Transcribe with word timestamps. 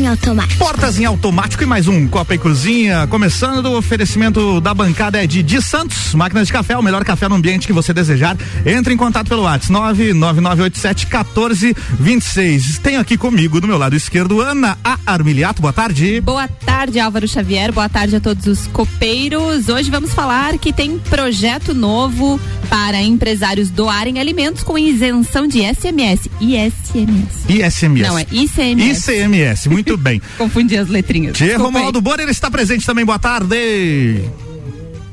em 0.00 0.06
automático. 0.06 0.58
Portas 0.58 0.98
em 0.98 1.04
automático 1.04 1.62
e 1.62 1.66
mais 1.66 1.86
um 1.86 2.08
Copa 2.08 2.34
e 2.34 2.38
Cozinha. 2.38 3.06
Começando 3.06 3.66
o 3.66 3.76
oferecimento 3.76 4.58
da 4.58 4.72
bancada 4.72 5.22
é 5.22 5.26
de 5.26 5.42
Di 5.42 5.60
Santos, 5.60 6.14
máquinas 6.14 6.46
de 6.46 6.52
café, 6.54 6.76
o 6.76 6.82
melhor 6.82 7.04
café 7.04 7.28
no 7.28 7.34
ambiente 7.34 7.66
que 7.66 7.72
você 7.72 7.92
desejar. 7.92 8.34
Entre 8.64 8.94
em 8.94 8.96
contato 8.96 9.28
pelo 9.28 9.42
WhatsApp 9.42 9.70
99987 9.70 11.06
1426. 11.06 12.78
Tenho 12.78 12.98
aqui 12.98 13.18
comigo 13.18 13.60
do 13.60 13.66
meu 13.66 13.76
lado 13.76 13.94
esquerdo 13.94 14.40
Ana 14.40 14.78
A. 14.82 14.98
Armiliato. 15.04 15.60
Boa 15.60 15.72
tarde. 15.72 16.20
Boa 16.22 16.48
tarde, 16.48 16.98
Álvaro 16.98 17.28
Xavier. 17.28 17.70
Boa 17.70 17.88
tarde 17.88 18.16
a 18.16 18.20
todos 18.20 18.46
os 18.46 18.66
copeiros. 18.68 19.68
Hoje 19.68 19.90
vamos 19.90 20.14
falar 20.14 20.56
que 20.56 20.72
tem 20.72 20.98
projeto 20.98 21.74
novo 21.74 22.40
para 22.70 23.02
empresários 23.02 23.68
doarem 23.68 24.18
alimentos 24.18 24.62
com 24.62 24.78
isenção 24.78 25.46
de 25.46 25.60
SMS. 25.62 26.30
ISMS. 26.40 27.44
ISMS. 27.48 28.08
Não, 28.08 28.18
é 28.18 28.26
ICMS. 28.30 29.10
ICMS, 29.10 29.68
muito 29.68 29.89
bem. 29.96 30.20
Confundi 30.36 30.76
as 30.76 30.88
letrinhas. 30.88 31.36
Tia 31.36 31.58
Romualdo 31.58 32.00
ele 32.20 32.30
está 32.30 32.50
presente 32.50 32.84
também. 32.84 33.04
Boa 33.04 33.18
tarde. 33.18 34.24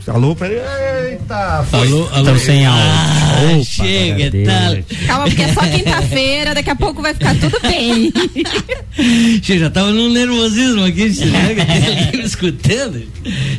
Alô, 0.08 0.36
peraí. 0.36 0.58
Eita, 1.12 1.66
foi. 1.70 1.80
Alô, 1.88 2.08
alô. 2.12 2.18
Estão 2.20 2.40
sem 2.40 2.66
áudio. 2.66 2.84
Ah, 2.84 3.52
Opa, 3.54 3.64
chega, 3.64 4.32
tá. 4.46 5.06
Calma, 5.08 5.24
porque 5.26 5.42
é 5.44 5.54
só 5.54 5.62
quinta-feira, 5.62 6.54
daqui 6.56 6.70
a 6.70 6.76
pouco 6.76 7.02
vai 7.02 7.14
ficar 7.14 7.36
tudo 7.36 7.58
bem. 7.62 8.12
Che, 9.44 9.60
já 9.60 9.70
tava 9.70 9.92
num 9.92 10.10
nervosismo 10.12 10.84
aqui, 10.84 11.08
né? 11.26 12.10
me 12.18 12.24
escutando. 12.24 13.04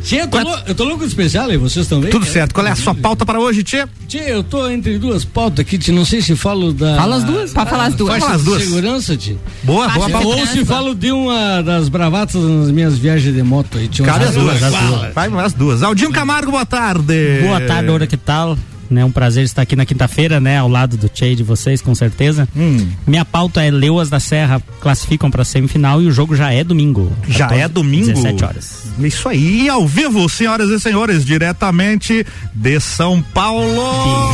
Tia, 0.03 0.23
eu 0.23 0.29
tô, 0.29 0.39
lou- 0.41 0.59
eu 0.67 0.75
tô 0.75 0.85
louco 0.85 1.01
de 1.05 1.07
especial, 1.09 1.53
e 1.53 1.57
vocês 1.57 1.87
também? 1.87 2.11
Tudo 2.11 2.27
certo. 2.27 2.53
Qual 2.55 2.67
é 2.67 2.71
a 2.71 2.77
sua 2.77 2.93
pauta 2.95 3.25
para 3.25 3.39
hoje, 3.39 3.63
Tia? 3.63 3.89
Tia, 4.09 4.29
eu 4.29 4.43
tô 4.43 4.69
entre 4.69 4.99
duas 4.99 5.25
pautas 5.25 5.61
aqui, 5.61 5.79
tia, 5.79 5.95
não 5.95 6.05
sei 6.05 6.21
se 6.23 6.35
falo 6.35 6.73
da... 6.73 6.97
Fala 6.97 7.17
as 7.17 7.25
duas, 7.25 7.53
pode 7.53 7.71
falar 7.71 7.85
as 7.87 7.95
duas. 7.95 8.19
Fala 8.19 8.35
as 8.35 8.43
duas. 8.43 8.63
segurança, 8.65 9.17
tia. 9.17 9.37
Boa, 9.63 9.89
boa 9.89 10.09
Faixa 10.09 10.11
pauta. 10.25 10.41
Ou 10.41 10.47
se 10.47 10.65
falo 10.65 10.95
de 10.95 11.13
uma 11.13 11.63
das 11.63 11.89
bravatas 11.89 12.43
nas 12.43 12.71
minhas 12.71 12.99
viagens 12.99 13.35
de 13.35 13.43
moto 13.43 13.79
aí. 13.79 13.89
Cabe 13.89 14.25
umas 14.25 14.29
as 14.29 14.35
duas. 14.35 14.63
as 14.63 14.73
Vai, 15.15 15.29
vai 15.29 15.45
as 15.45 15.53
duas. 15.53 15.83
Aldinho 15.83 16.11
Camargo, 16.11 16.38
boa 16.47 16.67
tarde. 16.67 17.41
Boa 17.43 17.61
tarde, 17.61 17.91
Ora, 17.91 18.07
que 18.07 18.17
tal? 18.17 18.57
Né, 18.91 19.05
um 19.05 19.11
prazer 19.11 19.45
estar 19.45 19.61
aqui 19.61 19.77
na 19.77 19.85
quinta-feira, 19.85 20.41
né, 20.41 20.57
ao 20.57 20.67
lado 20.67 20.97
do 20.97 21.11
Tchê 21.11 21.33
e 21.33 21.35
de 21.37 21.43
vocês, 21.43 21.83
com 21.83 21.95
certeza. 21.95 22.49
Hum. 22.57 22.89
Minha 23.07 23.23
pauta 23.23 23.63
é 23.63 23.71
Leuas 23.71 24.09
da 24.09 24.19
Serra 24.19 24.63
classificam 24.81 25.31
para 25.31 25.45
semifinal 25.45 26.01
e 26.01 26.07
o 26.07 26.11
jogo 26.11 26.35
já 26.35 26.51
é 26.55 26.65
domingo. 26.65 27.13
Já 27.29 27.49
14, 27.49 27.63
é 27.63 27.69
domingo? 27.69 28.07
17 28.07 28.45
horas. 28.45 28.85
Isso 28.99 29.29
aí, 29.29 29.65
e 29.65 29.69
ao 29.69 29.87
vivo, 29.87 30.27
senhoras 30.27 30.71
e 30.71 30.81
senhores, 30.81 31.23
diretamente 31.23 32.27
de 32.55 32.81
São 32.81 33.21
Paulo. 33.21 34.33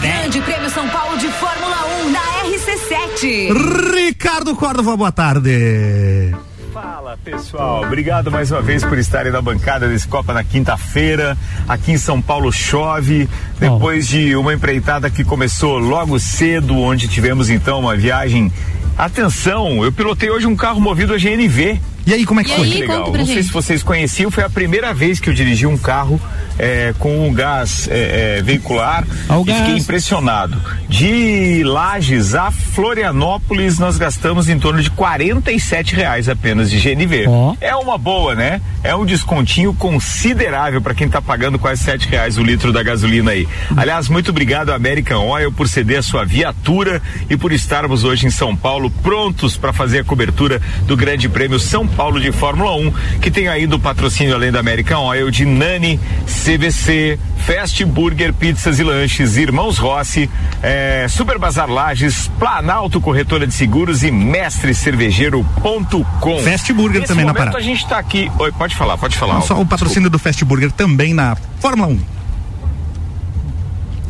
Grande 0.00 0.40
Prêmio 0.42 0.70
São 0.70 0.88
Paulo 0.88 1.18
de 1.18 1.26
Fórmula 1.26 1.76
1 2.06 2.10
na 2.10 2.20
RC7. 2.44 3.96
Ricardo 3.96 4.54
Córdova, 4.54 4.96
boa 4.96 5.10
tarde. 5.10 6.32
Fala 6.76 7.16
pessoal, 7.24 7.84
obrigado 7.84 8.30
mais 8.30 8.50
uma 8.50 8.60
vez 8.60 8.84
por 8.84 8.98
estarem 8.98 9.32
na 9.32 9.40
bancada 9.40 9.88
desse 9.88 10.06
Copa 10.06 10.34
na 10.34 10.44
quinta-feira. 10.44 11.34
Aqui 11.66 11.92
em 11.92 11.96
São 11.96 12.20
Paulo 12.20 12.52
chove, 12.52 13.26
depois 13.58 14.06
de 14.06 14.36
uma 14.36 14.52
empreitada 14.52 15.08
que 15.08 15.24
começou 15.24 15.78
logo 15.78 16.20
cedo, 16.20 16.76
onde 16.76 17.08
tivemos 17.08 17.48
então 17.48 17.80
uma 17.80 17.96
viagem. 17.96 18.52
Atenção, 18.98 19.82
eu 19.82 19.90
pilotei 19.90 20.28
hoje 20.28 20.46
um 20.46 20.54
carro 20.54 20.78
movido 20.78 21.14
a 21.14 21.16
GNV. 21.16 21.80
E 22.06 22.14
aí, 22.14 22.24
como 22.24 22.40
é 22.40 22.44
que 22.44 22.52
E 22.52 22.54
foi? 22.54 22.64
aí? 22.66 22.72
Que 22.72 22.80
legal. 22.82 23.12
Não 23.12 23.26
sei 23.26 23.34
gente. 23.34 23.46
se 23.46 23.52
vocês 23.52 23.82
conheciam, 23.82 24.30
foi 24.30 24.44
a 24.44 24.48
primeira 24.48 24.94
vez 24.94 25.18
que 25.18 25.28
eu 25.28 25.34
dirigi 25.34 25.66
um 25.66 25.76
carro 25.76 26.20
é, 26.56 26.94
com 27.00 27.26
um 27.28 27.34
gás 27.34 27.88
é, 27.90 28.36
é, 28.38 28.42
veicular 28.42 29.04
Ao 29.28 29.42
e 29.42 29.46
fiquei 29.46 29.72
gás. 29.72 29.82
impressionado. 29.82 30.56
De 30.88 31.64
Lages 31.64 32.34
a 32.36 32.52
Florianópolis, 32.52 33.80
nós 33.80 33.98
gastamos 33.98 34.48
em 34.48 34.56
torno 34.56 34.80
de 34.80 34.88
47 34.88 35.96
reais 35.96 36.28
apenas 36.28 36.70
de 36.70 36.78
GNV. 36.78 37.26
Ó. 37.26 37.56
É 37.60 37.74
uma 37.74 37.98
boa, 37.98 38.36
né? 38.36 38.60
É 38.84 38.94
um 38.94 39.04
descontinho 39.04 39.74
considerável 39.74 40.80
para 40.80 40.94
quem 40.94 41.08
está 41.08 41.20
pagando 41.20 41.58
quase 41.58 41.82
sete 41.82 42.08
reais 42.08 42.38
o 42.38 42.42
litro 42.44 42.72
da 42.72 42.84
gasolina 42.84 43.32
aí. 43.32 43.48
Aliás, 43.76 44.08
muito 44.08 44.30
obrigado 44.30 44.70
American 44.70 45.26
Oil 45.26 45.50
por 45.50 45.68
ceder 45.68 45.98
a 45.98 46.02
sua 46.02 46.24
viatura 46.24 47.02
e 47.28 47.36
por 47.36 47.52
estarmos 47.52 48.04
hoje 48.04 48.26
em 48.28 48.30
São 48.30 48.54
Paulo 48.54 48.90
prontos 49.02 49.56
para 49.56 49.72
fazer 49.72 49.98
a 49.98 50.04
cobertura 50.04 50.62
do 50.86 50.96
Grande 50.96 51.28
Prêmio 51.28 51.58
São 51.58 51.84
Paulo 51.84 51.95
de 52.20 52.30
Fórmula 52.30 52.76
1, 52.76 52.92
que 53.20 53.30
tem 53.30 53.48
ainda 53.48 53.74
o 53.74 53.80
patrocínio 53.80 54.34
além 54.34 54.52
da 54.52 54.60
American 54.60 55.02
Oil 55.02 55.30
de 55.30 55.46
Nani, 55.46 55.98
CVC, 56.26 57.18
Fast 57.38 57.82
Burger, 57.86 58.34
Pizzas 58.34 58.78
e 58.78 58.82
Lanches, 58.82 59.36
Irmãos 59.36 59.78
Rossi, 59.78 60.28
eh, 60.62 61.06
Super 61.08 61.38
Bazar 61.38 61.70
Lages, 61.70 62.30
Planalto 62.38 63.00
Corretora 63.00 63.46
de 63.46 63.54
Seguros 63.54 64.02
e 64.02 64.10
mestrecervejeiro.com. 64.10 66.42
Fast 66.42 66.72
Burger 66.72 67.00
Nesse 67.00 67.12
também 67.12 67.24
na 67.24 67.32
parada. 67.32 67.56
a 67.56 67.60
gente 67.60 67.82
está 67.82 67.98
aqui. 67.98 68.30
Oi, 68.38 68.52
pode 68.52 68.76
falar, 68.76 68.98
pode 68.98 69.16
falar. 69.16 69.34
Não 69.34 69.42
só 69.42 69.58
o 69.60 69.64
patrocínio 69.64 70.10
do 70.10 70.18
Fast 70.18 70.44
Burger 70.44 70.70
também 70.70 71.14
na 71.14 71.34
Fórmula 71.60 71.88
1. 71.88 72.15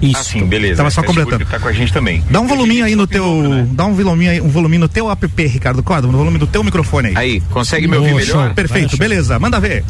Isso. 0.00 0.16
Ah, 0.16 0.24
sim, 0.24 0.44
beleza. 0.44 0.76
Tava 0.76 0.90
só 0.90 1.02
Fast 1.02 1.06
completando. 1.06 1.44
Burger 1.44 1.58
Tá 1.58 1.58
com 1.58 1.68
a 1.68 1.72
gente 1.72 1.92
também. 1.92 2.22
Dá 2.30 2.40
um 2.40 2.46
voluminho 2.46 2.84
aí 2.84 2.94
no 2.94 3.06
teu. 3.06 3.24
Novo, 3.24 3.48
né? 3.48 3.66
Dá 3.70 3.86
um 3.86 3.94
voluminho 3.94 4.30
aí, 4.30 4.40
um 4.40 4.48
voluminho 4.48 4.80
no 4.80 4.88
teu 4.88 5.10
app, 5.10 5.26
Ricardo 5.46 5.82
Córdova, 5.82 6.12
no 6.12 6.18
volume 6.18 6.38
do 6.38 6.46
teu 6.46 6.62
microfone 6.62 7.08
aí. 7.08 7.16
Aí, 7.16 7.40
consegue 7.50 7.88
me 7.88 7.96
ouvir 7.96 8.14
melhor? 8.14 8.54
Perfeito, 8.54 8.96
beleza, 8.96 9.38
manda 9.38 9.58
ver. 9.58 9.84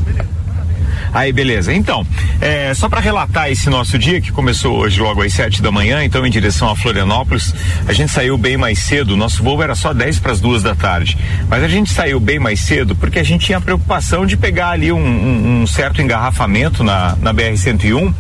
Aí, 1.12 1.32
beleza. 1.32 1.72
Então, 1.72 2.06
é, 2.40 2.72
só 2.74 2.88
para 2.88 3.00
relatar 3.00 3.50
esse 3.50 3.68
nosso 3.70 3.98
dia, 3.98 4.20
que 4.20 4.30
começou 4.32 4.76
hoje 4.78 5.00
logo 5.00 5.22
às 5.22 5.32
sete 5.32 5.62
da 5.62 5.70
manhã, 5.72 6.04
então 6.04 6.26
em 6.26 6.30
direção 6.30 6.68
a 6.70 6.76
Florianópolis, 6.76 7.54
a 7.86 7.92
gente 7.92 8.10
saiu 8.12 8.36
bem 8.36 8.56
mais 8.56 8.78
cedo, 8.78 9.16
nosso 9.16 9.42
voo 9.42 9.62
era 9.62 9.74
só 9.74 9.92
10 9.92 10.18
para 10.20 10.32
as 10.32 10.40
duas 10.40 10.62
da 10.62 10.74
tarde. 10.74 11.16
Mas 11.48 11.62
a 11.62 11.68
gente 11.68 11.90
saiu 11.92 12.18
bem 12.20 12.38
mais 12.38 12.60
cedo 12.60 12.94
porque 12.96 13.18
a 13.18 13.22
gente 13.24 13.46
tinha 13.46 13.58
a 13.58 13.60
preocupação 13.60 14.26
de 14.26 14.36
pegar 14.36 14.70
ali 14.70 14.92
um, 14.92 14.98
um- 14.98 15.62
um 15.62 15.66
certo 15.66 16.00
engarrafamento 16.02 16.82
na, 16.84 17.16
na 17.20 17.32
BR-101. 17.32 18.12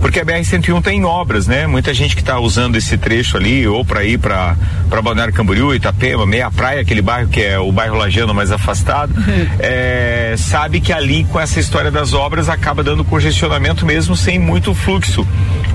Porque 0.00 0.20
a 0.20 0.24
BR-101 0.24 0.82
tem 0.82 1.04
obras, 1.04 1.46
né? 1.46 1.66
Muita 1.66 1.94
gente 1.94 2.14
que 2.14 2.20
está 2.20 2.38
usando 2.38 2.76
esse 2.76 2.96
trecho 2.98 3.36
ali, 3.36 3.66
ou 3.66 3.84
para 3.84 4.04
ir 4.04 4.18
para 4.18 4.54
Balneário 5.02 5.32
Camboriú, 5.32 5.74
Itapema, 5.74 6.26
meia 6.26 6.50
praia, 6.50 6.80
aquele 6.82 7.00
bairro 7.02 7.28
que 7.28 7.40
é 7.42 7.58
o 7.58 7.72
bairro 7.72 7.96
Lajano 7.96 8.34
mais 8.34 8.52
afastado, 8.52 9.12
é, 9.58 10.34
sabe 10.36 10.80
que 10.80 10.92
ali 10.92 11.24
com 11.24 11.40
essa 11.40 11.58
história 11.58 11.90
das 11.90 12.12
obras 12.14 12.48
acaba 12.48 12.82
dando 12.82 13.04
congestionamento 13.04 13.84
mesmo 13.84 14.16
sem 14.16 14.38
muito 14.38 14.74
fluxo. 14.74 15.26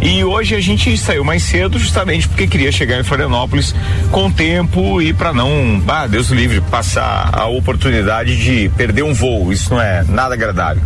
E 0.01 0.23
hoje 0.23 0.55
a 0.55 0.61
gente 0.61 0.97
saiu 0.97 1.23
mais 1.23 1.43
cedo 1.43 1.77
justamente 1.77 2.27
porque 2.27 2.47
queria 2.47 2.71
chegar 2.71 2.99
em 2.99 3.03
Florianópolis 3.03 3.75
com 4.11 4.31
tempo 4.31 5.01
e 5.01 5.13
para 5.13 5.33
não, 5.33 5.83
ah, 5.87 6.07
Deus 6.07 6.29
livre, 6.29 6.61
passar 6.61 7.29
a 7.33 7.45
oportunidade 7.47 8.41
de 8.41 8.69
perder 8.77 9.03
um 9.03 9.13
voo. 9.13 9.51
Isso 9.51 9.71
não 9.71 9.81
é 9.81 10.03
nada 10.03 10.33
agradável. 10.33 10.81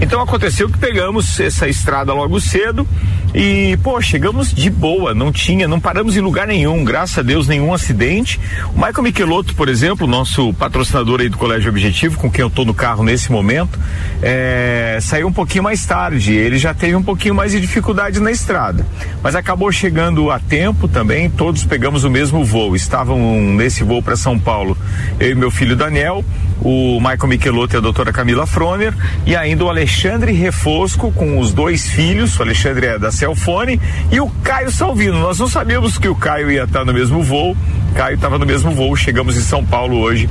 Então 0.00 0.20
aconteceu 0.20 0.68
que 0.68 0.78
pegamos 0.78 1.40
essa 1.40 1.68
estrada 1.68 2.12
logo 2.12 2.40
cedo 2.40 2.86
e, 3.34 3.78
pô, 3.82 4.00
chegamos 4.00 4.52
de 4.52 4.68
boa, 4.68 5.14
não 5.14 5.30
tinha, 5.30 5.68
não 5.68 5.78
paramos 5.78 6.16
em 6.16 6.20
lugar 6.20 6.48
nenhum, 6.48 6.84
graças 6.84 7.18
a 7.18 7.22
Deus, 7.22 7.46
nenhum 7.46 7.72
acidente. 7.72 8.40
O 8.74 8.76
Michael 8.76 9.02
Michelotto, 9.02 9.54
por 9.54 9.68
exemplo, 9.68 10.06
nosso 10.06 10.52
patrocinador 10.54 11.20
aí 11.20 11.28
do 11.28 11.38
Colégio 11.38 11.70
Objetivo, 11.70 12.18
com 12.18 12.30
quem 12.30 12.42
eu 12.42 12.50
tô 12.50 12.64
no 12.64 12.74
carro 12.74 13.04
nesse 13.04 13.30
momento, 13.30 13.78
é, 14.20 14.89
saiu 14.98 15.28
um 15.28 15.32
pouquinho 15.32 15.62
mais 15.62 15.84
tarde. 15.84 16.32
Ele 16.32 16.56
já 16.56 16.72
teve 16.72 16.96
um 16.96 17.02
pouquinho 17.02 17.34
mais 17.34 17.52
de 17.52 17.60
dificuldade 17.60 18.18
na 18.18 18.30
estrada, 18.30 18.86
mas 19.22 19.34
acabou 19.34 19.70
chegando 19.70 20.30
a 20.30 20.38
tempo 20.38 20.88
também. 20.88 21.28
Todos 21.28 21.64
pegamos 21.64 22.02
o 22.04 22.10
mesmo 22.10 22.42
voo. 22.44 22.74
Estavam 22.74 23.18
nesse 23.54 23.84
voo 23.84 24.02
para 24.02 24.16
São 24.16 24.38
Paulo, 24.38 24.76
eu 25.18 25.32
e 25.32 25.34
meu 25.34 25.50
filho 25.50 25.76
Daniel, 25.76 26.24
o 26.62 26.98
Michael 27.00 27.26
Michelotto 27.26 27.76
e 27.76 27.78
a 27.78 27.80
doutora 27.80 28.12
Camila 28.12 28.46
Froner, 28.46 28.94
e 29.26 29.34
ainda 29.34 29.64
o 29.64 29.68
Alexandre 29.68 30.32
Refosco 30.32 31.12
com 31.12 31.38
os 31.38 31.52
dois 31.52 31.88
filhos. 31.88 32.38
O 32.38 32.42
Alexandre 32.42 32.86
é 32.86 32.98
da 32.98 33.10
Celfone 33.10 33.80
e 34.10 34.20
o 34.20 34.28
Caio 34.42 34.70
Salvino. 34.70 35.18
Nós 35.18 35.38
não 35.38 35.48
sabíamos 35.48 35.98
que 35.98 36.08
o 36.08 36.14
Caio 36.14 36.50
ia 36.50 36.64
estar 36.64 36.84
no 36.84 36.92
mesmo 36.92 37.22
voo. 37.22 37.56
Caio 37.94 38.14
estava 38.14 38.38
no 38.38 38.46
mesmo 38.46 38.70
voo. 38.70 38.94
Chegamos 38.96 39.36
em 39.36 39.40
São 39.40 39.64
Paulo 39.64 39.98
hoje. 39.98 40.28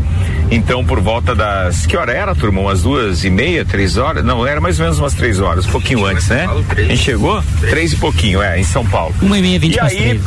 Então, 0.52 0.84
por 0.84 1.00
volta 1.00 1.36
das. 1.36 1.86
Que 1.86 1.96
hora 1.98 2.12
era, 2.12 2.34
turma? 2.34 2.62
Umas 2.62 2.82
duas 2.82 3.24
e 3.24 3.30
meia, 3.30 3.64
três 3.66 3.98
horas? 3.98 4.24
Não, 4.24 4.46
era 4.46 4.60
mais 4.60 4.80
ou 4.80 4.86
menos 4.86 5.00
umas 5.00 5.14
três 5.14 5.40
horas, 5.40 5.66
um 5.66 5.72
pouquinho 5.72 6.06
antes, 6.06 6.28
né? 6.28 6.48
A 6.76 6.82
gente 6.82 7.04
chegou? 7.04 7.44
Três 7.62 7.94
e 7.94 7.96
pouquinho, 7.98 8.42
é, 8.42 8.60
em 8.60 8.64
São 8.64 8.86
Paulo. 8.86 9.14
Uma 9.22 9.38
e 9.38 9.42
meia, 9.42 9.60
vinte 9.60 9.76
E 9.76 9.80
aí. 9.80 10.22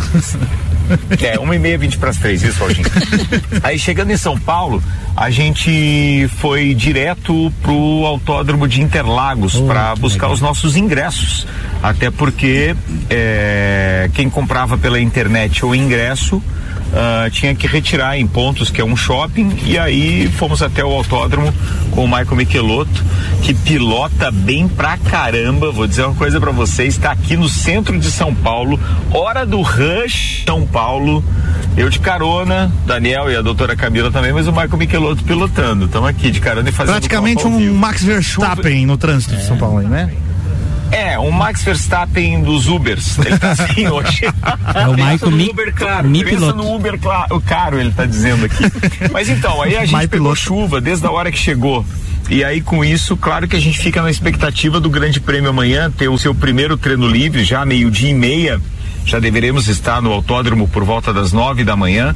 É, 1.22 1.38
uma 1.38 1.54
e 1.54 1.58
meia, 1.58 1.78
vinte 1.78 1.98
para 1.98 2.10
as 2.10 2.16
três, 2.16 2.42
isso, 2.42 2.62
Aldinho. 2.62 2.86
Aí 3.62 3.78
chegando 3.78 4.10
em 4.10 4.16
São 4.16 4.38
Paulo, 4.38 4.82
a 5.16 5.30
gente 5.30 6.28
foi 6.38 6.74
direto 6.74 7.52
pro 7.62 8.04
Autódromo 8.06 8.66
de 8.68 8.80
Interlagos 8.82 9.54
Oh, 9.56 9.66
para 9.66 9.94
buscar 9.96 10.26
legal. 10.26 10.32
os 10.34 10.40
nossos 10.40 10.76
ingressos. 10.76 11.46
Até 11.82 12.10
porque 12.10 12.74
é, 13.10 14.08
quem 14.14 14.28
comprava 14.30 14.78
pela 14.78 15.00
internet 15.00 15.64
o 15.64 15.74
ingresso 15.74 16.42
Uh, 16.92 17.30
tinha 17.30 17.54
que 17.54 17.66
retirar 17.66 18.18
em 18.18 18.26
pontos 18.26 18.70
que 18.70 18.78
é 18.78 18.84
um 18.84 18.94
shopping 18.94 19.56
e 19.64 19.78
aí 19.78 20.28
fomos 20.36 20.60
até 20.60 20.84
o 20.84 20.92
autódromo 20.92 21.50
com 21.90 22.04
o 22.04 22.06
Michael 22.06 22.36
Michelotto 22.36 23.02
que 23.40 23.54
pilota 23.54 24.30
bem 24.30 24.68
pra 24.68 24.98
caramba. 24.98 25.72
Vou 25.72 25.86
dizer 25.86 26.04
uma 26.04 26.14
coisa 26.14 26.38
para 26.38 26.50
vocês 26.50 26.94
está 26.94 27.12
aqui 27.12 27.34
no 27.34 27.48
centro 27.48 27.98
de 27.98 28.10
São 28.10 28.34
Paulo 28.34 28.78
hora 29.10 29.46
do 29.46 29.62
rush 29.62 30.44
São 30.46 30.66
Paulo. 30.66 31.24
Eu 31.78 31.88
de 31.88 31.98
carona 31.98 32.70
Daniel 32.84 33.30
e 33.30 33.36
a 33.36 33.40
doutora 33.40 33.74
Camila 33.74 34.10
também 34.10 34.30
mas 34.30 34.46
o 34.46 34.52
Michael 34.52 34.76
Michelotto 34.76 35.24
pilotando. 35.24 35.86
Estamos 35.86 36.10
aqui 36.10 36.30
de 36.30 36.40
carona 36.40 36.68
e 36.68 36.72
fazendo 36.72 36.92
praticamente 36.92 37.46
um 37.46 37.74
Max 37.74 38.04
Verstappen 38.04 38.84
no 38.84 38.98
trânsito 38.98 39.34
é. 39.34 39.38
de 39.38 39.46
São 39.46 39.56
Paulo 39.56 39.80
né 39.80 40.12
é, 40.92 41.18
um 41.18 41.30
Max 41.30 41.62
Verstappen 41.64 42.42
dos 42.42 42.68
Ubers. 42.68 43.18
Ele 43.18 43.38
tá 43.38 43.52
assim 43.52 43.88
hoje. 43.88 44.22
É 44.74 44.86
o 44.86 44.92
Michael 44.92 45.30
Mi, 45.32 45.50
Uber 45.50 45.74
caro. 45.74 46.08
Mi 46.08 46.24
Pensa 46.24 46.36
piloto. 46.36 46.56
no 46.56 46.74
Uber 46.74 46.98
claro, 46.98 47.40
caro, 47.40 47.78
ele 47.78 47.90
tá 47.90 48.04
dizendo 48.06 48.44
aqui. 48.46 48.64
Mas 49.12 49.28
então, 49.28 49.60
aí 49.60 49.76
a 49.76 49.80
gente 49.84 49.94
My 49.94 50.06
pegou 50.08 50.32
piloto. 50.32 50.36
chuva 50.36 50.80
desde 50.80 51.06
a 51.06 51.10
hora 51.10 51.30
que 51.30 51.38
chegou. 51.38 51.84
E 52.30 52.44
aí, 52.44 52.60
com 52.60 52.84
isso, 52.84 53.16
claro 53.16 53.46
que 53.48 53.56
a 53.56 53.60
gente 53.60 53.78
fica 53.78 54.00
na 54.00 54.10
expectativa 54.10 54.80
do 54.80 54.88
Grande 54.88 55.20
Prêmio 55.20 55.50
amanhã, 55.50 55.90
ter 55.90 56.08
o 56.08 56.16
seu 56.16 56.34
primeiro 56.34 56.76
treino 56.76 57.06
livre, 57.06 57.44
já 57.44 57.64
meio-dia 57.66 58.10
e 58.10 58.14
meia 58.14 58.60
já 59.04 59.18
deveremos 59.18 59.68
estar 59.68 60.00
no 60.00 60.12
autódromo 60.12 60.68
por 60.68 60.84
volta 60.84 61.12
das 61.12 61.32
nove 61.32 61.64
da 61.64 61.76
manhã. 61.76 62.14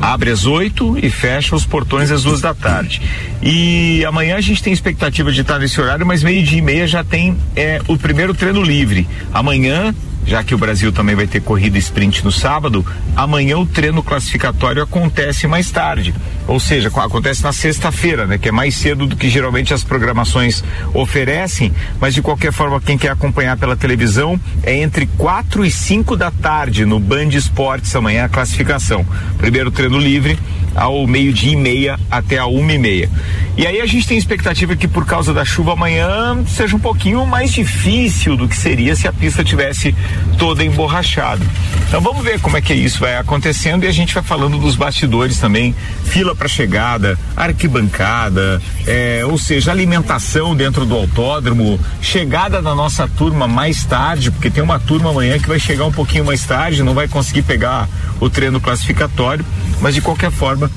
Abre 0.00 0.30
às 0.30 0.46
oito 0.46 0.98
e 0.98 1.10
fecha 1.10 1.54
os 1.54 1.64
portões 1.64 2.10
às 2.10 2.22
duas 2.22 2.40
da 2.40 2.54
tarde. 2.54 3.00
E 3.42 4.04
amanhã 4.04 4.36
a 4.36 4.40
gente 4.40 4.62
tem 4.62 4.72
expectativa 4.72 5.32
de 5.32 5.40
estar 5.40 5.58
nesse 5.58 5.80
horário, 5.80 6.06
mas 6.06 6.22
meio 6.22 6.42
dia 6.42 6.58
e 6.58 6.62
meia 6.62 6.86
já 6.86 7.02
tem 7.02 7.36
é, 7.56 7.80
o 7.88 7.96
primeiro 7.96 8.34
treino 8.34 8.62
livre. 8.62 9.08
Amanhã 9.32 9.94
já 10.28 10.44
que 10.44 10.54
o 10.54 10.58
Brasil 10.58 10.92
também 10.92 11.16
vai 11.16 11.26
ter 11.26 11.40
corrida 11.40 11.78
sprint 11.78 12.22
no 12.22 12.30
sábado, 12.30 12.84
amanhã 13.16 13.56
o 13.56 13.64
treino 13.64 14.02
classificatório 14.02 14.82
acontece 14.82 15.46
mais 15.46 15.70
tarde. 15.70 16.14
Ou 16.48 16.58
seja, 16.58 16.88
acontece 16.88 17.42
na 17.42 17.52
sexta-feira, 17.52 18.26
né? 18.26 18.38
Que 18.38 18.48
é 18.48 18.52
mais 18.52 18.74
cedo 18.74 19.06
do 19.06 19.14
que 19.14 19.28
geralmente 19.28 19.74
as 19.74 19.84
programações 19.84 20.64
oferecem, 20.94 21.72
mas 22.00 22.14
de 22.14 22.22
qualquer 22.22 22.52
forma, 22.52 22.80
quem 22.80 22.96
quer 22.96 23.10
acompanhar 23.10 23.56
pela 23.58 23.76
televisão 23.76 24.40
é 24.62 24.74
entre 24.74 25.06
quatro 25.18 25.64
e 25.64 25.70
cinco 25.70 26.16
da 26.16 26.30
tarde 26.30 26.86
no 26.86 26.98
Band 26.98 27.28
Esportes 27.28 27.94
amanhã 27.94 28.24
a 28.24 28.28
classificação. 28.30 29.04
Primeiro 29.36 29.70
treino 29.70 29.98
livre 29.98 30.38
ao 30.74 31.06
meio-dia 31.06 31.52
e 31.52 31.56
meia 31.56 31.98
até 32.10 32.38
a 32.38 32.46
uma 32.46 32.72
e 32.72 32.78
meia. 32.78 33.10
E 33.56 33.66
aí 33.66 33.80
a 33.80 33.86
gente 33.86 34.06
tem 34.06 34.16
expectativa 34.16 34.76
que 34.76 34.86
por 34.86 35.04
causa 35.04 35.34
da 35.34 35.44
chuva 35.44 35.72
amanhã 35.72 36.44
seja 36.46 36.76
um 36.76 36.78
pouquinho 36.78 37.26
mais 37.26 37.52
difícil 37.52 38.36
do 38.36 38.48
que 38.48 38.56
seria 38.56 38.94
se 38.94 39.08
a 39.08 39.12
pista 39.12 39.42
tivesse 39.42 39.94
toda 40.38 40.64
emborrachada. 40.64 41.44
Então 41.88 42.00
vamos 42.00 42.22
ver 42.22 42.40
como 42.40 42.56
é 42.56 42.60
que 42.60 42.72
isso 42.72 43.00
vai 43.00 43.16
acontecendo 43.16 43.84
e 43.84 43.88
a 43.88 43.92
gente 43.92 44.14
vai 44.14 44.22
falando 44.22 44.58
dos 44.58 44.76
bastidores 44.76 45.38
também, 45.38 45.74
fila 46.04 46.36
para 46.38 46.48
chegada, 46.48 47.18
arquibancada, 47.36 48.62
é, 48.86 49.22
ou 49.24 49.36
seja, 49.36 49.72
alimentação 49.72 50.54
dentro 50.54 50.86
do 50.86 50.94
autódromo, 50.94 51.78
chegada 52.00 52.62
da 52.62 52.74
nossa 52.74 53.08
turma 53.08 53.48
mais 53.48 53.84
tarde, 53.84 54.30
porque 54.30 54.48
tem 54.48 54.62
uma 54.62 54.78
turma 54.78 55.10
amanhã 55.10 55.38
que 55.38 55.48
vai 55.48 55.58
chegar 55.58 55.84
um 55.84 55.92
pouquinho 55.92 56.24
mais 56.24 56.44
tarde, 56.44 56.82
não 56.82 56.94
vai 56.94 57.08
conseguir 57.08 57.42
pegar 57.42 57.88
o 58.20 58.30
treino 58.30 58.60
classificatório, 58.60 59.44
mas 59.80 59.94
de 59.94 60.00
qualquer 60.00 60.30
forma 60.30 60.70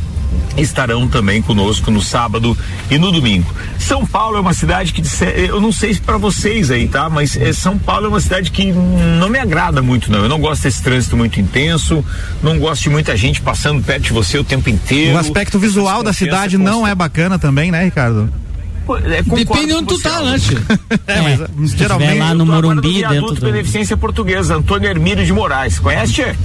estarão 0.58 1.08
também 1.08 1.42
conosco 1.42 1.92
no 1.92 2.02
sábado 2.02 2.58
e 2.90 2.98
no 2.98 3.12
domingo. 3.12 3.54
São 3.80 4.06
Paulo 4.06 4.38
é 4.38 4.40
uma 4.40 4.54
cidade 4.54 4.94
que 4.94 5.02
eu 5.48 5.60
não 5.60 5.72
sei 5.72 5.94
se 5.94 6.02
para 6.02 6.18
vocês 6.18 6.72
aí, 6.72 6.88
tá? 6.88 7.10
Mas 7.10 7.36
é, 7.38 7.52
São 7.54 7.78
Paulo 7.78 8.06
é 8.06 8.10
uma 8.10 8.22
cidade 8.22 8.52
que 8.52 8.72
não 8.72 9.30
me 9.30 9.40
agrada 9.40 9.82
muito 9.82 10.12
não. 10.12 10.20
Eu 10.20 10.30
não 10.30 10.40
gosto 10.40 10.64
desse 10.64 10.82
trânsito 10.82 11.18
muito 11.18 11.40
intenso, 11.40 12.04
não 12.42 12.58
gosto 12.60 12.84
de 12.84 12.90
muita 12.90 13.16
gente 13.16 13.42
passando 13.42 13.84
perto 13.84 14.04
de 14.04 14.14
você 14.14 14.38
o 14.38 14.44
tempo 14.44 14.70
inteiro. 14.70 15.16
O 15.16 15.20
aspecto 15.20 15.60
visual 15.60 16.04
da 16.04 16.14
cidade 16.14 16.58
não 16.58 16.86
é 16.86 16.94
bacana 16.94 17.38
também, 17.38 17.72
né, 17.72 17.84
Ricardo? 17.84 18.32
É, 19.06 19.22
Depende 19.22 19.74
onde 19.74 19.88
tu 19.88 20.02
tá, 20.02 20.22
né, 20.22 20.38
é, 21.08 21.14
é, 21.14 21.22
mas, 21.56 21.72
geralmente 21.72 22.20
lá 22.20 22.34
no 22.34 22.46
Morumbi 22.46 23.02
dentro 23.08 23.36
do 23.36 23.42
Beneficência 23.42 23.96
Portuguesa, 23.96 24.56
Antônio 24.56 24.90
Hermílio 24.90 25.26
de 25.26 25.32
Moraes. 25.32 25.80
Conhece, 25.80 26.14
Tchê? 26.14 26.36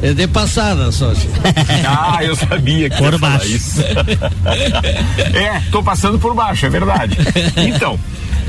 É 0.00 0.12
de 0.12 0.28
passada, 0.28 0.92
sócio. 0.92 1.28
ah, 1.88 2.22
eu 2.22 2.36
sabia 2.36 2.88
que 2.88 2.96
por 2.96 3.18
baixo. 3.18 3.46
isso. 3.46 3.80
é, 5.34 5.60
tô 5.72 5.82
passando 5.82 6.18
por 6.18 6.34
baixo, 6.34 6.66
é 6.66 6.70
verdade. 6.70 7.16
Então. 7.56 7.98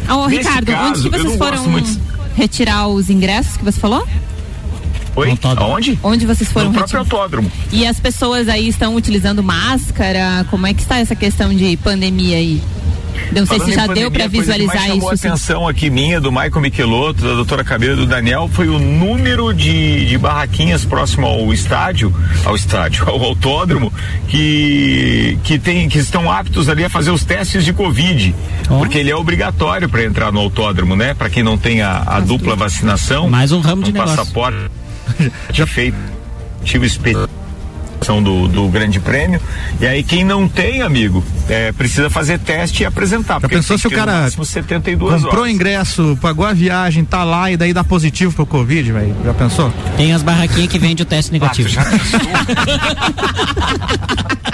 Ô, 0.07 0.27
Ricardo, 0.27 0.71
caso, 0.71 1.07
onde 1.07 1.18
que 1.18 1.24
vocês 1.24 1.38
foram 1.38 1.68
muito... 1.68 2.00
retirar 2.36 2.88
os 2.88 3.09
ingressos 3.09 3.57
que 3.57 3.63
você 3.63 3.80
falou? 3.80 4.07
Oi? 5.19 5.38
Aonde? 5.57 6.00
Onde 6.01 6.25
vocês 6.25 6.51
foram? 6.51 6.68
No 6.68 6.74
próprio 6.74 7.00
retirar? 7.00 7.16
autódromo. 7.18 7.51
E 7.71 7.86
as 7.86 8.00
pessoas 8.00 8.48
aí 8.48 8.68
estão 8.68 8.95
utilizando 8.95 9.44
máscara? 9.44 10.45
Como 10.50 10.66
é 10.66 10.74
que 10.74 10.81
está 10.81 10.98
essa 10.98 11.16
questão 11.16 11.54
de 11.54 11.75
pandemia 11.77 12.38
aí? 12.38 12.62
Não 13.33 13.45
sei 13.45 13.60
se 13.60 13.71
já 13.74 13.81
pandemia, 13.81 14.04
deu 14.04 14.12
para 14.12 14.27
visualizar 14.27 14.71
que 14.71 14.77
mais 14.77 14.92
chamou 14.92 15.13
isso. 15.13 15.27
A 15.27 15.30
atenção 15.31 15.68
aqui 15.68 15.89
minha, 15.89 16.21
do 16.21 16.31
Michael 16.31 16.62
Michelotto, 16.62 17.21
da 17.21 17.33
doutora 17.33 17.63
Cabelo 17.63 17.98
do 17.98 18.06
Daniel, 18.06 18.50
foi 18.51 18.69
o 18.69 18.80
número 18.80 19.54
de, 19.54 20.06
de 20.06 20.18
barraquinhas 20.18 20.86
próximo 20.86 21.27
ao 21.27 21.54
estádio, 21.54 22.13
ao 22.45 22.56
estádio, 22.56 23.04
ao 23.10 23.22
autódromo, 23.22 23.92
que, 24.27 25.38
que, 25.44 25.60
tem, 25.60 25.89
que 25.89 26.00
estão 26.00 26.31
aptos 26.31 26.69
ali 26.69 26.86
a 26.86 26.89
fazer 26.89 27.12
os 27.12 27.25
testes 27.25 27.65
de 27.65 27.74
Covid. 27.74 28.33
Oh. 28.69 28.77
Porque 28.80 28.98
ele 28.98 29.12
é 29.12 29.15
obrigatório 29.15 29.89
para 29.89 30.04
entrar 30.04 30.31
no 30.31 30.39
autódromo, 30.39 30.95
né? 30.95 31.13
Para 31.13 31.30
quem 31.30 31.44
não 31.44 31.57
tem 31.57 31.81
a, 31.81 32.04
a 32.06 32.19
dupla 32.19 32.56
vacinação. 32.56 33.30
Mais 33.30 33.51
um 33.51 33.60
ramo 33.60 33.83
de 33.83 33.92
um 33.92 33.94
passaporte 33.94 34.57
já 35.52 35.68
feito. 35.68 35.98
Tive 36.64 36.88
experiência 36.88 37.40
do, 38.24 38.48
do 38.48 38.68
Grande 38.70 39.00
Prêmio. 39.00 39.40
E 39.80 39.86
aí 39.86 40.04
quem 40.04 40.24
não 40.24 40.48
tem, 40.48 40.82
amigo, 40.82 41.24
é, 41.48 41.72
precisa 41.72 42.10
fazer 42.10 42.40
teste 42.40 42.84
e 42.84 42.86
apresentar. 42.86 43.40
Já 43.40 43.48
pensou 43.48 43.78
se 43.78 43.88
o 43.88 43.92
cara 43.92 44.30
72 44.30 45.22
comprou 45.24 45.42
horas. 45.42 45.54
ingresso, 45.54 46.18
pagou 46.22 46.46
a 46.46 46.54
viagem, 46.54 47.06
tá 47.06 47.24
lá 47.24 47.52
e 47.52 47.58
daí 47.58 47.74
dá 47.74 47.84
positivo 47.84 48.34
pro 48.34 48.46
Covid, 48.46 48.92
velho? 48.92 49.16
Já 49.24 49.34
pensou? 49.34 49.72
Tem 49.96 50.14
as 50.14 50.24
barraquinhas 50.24 50.72
que 50.72 50.80
vende 50.80 51.04
o 51.04 51.06
teste 51.06 51.32
negativo. 51.32 51.70
Ah, 51.78 51.86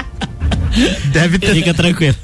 Deve 1.06 1.40
ter. 1.40 1.54
Fica 1.54 1.74
tranquilo. 1.74 2.16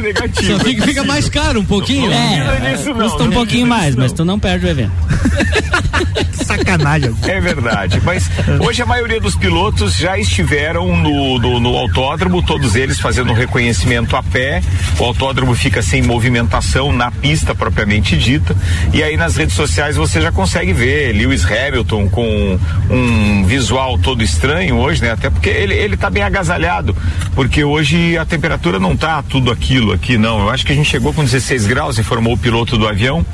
negativo. 0.00 0.58
Só 0.58 0.64
fica, 0.64 0.86
fica 0.86 1.04
mais 1.04 1.28
caro 1.28 1.60
um 1.60 1.64
pouquinho. 1.64 2.10
É, 2.12 2.76
não, 2.84 2.94
custa 2.94 3.22
um 3.24 3.30
pouquinho 3.30 3.66
mais, 3.66 3.94
mas 3.94 4.12
tu 4.12 4.24
não 4.24 4.38
perde 4.38 4.66
o 4.66 4.68
evento. 4.68 4.92
Sacanagem. 6.44 7.14
É 7.22 7.40
verdade. 7.40 8.00
Mas 8.04 8.30
hoje 8.60 8.82
a 8.82 8.86
maioria 8.86 9.20
dos 9.20 9.36
pilotos 9.36 9.96
já 9.96 10.18
estiveram 10.18 10.96
no, 10.96 11.38
no, 11.38 11.60
no 11.60 11.76
autódromo, 11.76 12.42
todos 12.42 12.74
eles 12.74 13.00
fazendo 13.00 13.32
reconhecimento 13.32 14.16
a 14.16 14.22
pé. 14.22 14.62
O 14.98 15.04
autódromo 15.04 15.54
fica 15.54 15.82
sem 15.82 16.02
movimentação 16.02 16.92
na 16.92 17.10
pista 17.10 17.54
propriamente 17.54 18.16
dita. 18.16 18.56
E 18.92 19.02
aí 19.02 19.16
nas 19.16 19.36
redes 19.36 19.54
sociais 19.54 19.96
você 19.96 20.20
já 20.20 20.32
consegue 20.32 20.72
ver 20.72 21.12
Lewis 21.12 21.44
Hamilton 21.44 22.08
com 22.08 22.58
um 22.90 23.44
visual 23.44 23.98
todo 23.98 24.22
estranho 24.22 24.76
hoje, 24.76 25.02
né? 25.02 25.12
Até 25.12 25.30
porque 25.30 25.48
ele, 25.48 25.74
ele 25.74 25.96
tá 25.96 26.10
bem 26.10 26.22
agasalhado. 26.22 26.96
Porque 27.34 27.51
porque 27.52 27.64
hoje 27.64 28.16
a 28.16 28.24
temperatura 28.24 28.78
não 28.78 28.96
tá 28.96 29.22
tudo 29.22 29.50
aquilo 29.50 29.92
aqui, 29.92 30.16
não. 30.16 30.40
Eu 30.40 30.48
acho 30.48 30.64
que 30.64 30.72
a 30.72 30.74
gente 30.74 30.88
chegou 30.88 31.12
com 31.12 31.22
16 31.22 31.66
graus, 31.66 31.98
informou 31.98 32.32
o 32.32 32.38
piloto 32.38 32.78
do 32.78 32.88
avião 32.88 33.26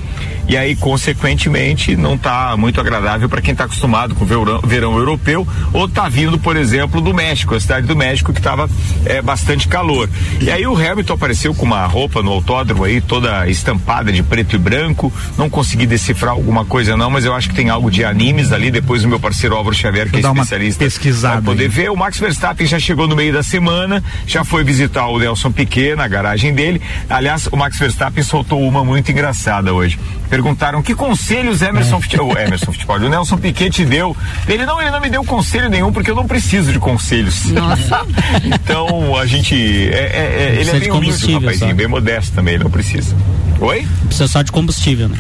e 0.49 0.57
aí 0.57 0.75
consequentemente 0.75 1.95
não 1.95 2.15
está 2.15 2.57
muito 2.57 2.81
agradável 2.81 3.29
para 3.29 3.43
quem 3.43 3.53
está 3.53 3.65
acostumado 3.65 4.15
com 4.15 4.25
o 4.25 4.27
verão, 4.27 4.61
verão 4.65 4.97
europeu 4.97 5.47
ou 5.75 5.85
está 5.85 6.09
vindo, 6.09 6.39
por 6.39 6.57
exemplo, 6.57 7.03
do 7.03 7.13
México, 7.13 7.55
a 7.55 7.61
cidade 7.61 7.87
do 7.87 7.95
México 7.95 8.33
que 8.33 8.41
estava 8.41 8.69
é, 9.05 9.21
bastante 9.21 9.69
calor. 9.69 10.09
E 10.41 10.51
aí 10.51 10.67
o 10.67 10.75
Hamilton 10.75 11.13
apareceu 11.13 11.55
com 11.55 11.67
uma 11.67 11.85
roupa 11.85 12.23
no 12.23 12.33
autódromo 12.33 12.85
aí 12.85 13.01
toda 13.03 13.47
estampada 13.47 14.11
de 14.11 14.23
preto 14.23 14.57
e 14.57 14.59
branco, 14.59 15.13
não 15.37 15.51
consegui 15.51 15.87
decifrar 15.87 16.33
alguma 16.33 16.65
coisa 16.65 16.97
não, 16.97 17.11
mas 17.11 17.27
eu 17.27 17.35
acho 17.35 17.51
que 17.51 17.55
tem 17.55 17.69
algo 17.69 17.91
de 17.91 18.03
animes 18.03 18.51
ali, 18.51 18.71
depois 18.71 19.05
o 19.05 19.09
meu 19.09 19.21
parceiro 19.21 19.55
Álvaro 19.55 19.77
Xavier, 19.77 20.11
que 20.11 20.17
é 20.17 20.21
especialista, 20.21 20.85
vai 21.35 21.43
poder 21.43 21.65
aí. 21.65 21.69
ver. 21.69 21.91
O 21.91 21.97
Max 21.97 22.19
Verstappen 22.19 22.67
já 22.67 22.79
chegou 22.79 23.07
no 23.07 23.15
meio 23.15 23.35
da 23.35 23.43
semana, 23.43 24.03
já 24.27 24.45
foi 24.45 24.65
visitar 24.65 25.07
o 25.07 25.19
Nelson 25.19 25.50
Piquet 25.50 25.95
na 25.95 26.09
garagem 26.09 26.55
dele. 26.55 26.81
Aliás, 27.09 27.47
o 27.47 27.57
Max 27.57 27.79
Verstappen 27.79 28.23
soltou 28.23 28.61
uma 28.67 28.85
muito 28.85 29.11
engraçada 29.11 29.73
hoje 29.73 29.99
perguntaram 30.29 30.83
que 30.83 30.95
conselhos 30.95 31.62
Emerson, 31.62 31.97
é. 31.97 32.00
Futebol, 32.00 32.38
Emerson 32.38 32.73
Futebol, 32.73 32.97
o 32.97 33.09
Nelson 33.09 33.38
Piquet 33.38 33.71
te 33.71 33.85
deu. 33.85 34.17
Ele 34.47 34.65
não, 34.65 34.81
ele 34.81 34.91
não 34.91 35.00
me 35.00 35.09
deu 35.09 35.25
conselho 35.25 35.69
nenhum, 35.69 35.93
porque 35.93 36.11
eu 36.11 36.15
não 36.15 36.27
preciso 36.27 36.73
de 36.73 36.79
conselhos. 36.79 37.47
Nossa. 37.47 38.07
então, 38.45 39.17
a 39.17 39.27
gente. 39.27 39.55
É, 39.55 39.97
é, 39.97 40.57
é 40.57 40.61
ele 40.61 40.71
é 40.71 40.79
bem 40.79 40.91
humilde, 40.91 41.33
rapazinho, 41.33 41.71
só. 41.71 41.77
bem 41.77 41.87
modesto 41.87 42.35
também, 42.35 42.55
ele 42.55 42.65
não 42.65 42.71
precisa. 42.71 43.17
Oi? 43.61 43.87
Precisa 44.07 44.29
só 44.29 44.43
de 44.43 44.53
combustível, 44.53 45.09
né? 45.09 45.19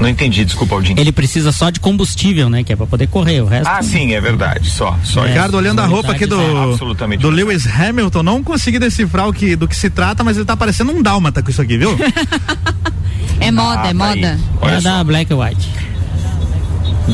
Não 0.00 0.08
entendi, 0.08 0.44
desculpa, 0.44 0.74
Aldinho. 0.74 0.98
Ele 0.98 1.12
precisa 1.12 1.52
só 1.52 1.68
de 1.70 1.78
combustível, 1.78 2.48
né? 2.48 2.64
Que 2.64 2.72
é 2.72 2.76
pra 2.76 2.86
poder 2.86 3.06
correr. 3.06 3.42
O 3.42 3.46
resto. 3.46 3.68
Ah, 3.68 3.82
sim, 3.82 4.12
é 4.14 4.20
verdade. 4.20 4.70
Só. 4.70 4.98
só 5.04 5.24
É. 5.26 5.28
Ricardo, 5.28 5.56
olhando 5.56 5.80
a 5.80 5.86
roupa 5.86 6.12
aqui 6.12 6.24
do, 6.26 6.40
É 6.40 6.64
absolutamente 6.72 7.20
do. 7.20 7.28
Lewis 7.30 7.66
Hamilton, 7.66 8.22
não 8.22 8.42
consegui 8.42 8.78
decifrar 8.78 9.28
o 9.28 9.32
que, 9.32 9.54
do 9.54 9.68
que 9.68 9.76
se 9.76 9.90
trata, 9.90 10.24
mas 10.24 10.36
ele 10.36 10.46
tá 10.46 10.56
parecendo 10.56 10.90
um 10.92 11.02
dálmata 11.02 11.42
com 11.42 11.50
isso 11.50 11.60
aqui, 11.62 11.76
viu? 11.76 11.96
É 13.42 13.50
moda, 13.50 13.80
Ah, 13.84 13.88
é 13.88 13.94
tá 13.94 14.04
aí. 14.10 14.20
moda. 14.20 14.40
Olha 14.60 14.74
é 14.74 14.80
só. 14.82 14.88
da 14.90 15.02
Black 15.04 15.32
and 15.32 15.38
White. 15.38 15.68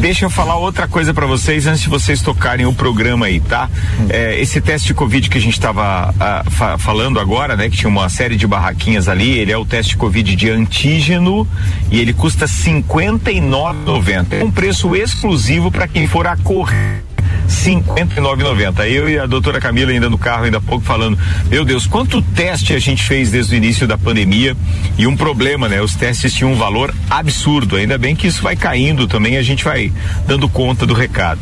Deixa 0.00 0.25
eu 0.25 0.31
falar 0.31 0.57
outra 0.57 0.87
coisa 0.87 1.12
pra 1.15 1.26
vocês 1.26 1.67
antes 1.67 1.83
de 1.83 1.88
vocês 1.88 2.21
tocarem 2.21 2.67
o 2.67 2.73
programa 2.73 3.26
aí, 3.26 3.41
tá? 3.41 3.69
É, 4.09 4.41
esse 4.41 4.61
teste 4.61 4.88
de 4.88 4.95
Covid 4.95 5.29
que 5.29 5.38
a 5.38 5.41
gente 5.41 5.55
estava 5.55 6.15
falando 6.79 7.19
agora, 7.19 7.57
né? 7.57 7.69
Que 7.69 7.76
tinha 7.76 7.88
uma 7.88 8.09
série 8.09 8.37
de 8.37 8.47
barraquinhas 8.47 9.09
ali, 9.09 9.38
ele 9.38 9.53
é 9.53 9.57
o 9.57 9.65
teste 9.65 9.93
de 9.93 9.97
Covid 9.97 10.37
de 10.37 10.50
antígeno 10.50 11.47
e 11.91 11.99
ele 11.99 12.12
custa 12.12 12.47
R$ 12.47 12.53
59,90. 12.53 14.26
É 14.33 14.45
um 14.45 14.50
preço 14.50 14.95
exclusivo 14.95 15.71
para 15.71 15.88
quem 15.88 16.07
for 16.07 16.26
a 16.26 16.37
correr. 16.37 17.03
R$ 17.47 17.76
59,90. 17.83 18.88
Eu 18.88 19.09
e 19.09 19.19
a 19.19 19.26
doutora 19.26 19.61
Camila 19.61 19.91
ainda 19.91 20.11
no 20.11 20.19
carro, 20.19 20.45
ainda 20.45 20.59
há 20.59 20.61
pouco, 20.61 20.85
falando: 20.85 21.19
Meu 21.49 21.65
Deus, 21.65 21.87
quanto 21.87 22.21
teste 22.21 22.75
a 22.75 22.79
gente 22.79 23.03
fez 23.03 23.31
desde 23.31 23.55
o 23.55 23.57
início 23.57 23.87
da 23.87 23.97
pandemia? 23.97 24.57
E 24.99 25.07
um 25.07 25.17
problema, 25.17 25.69
né? 25.69 25.81
Os 25.81 25.95
testes 25.95 26.33
tinham 26.33 26.53
um 26.53 26.57
valor 26.57 26.95
absurdo. 27.09 27.76
Ainda 27.76 27.97
bem 27.97 28.17
que 28.17 28.26
isso 28.26 28.43
vai 28.43 28.57
caindo 28.57 29.07
também, 29.07 29.37
a 29.37 29.43
gente 29.43 29.65
vai 29.65 29.93
dando 30.26 30.49
conta 30.49 30.85
do 30.85 30.95
recado. 30.95 31.41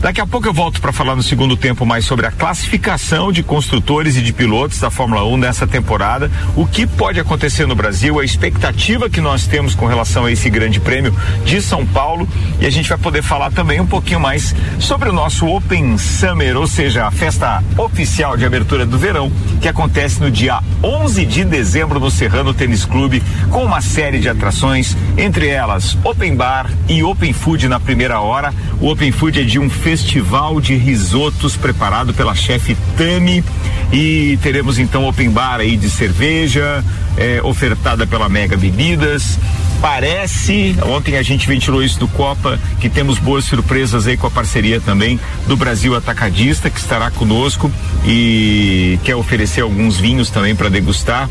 Daqui 0.00 0.20
a 0.20 0.26
pouco 0.26 0.46
eu 0.46 0.52
volto 0.52 0.80
para 0.80 0.92
falar 0.92 1.16
no 1.16 1.22
segundo 1.22 1.56
tempo 1.56 1.86
mais 1.86 2.04
sobre 2.04 2.26
a 2.26 2.30
classificação 2.30 3.32
de 3.32 3.42
construtores 3.42 4.16
e 4.16 4.22
de 4.22 4.32
pilotos 4.32 4.78
da 4.78 4.90
Fórmula 4.90 5.24
1 5.24 5.36
nessa 5.36 5.66
temporada, 5.66 6.30
o 6.56 6.66
que 6.66 6.86
pode 6.86 7.20
acontecer 7.20 7.66
no 7.66 7.74
Brasil, 7.74 8.18
a 8.18 8.24
expectativa 8.24 9.08
que 9.08 9.20
nós 9.20 9.46
temos 9.46 9.74
com 9.74 9.86
relação 9.86 10.24
a 10.24 10.32
esse 10.32 10.50
grande 10.50 10.80
prêmio 10.80 11.14
de 11.44 11.62
São 11.62 11.86
Paulo 11.86 12.28
e 12.60 12.66
a 12.66 12.70
gente 12.70 12.88
vai 12.88 12.98
poder 12.98 13.22
falar 13.22 13.50
também 13.50 13.80
um 13.80 13.86
pouquinho 13.86 14.20
mais 14.20 14.54
sobre 14.78 15.08
o 15.08 15.12
nosso 15.12 15.43
Open 15.48 15.98
Summer, 15.98 16.56
ou 16.56 16.66
seja, 16.66 17.06
a 17.06 17.10
festa 17.10 17.62
oficial 17.76 18.36
de 18.36 18.44
abertura 18.44 18.86
do 18.86 18.98
verão, 18.98 19.30
que 19.60 19.68
acontece 19.68 20.20
no 20.20 20.30
dia 20.30 20.60
11 20.82 21.24
de 21.26 21.44
dezembro 21.44 21.98
no 21.98 22.10
Serrano 22.10 22.54
Tênis 22.54 22.84
Clube, 22.84 23.22
com 23.50 23.64
uma 23.64 23.80
série 23.80 24.18
de 24.18 24.28
atrações, 24.28 24.96
entre 25.16 25.48
elas 25.48 25.96
Open 26.04 26.34
Bar 26.34 26.70
e 26.88 27.02
Open 27.02 27.32
Food 27.32 27.68
na 27.68 27.80
primeira 27.80 28.20
hora. 28.20 28.52
O 28.80 28.90
Open 28.90 29.12
Food 29.12 29.40
é 29.40 29.44
de 29.44 29.58
um 29.58 29.68
festival 29.68 30.60
de 30.60 30.74
risotos 30.74 31.56
preparado 31.56 32.14
pela 32.14 32.34
chefe 32.34 32.76
Tami 32.96 33.44
e 33.92 34.38
teremos 34.42 34.78
então 34.78 35.06
Open 35.06 35.30
Bar 35.30 35.60
aí 35.60 35.76
de 35.76 35.90
cerveja, 35.90 36.84
eh, 37.16 37.40
ofertada 37.42 38.06
pela 38.06 38.28
Mega 38.28 38.56
Bebidas. 38.56 39.38
Parece, 39.84 40.74
ontem 40.86 41.18
a 41.18 41.22
gente 41.22 41.46
ventilou 41.46 41.82
isso 41.82 42.00
do 42.00 42.08
Copa, 42.08 42.58
que 42.80 42.88
temos 42.88 43.18
boas 43.18 43.44
surpresas 43.44 44.06
aí 44.06 44.16
com 44.16 44.26
a 44.26 44.30
parceria 44.30 44.80
também 44.80 45.20
do 45.46 45.58
Brasil 45.58 45.94
Atacadista, 45.94 46.70
que 46.70 46.80
estará 46.80 47.10
conosco 47.10 47.70
e 48.02 48.98
quer 49.04 49.14
oferecer 49.14 49.60
alguns 49.60 49.98
vinhos 49.98 50.30
também 50.30 50.56
para 50.56 50.70
degustar. 50.70 51.28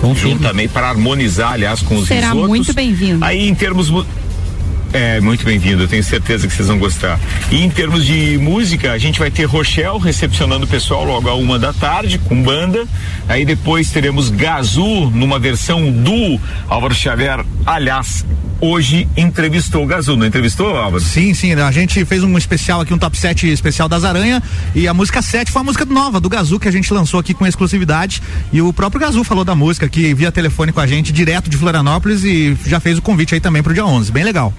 Confirmo. 0.00 0.32
Juntamente 0.32 0.72
para 0.72 0.88
harmonizar, 0.88 1.52
aliás, 1.52 1.82
com 1.82 1.98
os 1.98 2.08
Será 2.08 2.28
risotos. 2.28 2.48
muito 2.48 2.72
bem-vindo. 2.72 3.22
Aí 3.22 3.46
em 3.46 3.54
termos 3.54 3.90
é, 4.92 5.20
muito 5.20 5.44
bem-vindo, 5.44 5.86
tenho 5.86 6.02
certeza 6.02 6.48
que 6.48 6.52
vocês 6.52 6.68
vão 6.68 6.78
gostar. 6.78 7.18
E 7.50 7.62
em 7.62 7.70
termos 7.70 8.04
de 8.04 8.38
música, 8.38 8.92
a 8.92 8.98
gente 8.98 9.18
vai 9.18 9.30
ter 9.30 9.44
Rochelle 9.44 9.98
recepcionando 9.98 10.64
o 10.64 10.68
pessoal 10.68 11.04
logo 11.04 11.28
a 11.28 11.34
uma 11.34 11.58
da 11.58 11.72
tarde, 11.72 12.18
com 12.18 12.42
banda. 12.42 12.86
Aí 13.28 13.44
depois 13.44 13.90
teremos 13.90 14.30
Gazu 14.30 15.10
numa 15.10 15.38
versão 15.38 15.90
do 15.90 16.40
Álvaro 16.68 16.94
Xavier. 16.94 17.44
Aliás, 17.64 18.24
hoje 18.60 19.08
entrevistou 19.16 19.84
o 19.84 19.86
Gazu, 19.86 20.16
não 20.16 20.26
entrevistou, 20.26 20.76
Álvaro? 20.76 21.02
Sim, 21.02 21.34
sim, 21.34 21.52
a 21.54 21.70
gente 21.70 22.04
fez 22.04 22.22
um 22.22 22.36
especial 22.36 22.80
aqui, 22.80 22.92
um 22.92 22.98
top 22.98 23.16
7 23.16 23.48
especial 23.48 23.88
das 23.88 24.04
Aranha 24.04 24.42
e 24.74 24.86
a 24.86 24.94
música 24.94 25.22
7 25.22 25.50
foi 25.50 25.62
a 25.62 25.64
música 25.64 25.84
nova 25.84 26.20
do 26.20 26.28
Gazu 26.28 26.58
que 26.58 26.68
a 26.68 26.72
gente 26.72 26.92
lançou 26.92 27.20
aqui 27.20 27.32
com 27.32 27.46
exclusividade 27.46 28.22
e 28.52 28.60
o 28.60 28.72
próprio 28.72 29.00
Gazu 29.00 29.24
falou 29.24 29.44
da 29.44 29.54
música 29.54 29.86
aqui 29.86 30.12
via 30.14 30.30
telefone 30.30 30.72
com 30.72 30.80
a 30.80 30.86
gente 30.86 31.12
direto 31.12 31.48
de 31.48 31.56
Florianópolis 31.56 32.24
e 32.24 32.56
já 32.66 32.80
fez 32.80 32.98
o 32.98 33.02
convite 33.02 33.34
aí 33.34 33.40
também 33.40 33.62
pro 33.62 33.72
dia 33.72 33.86
11, 33.86 34.12
bem 34.12 34.24
legal. 34.24 34.52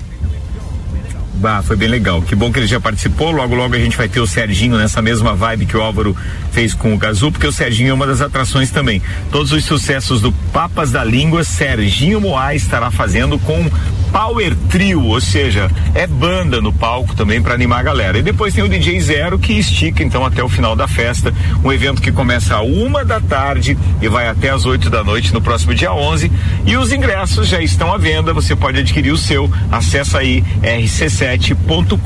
Bah, 1.42 1.64
foi 1.64 1.76
bem 1.76 1.88
legal. 1.88 2.22
Que 2.22 2.36
bom 2.36 2.52
que 2.52 2.60
ele 2.60 2.68
já 2.68 2.80
participou. 2.80 3.32
Logo, 3.32 3.56
logo 3.56 3.74
a 3.74 3.80
gente 3.80 3.98
vai 3.98 4.08
ter 4.08 4.20
o 4.20 4.28
Serginho 4.28 4.78
nessa 4.78 5.02
mesma 5.02 5.34
vibe 5.34 5.66
que 5.66 5.76
o 5.76 5.82
Álvaro 5.82 6.16
fez 6.52 6.76
com 6.76 6.94
o 6.94 6.98
Gazu, 6.98 7.32
porque 7.32 7.48
o 7.48 7.52
Serginho 7.52 7.90
é 7.90 7.94
uma 7.94 8.06
das 8.06 8.22
atrações 8.22 8.70
também. 8.70 9.02
Todos 9.32 9.52
os 9.52 9.66
sucessos 9.66 10.22
do 10.22 10.32
Papas 10.54 10.92
da 10.92 11.04
Língua, 11.04 11.44
Serginho 11.44 12.22
Moá 12.22 12.54
estará 12.54 12.92
fazendo 12.92 13.40
com 13.40 13.68
Power 14.12 14.56
Trio, 14.70 15.06
ou 15.06 15.22
seja, 15.22 15.72
é 15.96 16.06
banda 16.06 16.60
no 16.60 16.74
palco 16.74 17.16
também 17.16 17.42
para 17.42 17.54
animar 17.54 17.80
a 17.80 17.84
galera. 17.84 18.18
E 18.18 18.22
depois 18.22 18.54
tem 18.54 18.64
o 18.64 18.70
DJ 18.70 19.00
Zero 19.00 19.40
que 19.40 19.54
estica 19.54 20.04
então 20.04 20.26
até 20.26 20.44
o 20.44 20.50
final 20.50 20.76
da 20.76 20.88
festa, 20.88 21.34
um 21.64 21.72
evento 21.72 22.02
que 22.02 22.12
começa 22.12 22.56
a 22.56 22.62
uma 22.62 23.06
da 23.06 23.22
tarde 23.22 23.78
e 24.02 24.08
vai 24.08 24.28
até 24.28 24.50
às 24.50 24.66
8 24.66 24.90
da 24.90 25.04
noite 25.04 25.34
no 25.34 25.42
próximo 25.42 25.74
dia 25.74 25.94
11. 25.94 26.32
E 26.66 26.76
os 26.76 26.92
ingressos 26.92 27.48
já 27.48 27.62
estão 27.62 27.94
à 27.94 27.98
venda, 27.98 28.34
você 28.34 28.56
pode 28.56 28.80
adquirir 28.80 29.12
o 29.12 29.18
seu. 29.18 29.50
Acesse 29.72 30.18
aí 30.18 30.44
rc7.com.br. 30.62 31.98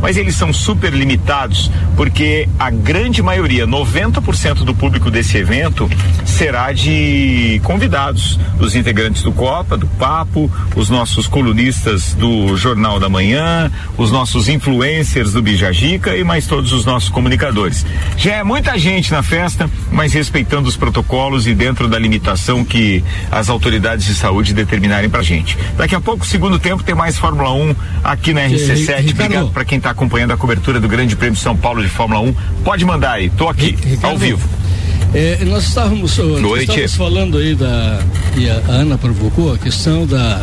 Mas 0.00 0.16
eles 0.16 0.34
são 0.34 0.52
super 0.52 0.92
limitados 0.92 1.70
porque 1.96 2.48
a 2.58 2.70
grande 2.70 3.22
maioria, 3.22 3.66
90% 3.66 4.64
do 4.64 4.74
público 4.74 5.10
desse 5.10 5.38
evento 5.38 5.88
será 6.24 6.72
de 6.72 7.60
convidados, 7.64 8.38
dos 8.56 8.74
integrantes 8.74 9.22
do 9.22 9.32
Copa, 9.32 9.76
do 9.76 9.86
Papo, 9.86 10.50
os 10.74 10.81
nossos 10.88 11.26
colunistas 11.26 12.14
do 12.14 12.56
Jornal 12.56 12.98
da 12.98 13.08
Manhã, 13.08 13.70
os 13.96 14.10
nossos 14.10 14.48
influencers 14.48 15.32
do 15.32 15.42
Bijagica 15.42 16.16
e 16.16 16.24
mais 16.24 16.46
todos 16.46 16.72
os 16.72 16.84
nossos 16.84 17.08
comunicadores. 17.08 17.84
Já 18.16 18.36
é 18.36 18.44
muita 18.44 18.78
gente 18.78 19.12
na 19.12 19.22
festa, 19.22 19.68
mas 19.90 20.12
respeitando 20.12 20.68
os 20.68 20.76
protocolos 20.76 21.46
e 21.46 21.54
dentro 21.54 21.88
da 21.88 21.98
limitação 21.98 22.64
que 22.64 23.04
as 23.30 23.48
autoridades 23.48 24.06
de 24.06 24.14
saúde 24.14 24.52
determinarem 24.52 25.08
pra 25.08 25.22
gente. 25.22 25.56
Daqui 25.76 25.94
a 25.94 26.00
pouco, 26.00 26.26
segundo 26.26 26.58
tempo, 26.58 26.82
tem 26.82 26.94
mais 26.94 27.16
Fórmula 27.16 27.52
1 27.52 27.74
aqui 28.02 28.32
na 28.32 28.42
RC7. 28.42 28.96
Ricardo. 28.96 29.10
Obrigado 29.10 29.50
para 29.50 29.64
quem 29.64 29.78
está 29.78 29.90
acompanhando 29.90 30.32
a 30.32 30.36
cobertura 30.36 30.80
do 30.80 30.88
Grande 30.88 31.16
Prêmio 31.16 31.36
de 31.36 31.42
São 31.42 31.56
Paulo 31.56 31.82
de 31.82 31.88
Fórmula 31.88 32.20
1. 32.20 32.34
Pode 32.64 32.84
mandar 32.84 33.12
aí, 33.12 33.30
tô 33.30 33.48
aqui, 33.48 33.76
ao 34.02 34.16
vivo. 34.16 34.61
É, 35.14 35.44
nós 35.44 35.64
estávamos, 35.64 36.16
nós 36.16 36.40
Noite. 36.40 36.62
estávamos 36.62 36.94
falando 36.94 37.38
aí 37.38 37.54
da. 37.54 38.00
E 38.36 38.48
a 38.48 38.54
Ana 38.68 38.96
provocou 38.96 39.52
a 39.52 39.58
questão 39.58 40.06
da. 40.06 40.40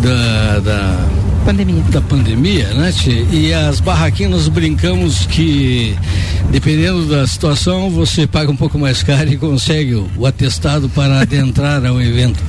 da, 0.00 0.58
da 0.60 1.21
Pandemia. 1.44 1.82
da 1.90 2.00
pandemia, 2.00 2.68
né, 2.74 2.92
Tchê? 2.92 3.24
E 3.30 3.52
as 3.52 3.80
barraquinhas 3.80 4.32
nós 4.32 4.48
brincamos 4.48 5.26
que, 5.26 5.96
dependendo 6.50 7.06
da 7.06 7.26
situação, 7.26 7.90
você 7.90 8.26
paga 8.26 8.50
um 8.50 8.56
pouco 8.56 8.78
mais 8.78 9.02
caro 9.02 9.28
e 9.30 9.36
consegue 9.36 9.94
o, 9.94 10.08
o 10.16 10.26
atestado 10.26 10.88
para 10.88 11.20
adentrar 11.20 11.84
ao 11.84 12.00
evento. 12.00 12.42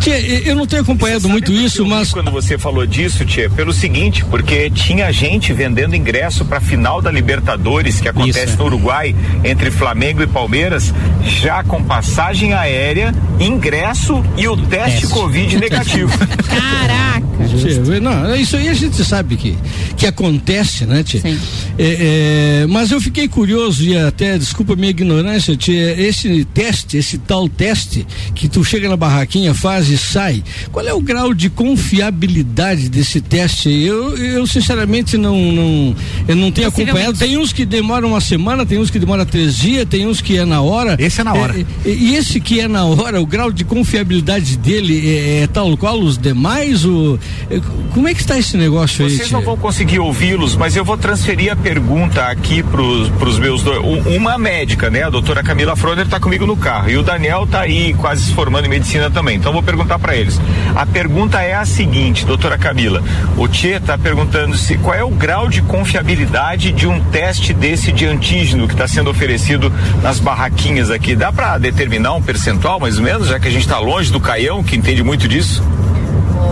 Tchê, 0.00 0.42
eu 0.46 0.56
não 0.56 0.66
tenho 0.66 0.82
acompanhado 0.82 1.28
muito 1.28 1.52
isso, 1.52 1.84
mas. 1.86 2.10
Quando 2.10 2.30
você 2.30 2.56
falou 2.56 2.86
disso, 2.86 3.24
Tia, 3.24 3.50
pelo 3.50 3.72
seguinte, 3.72 4.24
porque 4.24 4.70
tinha 4.70 5.12
gente 5.12 5.52
vendendo 5.52 5.94
ingresso 5.94 6.44
para 6.44 6.58
a 6.58 6.60
final 6.60 7.02
da 7.02 7.10
Libertadores, 7.10 8.00
que 8.00 8.08
acontece 8.08 8.44
Isso, 8.44 8.54
é. 8.54 8.56
no 8.56 8.64
Uruguai, 8.64 9.14
entre 9.44 9.70
Flamengo 9.70 10.22
e 10.22 10.26
Palmeiras, 10.26 10.94
já 11.22 11.62
com 11.62 11.82
passagem 11.82 12.54
aérea, 12.54 13.14
ingresso 13.38 14.24
e 14.36 14.48
o 14.48 14.56
teste 14.56 14.90
Teste. 14.90 15.08
Covid 15.08 15.58
negativo. 15.58 16.12
Caraca. 16.48 17.30
Tchê, 17.46 18.00
não, 18.00 18.29
isso 18.36 18.56
aí 18.56 18.68
a 18.68 18.74
gente 18.74 19.04
sabe 19.04 19.36
que, 19.36 19.56
que 19.96 20.06
acontece, 20.06 20.84
né, 20.86 21.02
Tchê? 21.02 21.20
Sim. 21.20 21.38
É, 21.78 22.62
é, 22.62 22.66
mas 22.68 22.90
eu 22.90 23.00
fiquei 23.00 23.28
curioso 23.28 23.82
e 23.84 23.96
até, 23.96 24.36
desculpa 24.38 24.74
a 24.74 24.76
minha 24.76 24.90
ignorância, 24.90 25.56
Tchê, 25.56 25.94
esse 25.98 26.44
teste, 26.46 26.96
esse 26.96 27.18
tal 27.18 27.48
teste 27.48 28.06
que 28.34 28.48
tu 28.48 28.62
chega 28.64 28.88
na 28.88 28.96
barraquinha, 28.96 29.54
faz 29.54 29.88
e 29.88 29.98
sai, 29.98 30.42
qual 30.72 30.86
é 30.86 30.92
o 30.92 31.00
grau 31.00 31.32
de 31.32 31.48
confiabilidade 31.50 32.88
desse 32.88 33.20
teste? 33.20 33.70
Eu, 33.70 34.16
eu 34.16 34.46
sinceramente 34.46 35.16
não, 35.16 35.52
não, 35.52 35.96
eu 36.28 36.36
não 36.36 36.50
tenho 36.50 36.68
acompanhado. 36.68 37.18
Tem 37.18 37.36
uns 37.36 37.52
que 37.52 37.64
demoram 37.64 38.08
uma 38.08 38.20
semana, 38.20 38.66
tem 38.66 38.78
uns 38.78 38.90
que 38.90 38.98
demoram 38.98 39.24
três 39.24 39.56
dias, 39.56 39.86
tem 39.88 40.06
uns 40.06 40.20
que 40.20 40.36
é 40.36 40.44
na 40.44 40.60
hora. 40.60 40.96
Esse 40.98 41.20
é 41.20 41.24
na 41.24 41.34
hora. 41.34 41.58
É, 41.58 41.88
é, 41.88 41.92
e 41.92 42.14
esse 42.16 42.40
que 42.40 42.60
é 42.60 42.68
na 42.68 42.84
hora, 42.84 43.20
o 43.20 43.26
grau 43.26 43.50
de 43.52 43.64
confiabilidade 43.64 44.56
dele 44.56 45.08
é, 45.08 45.42
é 45.42 45.46
tal 45.46 45.76
qual 45.76 45.98
os 46.00 46.18
demais? 46.18 46.84
O, 46.84 47.18
é, 47.50 47.60
como 47.92 48.08
é 48.08 48.14
que 48.14 48.19
está 48.22 48.38
esse 48.38 48.56
negócio 48.56 49.04
aí? 49.04 49.10
Vocês 49.16 49.30
não 49.30 49.42
vão 49.42 49.56
conseguir 49.56 49.98
ouvi-los, 49.98 50.56
mas 50.56 50.76
eu 50.76 50.84
vou 50.84 50.96
transferir 50.96 51.52
a 51.52 51.56
pergunta 51.56 52.24
aqui 52.26 52.62
pros, 52.62 53.08
pros 53.10 53.38
meus 53.38 53.62
dois. 53.62 53.78
Um- 53.84 54.16
Uma 54.16 54.36
médica, 54.38 54.90
né? 54.90 55.02
A 55.02 55.10
doutora 55.10 55.42
Camila 55.42 55.74
Froner 55.76 56.06
tá 56.06 56.18
comigo 56.20 56.46
no 56.46 56.56
carro. 56.56 56.90
E 56.90 56.96
o 56.96 57.02
Daniel 57.02 57.46
tá 57.46 57.60
aí 57.60 57.94
quase 57.94 58.24
se 58.26 58.32
formando 58.32 58.66
em 58.66 58.68
medicina 58.68 59.10
também. 59.10 59.36
Então 59.36 59.52
vou 59.52 59.62
perguntar 59.62 59.98
para 59.98 60.14
eles. 60.16 60.40
A 60.74 60.84
pergunta 60.86 61.40
é 61.40 61.54
a 61.54 61.64
seguinte, 61.64 62.24
doutora 62.26 62.56
Camila. 62.58 63.02
O 63.36 63.46
Tchê 63.48 63.78
tá 63.80 63.96
perguntando 63.96 64.56
se 64.56 64.76
qual 64.78 64.94
é 64.94 65.04
o 65.04 65.10
grau 65.10 65.48
de 65.48 65.62
confiabilidade 65.62 66.72
de 66.72 66.86
um 66.86 67.00
teste 67.10 67.52
desse 67.52 67.92
de 67.92 68.06
antígeno 68.06 68.66
que 68.66 68.74
está 68.74 68.86
sendo 68.88 69.10
oferecido 69.10 69.72
nas 70.02 70.18
barraquinhas 70.18 70.90
aqui. 70.90 71.14
Dá 71.16 71.32
para 71.32 71.58
determinar 71.58 72.14
um 72.14 72.22
percentual, 72.22 72.78
mais 72.80 72.98
ou 72.98 73.04
menos, 73.04 73.28
já 73.28 73.38
que 73.40 73.48
a 73.48 73.50
gente 73.50 73.62
está 73.62 73.78
longe 73.78 74.10
do 74.12 74.20
Caião, 74.20 74.62
que 74.62 74.76
entende 74.76 75.02
muito 75.02 75.26
disso? 75.28 75.62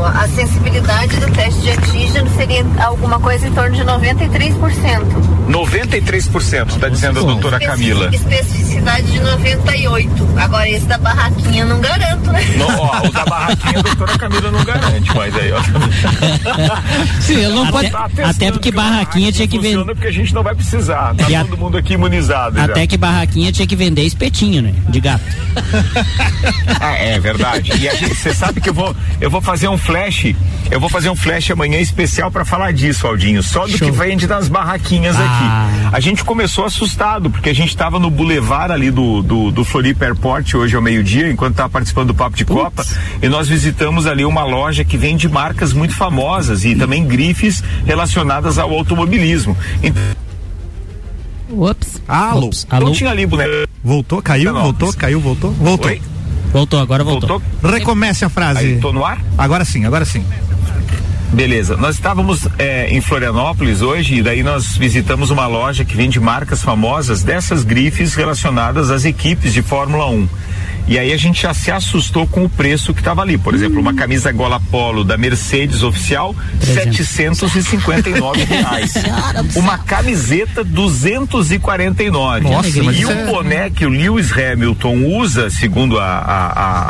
A 0.05 0.29
sensibilidade 0.29 1.17
do 1.17 1.31
teste 1.33 1.61
de 1.61 1.71
antígeno 1.71 2.31
seria 2.37 2.65
alguma 2.85 3.19
coisa 3.21 3.47
em 3.49 3.53
torno 3.53 3.75
de 3.77 3.83
93%. 3.83 5.39
93%, 5.49 6.69
está 6.71 6.89
dizendo 6.89 7.21
a 7.21 7.23
doutora 7.23 7.59
Camila. 7.59 8.11
Especificidade 8.15 9.07
de 9.11 9.21
98. 9.21 10.29
Agora 10.37 10.69
esse 10.69 10.87
da 10.87 10.99
barraquinha 10.99 11.65
não 11.65 11.81
garanto, 11.81 12.31
né? 12.31 12.45
Não, 12.57 12.79
ó, 12.81 13.07
o 13.07 13.11
da 13.13 13.25
barraquinha 13.25 13.79
a 13.79 13.83
doutora 13.83 14.19
Camila 14.19 14.51
não 14.51 14.65
garante, 14.65 15.11
mas 15.15 15.35
aí, 15.37 15.53
ó. 15.53 15.59
Sim, 17.21 17.43
ela 17.45 17.55
não 17.55 17.63
Até- 17.63 17.73
pode. 17.73 17.91
Tá 17.91 18.29
até 18.29 18.53
porque 18.53 18.71
que 18.73 18.79
a 18.79 18.83
barraquinha 18.83 19.33
tinha 19.33 19.49
que 19.49 19.57
não 19.57 19.63
vender. 19.63 19.77
funciona 19.79 19.95
Porque 19.95 20.09
a 20.09 20.13
gente 20.13 20.35
não 20.35 20.43
vai 20.43 20.55
precisar. 20.55 21.15
Tá 21.15 21.31
E 21.31 21.35
a- 21.35 21.45
todo 21.45 21.57
mundo 21.57 21.77
aqui 21.79 21.95
imunizado. 21.95 22.57
já. 22.59 22.65
Até 22.65 22.87
que 22.87 22.97
barraquinha 22.97 23.51
tinha 23.53 23.67
que 23.67 23.77
vender 23.77 24.03
espetinho, 24.03 24.63
né? 24.63 24.75
De 24.89 25.01
gato. 25.01 25.25
Ah, 26.81 26.93
é 26.95 27.19
verdade. 27.19 27.73
E 27.79 27.89
a 27.89 27.95
gente, 27.95 28.15
você 28.15 28.33
sabe 28.33 28.61
que 28.61 28.69
eu 28.71 28.75
vou, 28.75 28.95
eu 29.21 29.29
vou 29.31 29.41
fazer 29.41 29.69
um 29.69 29.77
flash, 29.89 30.35
eu 30.71 30.79
vou 30.79 30.91
fazer 30.91 31.09
um 31.09 31.17
flash 31.17 31.51
amanhã 31.51 31.79
especial 31.81 32.31
pra 32.31 32.45
falar 32.45 32.75
disso, 32.75 33.07
Aldinho, 33.07 33.43
só 33.43 33.67
do 33.67 33.71
Show. 33.79 33.91
que 33.91 33.97
vende 33.97 34.27
das 34.27 34.47
barraquinhas 34.47 35.17
Ah. 35.19 35.23
aqui. 35.25 35.97
A 35.97 35.99
gente 35.99 36.23
começou 36.25 36.67
assustado, 36.67 37.31
porque 37.31 37.49
a 37.49 37.55
gente 37.55 37.75
tava 37.75 37.99
no 37.99 38.11
bulevar 38.11 38.71
ali 38.71 38.91
do, 38.91 39.23
do, 39.23 39.51
do 39.51 39.65
Floripa 39.65 40.05
Airport 40.05 40.55
hoje 40.55 40.77
ao 40.77 40.83
meio-dia, 40.83 41.31
enquanto 41.31 41.57
tava 41.57 41.71
participando 41.71 42.09
do 42.09 42.15
Papo 42.15 42.37
de 42.37 42.45
Copa, 42.45 42.85
e 43.23 43.29
nós 43.31 43.49
visitamos 43.49 44.07
ali 44.07 44.27
uma 44.27 44.45
loja 44.45 44.85
que 44.85 44.99
vende 44.99 45.27
marcas 45.27 45.73
muito 45.73 45.95
famosas 45.95 46.67
e 46.67 46.75
também 46.75 47.07
grifes 47.07 47.65
relacionadas 47.87 48.59
ao 48.59 48.71
automobilismo. 48.75 49.57
Então, 49.83 50.03
Ops. 51.51 52.03
Alô. 52.07 52.51
Alô? 52.69 52.87
não 52.87 52.93
tinha 52.93 53.11
ali 53.11 53.25
boneco. 53.25 53.67
Voltou, 53.83 54.21
caiu, 54.21 54.53
voltou, 54.53 54.93
caiu, 54.93 55.19
voltou, 55.19 55.51
voltou. 55.53 55.91
Oi? 55.91 56.03
Voltou, 56.53 56.81
agora 56.81 57.05
voltou. 57.05 57.41
Voltou? 57.41 57.71
Recomece 57.71 58.25
a 58.25 58.29
frase. 58.29 58.61
Aí, 58.61 58.81
tô 58.81 58.93
no 58.93 59.05
ar? 59.05 59.21
Agora 59.37 59.65
sim, 59.65 59.85
agora 59.85 60.05
sim. 60.05 60.25
Beleza, 61.33 61.77
nós 61.77 61.97
estávamos 61.97 62.49
é, 62.59 62.89
em 62.89 63.03
Florianópolis 63.03 63.83
hoje 63.83 64.17
e 64.17 64.23
daí 64.23 64.43
nós 64.43 64.79
visitamos 64.79 65.31
uma 65.31 65.47
loja 65.47 65.85
que 65.85 65.95
vende 65.95 66.19
marcas 66.19 66.63
famosas 66.63 67.23
dessas 67.23 67.65
grifes 67.65 68.15
relacionadas 68.15 68.91
às 68.91 69.05
equipes 69.05 69.53
de 69.53 69.61
Fórmula 69.61 70.07
1. 70.07 70.29
E 70.89 70.99
aí 70.99 71.13
a 71.13 71.17
gente 71.19 71.43
já 71.43 71.53
se 71.53 71.71
assustou 71.71 72.27
com 72.27 72.45
o 72.45 72.49
preço 72.49 72.95
que 72.95 73.01
estava 73.01 73.21
ali. 73.23 73.37
Por 73.37 73.55
exemplo, 73.55 73.79
uma 73.79 73.93
camisa 73.95 74.33
gola 74.33 74.59
polo 74.71 75.05
da 75.05 75.17
Mercedes 75.19 75.83
oficial, 75.83 76.35
759 76.63 78.45
reais. 78.49 78.95
Uma 79.55 79.77
camiseta 79.79 80.65
249. 80.65 82.41
Nossa, 82.49 82.83
mas 82.83 82.97
e 82.97 83.03
isso 83.03 83.11
o 83.11 83.13
é- 83.13 83.27
boné 83.27 83.71
que 83.71 83.85
o 83.85 83.89
Lewis 83.91 84.33
Hamilton 84.33 85.05
usa, 85.05 85.51
segundo 85.51 85.99
a, 85.99 86.05
a, 86.07 86.47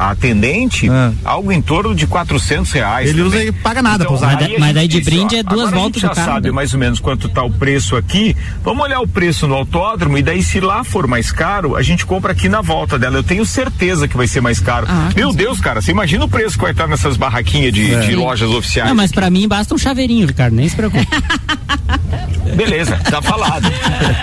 a- 0.07 0.11
atendente, 0.11 0.89
Ah. 0.89 1.13
algo 1.25 1.51
em 1.53 1.61
torno 1.61 1.95
de 1.95 2.07
400 2.07 2.71
reais. 2.73 3.09
Ele 3.11 3.23
usa 3.23 3.37
também. 3.37 3.49
e 3.49 3.53
paga 3.53 3.83
nada 3.83 4.05
pra 4.05 4.15
usar. 4.15 4.37
Mas 4.41 4.59
mas 4.59 4.75
daí 4.75 4.87
de 4.89 4.99
disse, 4.99 5.11
brinde 5.11 5.37
ó, 5.37 5.39
é 5.39 5.43
duas 5.43 5.71
voltas 5.71 5.75
a 5.75 5.79
do 5.79 5.83
gente 5.83 6.01
já 6.03 6.09
carro, 6.11 6.33
sabe 6.35 6.49
né? 6.49 6.53
mais 6.55 6.73
ou 6.73 6.79
menos 6.81 7.01
quanto 7.01 7.29
tá 7.29 7.43
o 7.43 7.51
preço 7.51 7.97
aqui. 7.97 8.37
Vamos 8.63 8.85
olhar 8.85 9.01
o 9.01 9.09
preço 9.09 9.47
no 9.49 9.55
autódromo 9.55 10.17
e 10.19 10.23
daí 10.23 10.43
se 10.43 10.61
lá 10.61 10.85
for 10.85 11.07
mais 11.07 11.33
caro, 11.33 11.75
a 11.77 11.83
gente 11.83 12.07
compra 12.07 12.33
aqui 12.33 12.49
na 12.49 12.61
volta 12.61 12.99
dela. 12.99 13.17
Eu 13.17 13.23
tenho 13.25 13.45
certeza 13.45 13.88
que 14.09 14.17
vai 14.17 14.27
ser 14.27 14.41
mais 14.41 14.59
caro. 14.61 14.87
Ah, 14.89 15.09
Meu 15.17 15.33
Deus, 15.33 15.61
cara, 15.61 15.81
você 15.81 15.91
imagina 15.91 16.25
o 16.25 16.29
preço 16.29 16.57
que 16.57 16.63
vai 16.63 16.73
estar 16.73 16.87
nessas 16.87 17.17
barraquinhas 17.17 17.73
de, 17.73 17.95
É. 17.95 18.01
de 18.01 18.15
lojas 18.15 18.51
oficiais. 18.51 18.89
Não, 18.89 18.97
mas 18.97 19.11
pra 19.13 19.31
mim 19.31 19.47
basta 19.49 19.75
um 19.75 19.79
chaveirinho, 19.79 20.27
Ricardo, 20.27 20.55
nem 20.55 20.69
se 20.69 20.77
preocupe. 20.77 21.07
Beleza, 22.57 22.97
tá 23.11 23.21
falado. 23.23 23.71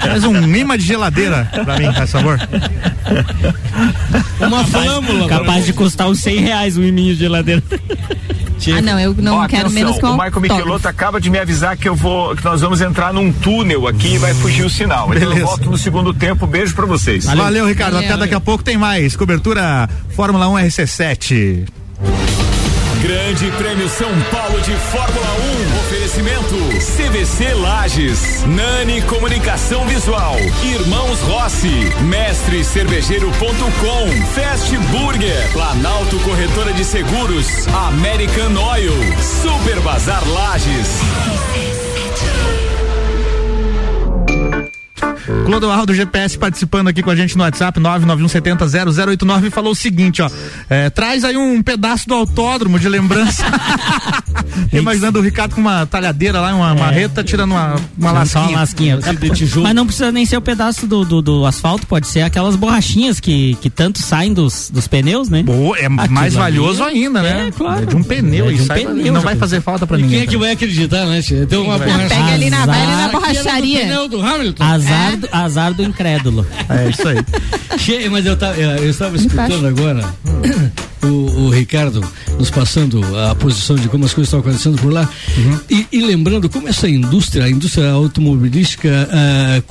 Faz 0.01 0.24
um 0.24 0.55
imã 0.55 0.77
de 0.77 0.84
geladeira 0.84 1.50
pra 1.63 1.77
mim, 1.77 1.93
faz 1.93 2.12
favor. 2.12 2.39
Uma 4.39 4.63
flâmula. 4.65 5.27
Capaz 5.29 5.65
de 5.65 5.74
custar 5.74 6.07
uns 6.10 6.19
100 6.19 6.39
reais 6.41 6.77
um 6.77 6.84
iminho 6.84 7.13
de 7.13 7.19
geladeira. 7.19 7.63
Ah, 8.77 8.81
não, 8.81 9.00
eu 9.00 9.13
não 9.17 9.38
Ó, 9.38 9.47
quero 9.47 9.67
atenção, 9.67 9.83
menos 9.83 10.00
com 10.00 10.07
O 10.07 10.13
Michael 10.13 10.41
Michelotto 10.41 10.88
acaba 10.88 11.19
de 11.19 11.29
me 11.29 11.38
avisar 11.38 11.77
que 11.77 11.88
eu 11.88 11.95
vou, 11.95 12.35
que 12.35 12.43
nós 12.43 12.62
vamos 12.62 12.81
entrar 12.81 13.13
num 13.13 13.31
túnel 13.31 13.88
aqui 13.88 14.15
e 14.15 14.17
vai 14.17 14.33
fugir 14.33 14.65
o 14.65 14.69
sinal. 14.69 15.05
Então 15.13 15.21
eu 15.21 15.29
Beleza. 15.29 15.45
volto 15.45 15.69
no 15.69 15.77
segundo 15.77 16.13
tempo. 16.13 16.47
Beijo 16.47 16.74
pra 16.75 16.85
vocês. 16.85 17.25
Valeu, 17.25 17.67
Ricardo. 17.67 17.93
Valeu. 17.93 18.09
Até 18.09 18.17
daqui 18.17 18.33
a 18.35 18.39
pouco 18.39 18.63
tem 18.63 18.77
mais. 18.77 19.15
Cobertura 19.15 19.89
Fórmula 20.15 20.47
1 20.47 20.53
RC7. 20.55 21.67
Grande 23.01 23.51
Prêmio 23.57 23.88
São 23.89 24.09
Paulo 24.31 24.59
de 24.62 24.71
Fórmula 24.71 25.27
1. 25.91 25.94
Oferecimento. 26.05 26.55
CVC 26.55 27.53
Lages, 27.55 28.43
Nani 28.43 29.01
Comunicação 29.01 29.88
Visual, 29.88 30.35
Irmãos 30.63 31.20
Rossi, 31.22 31.91
Mestre 32.03 32.63
Cervejeiro.com, 32.63 34.25
Fast 34.35 34.77
Burger, 34.77 35.51
Planalto 35.51 36.20
Corretora 36.20 36.74
de 36.74 36.85
Seguros, 36.85 37.48
American 37.87 38.55
Oil, 38.55 38.94
Super 39.41 39.79
Bazar 39.79 40.24
Lages. 40.29 40.87
Clodoaldo 45.46 45.91
GPS 45.94 46.37
participando 46.37 46.89
aqui 46.89 47.01
com 47.01 47.09
a 47.09 47.15
gente 47.15 47.35
no 47.35 47.44
WhatsApp 47.44 47.79
991700089 47.79 49.50
falou 49.50 49.72
o 49.72 49.75
seguinte, 49.75 50.22
ó. 50.22 50.29
é, 50.70 50.91
traz 50.91 51.24
aí 51.24 51.35
um 51.35 51.63
pedaço 51.63 52.07
do 52.07 52.13
autódromo 52.13 52.77
de 52.77 52.87
lembrança. 52.87 53.44
Imaginando 54.72 55.20
o 55.20 55.22
Ricardo 55.22 55.55
com 55.55 55.61
uma 55.61 55.85
talhadeira 55.85 56.39
lá, 56.39 56.53
uma 56.55 56.74
marreta, 56.75 57.24
tirando 57.24 57.51
uma, 57.51 57.75
uma 57.98 58.25
Só 58.25 58.39
uma 58.41 58.50
lasquinha. 58.59 58.96
lasquinha. 58.96 59.15
de 59.20 59.29
tijolo. 59.31 59.63
Mas 59.65 59.75
não 59.75 59.85
precisa 59.85 60.11
nem 60.11 60.25
ser 60.25 60.37
o 60.37 60.41
pedaço 60.41 60.85
do, 60.87 61.03
do, 61.05 61.22
do 61.22 61.46
asfalto, 61.46 61.85
pode 61.87 62.07
ser 62.07 62.22
aquelas 62.22 62.55
borrachinhas 62.55 63.20
que, 63.20 63.55
que 63.61 63.70
tanto 63.70 64.01
saem 64.01 64.33
dos, 64.33 64.70
dos 64.74 64.87
pneus, 64.87 65.29
né? 65.29 65.44
Pô, 65.46 65.75
é 65.75 65.85
Aquilo 65.85 66.11
mais 66.13 66.35
ali 66.35 66.57
valioso 66.57 66.83
ainda, 66.83 67.22
né? 67.22 67.48
é, 67.48 67.51
claro. 67.51 67.83
É 67.83 67.85
de 67.85 67.96
um 67.96 68.03
pneu 68.03 68.50
É 68.50 68.53
de 68.53 68.57
e 68.59 68.61
um 68.61 68.65
sai- 68.65 68.85
pneu, 68.85 69.13
não 69.13 69.22
vai 69.22 69.35
fazer 69.35 69.61
falta 69.61 69.85
pra 69.87 69.98
E 69.98 70.01
ninguém. 70.01 70.20
quem 70.20 70.27
é 70.27 70.29
que 70.29 70.37
vai 70.37 70.51
acreditar, 70.51 71.05
né? 71.05 71.22
Deu 71.48 71.63
uma 71.63 71.77
borracha. 71.77 72.07
Pega 72.09 72.25
ali 72.33 72.50
na, 72.50 72.65
vai 72.65 72.81
ali 72.81 72.91
na 72.91 72.98
Azar. 73.05 73.11
borracharia. 73.11 73.79
Pneu 73.81 74.07
do 74.09 74.22
Hamilton. 74.22 74.63
Azar, 74.63 75.18
do, 75.18 75.29
azar 75.31 75.74
do 75.74 75.83
incrédulo. 75.83 76.46
É 76.70 76.89
isso 76.89 77.07
aí. 77.07 77.18
Che- 77.77 78.09
Mas 78.09 78.25
eu, 78.25 78.35
tava- 78.37 78.55
eu 78.57 78.89
estava 78.89 79.15
escutando 79.15 79.68
agora 79.68 80.05
o, 81.05 81.46
o 81.46 81.50
Ricardo 81.50 82.03
nos 82.37 82.50
passando 82.50 83.01
a 83.18 83.35
posição 83.35 83.75
de 83.75 83.87
como 83.87 84.05
as 84.05 84.13
coisas 84.13 84.27
estão 84.27 84.39
acontecendo 84.39 84.77
por 84.81 84.91
lá 84.91 85.09
e, 85.70 85.85
e 85.91 86.01
lembrando 86.01 86.50
como 86.50 86.68
essa 86.68 86.87
indústria, 86.87 87.46
a 87.46 87.50
indústria 87.50 87.89
automobilística, 87.91 89.09
ah, 89.11 89.61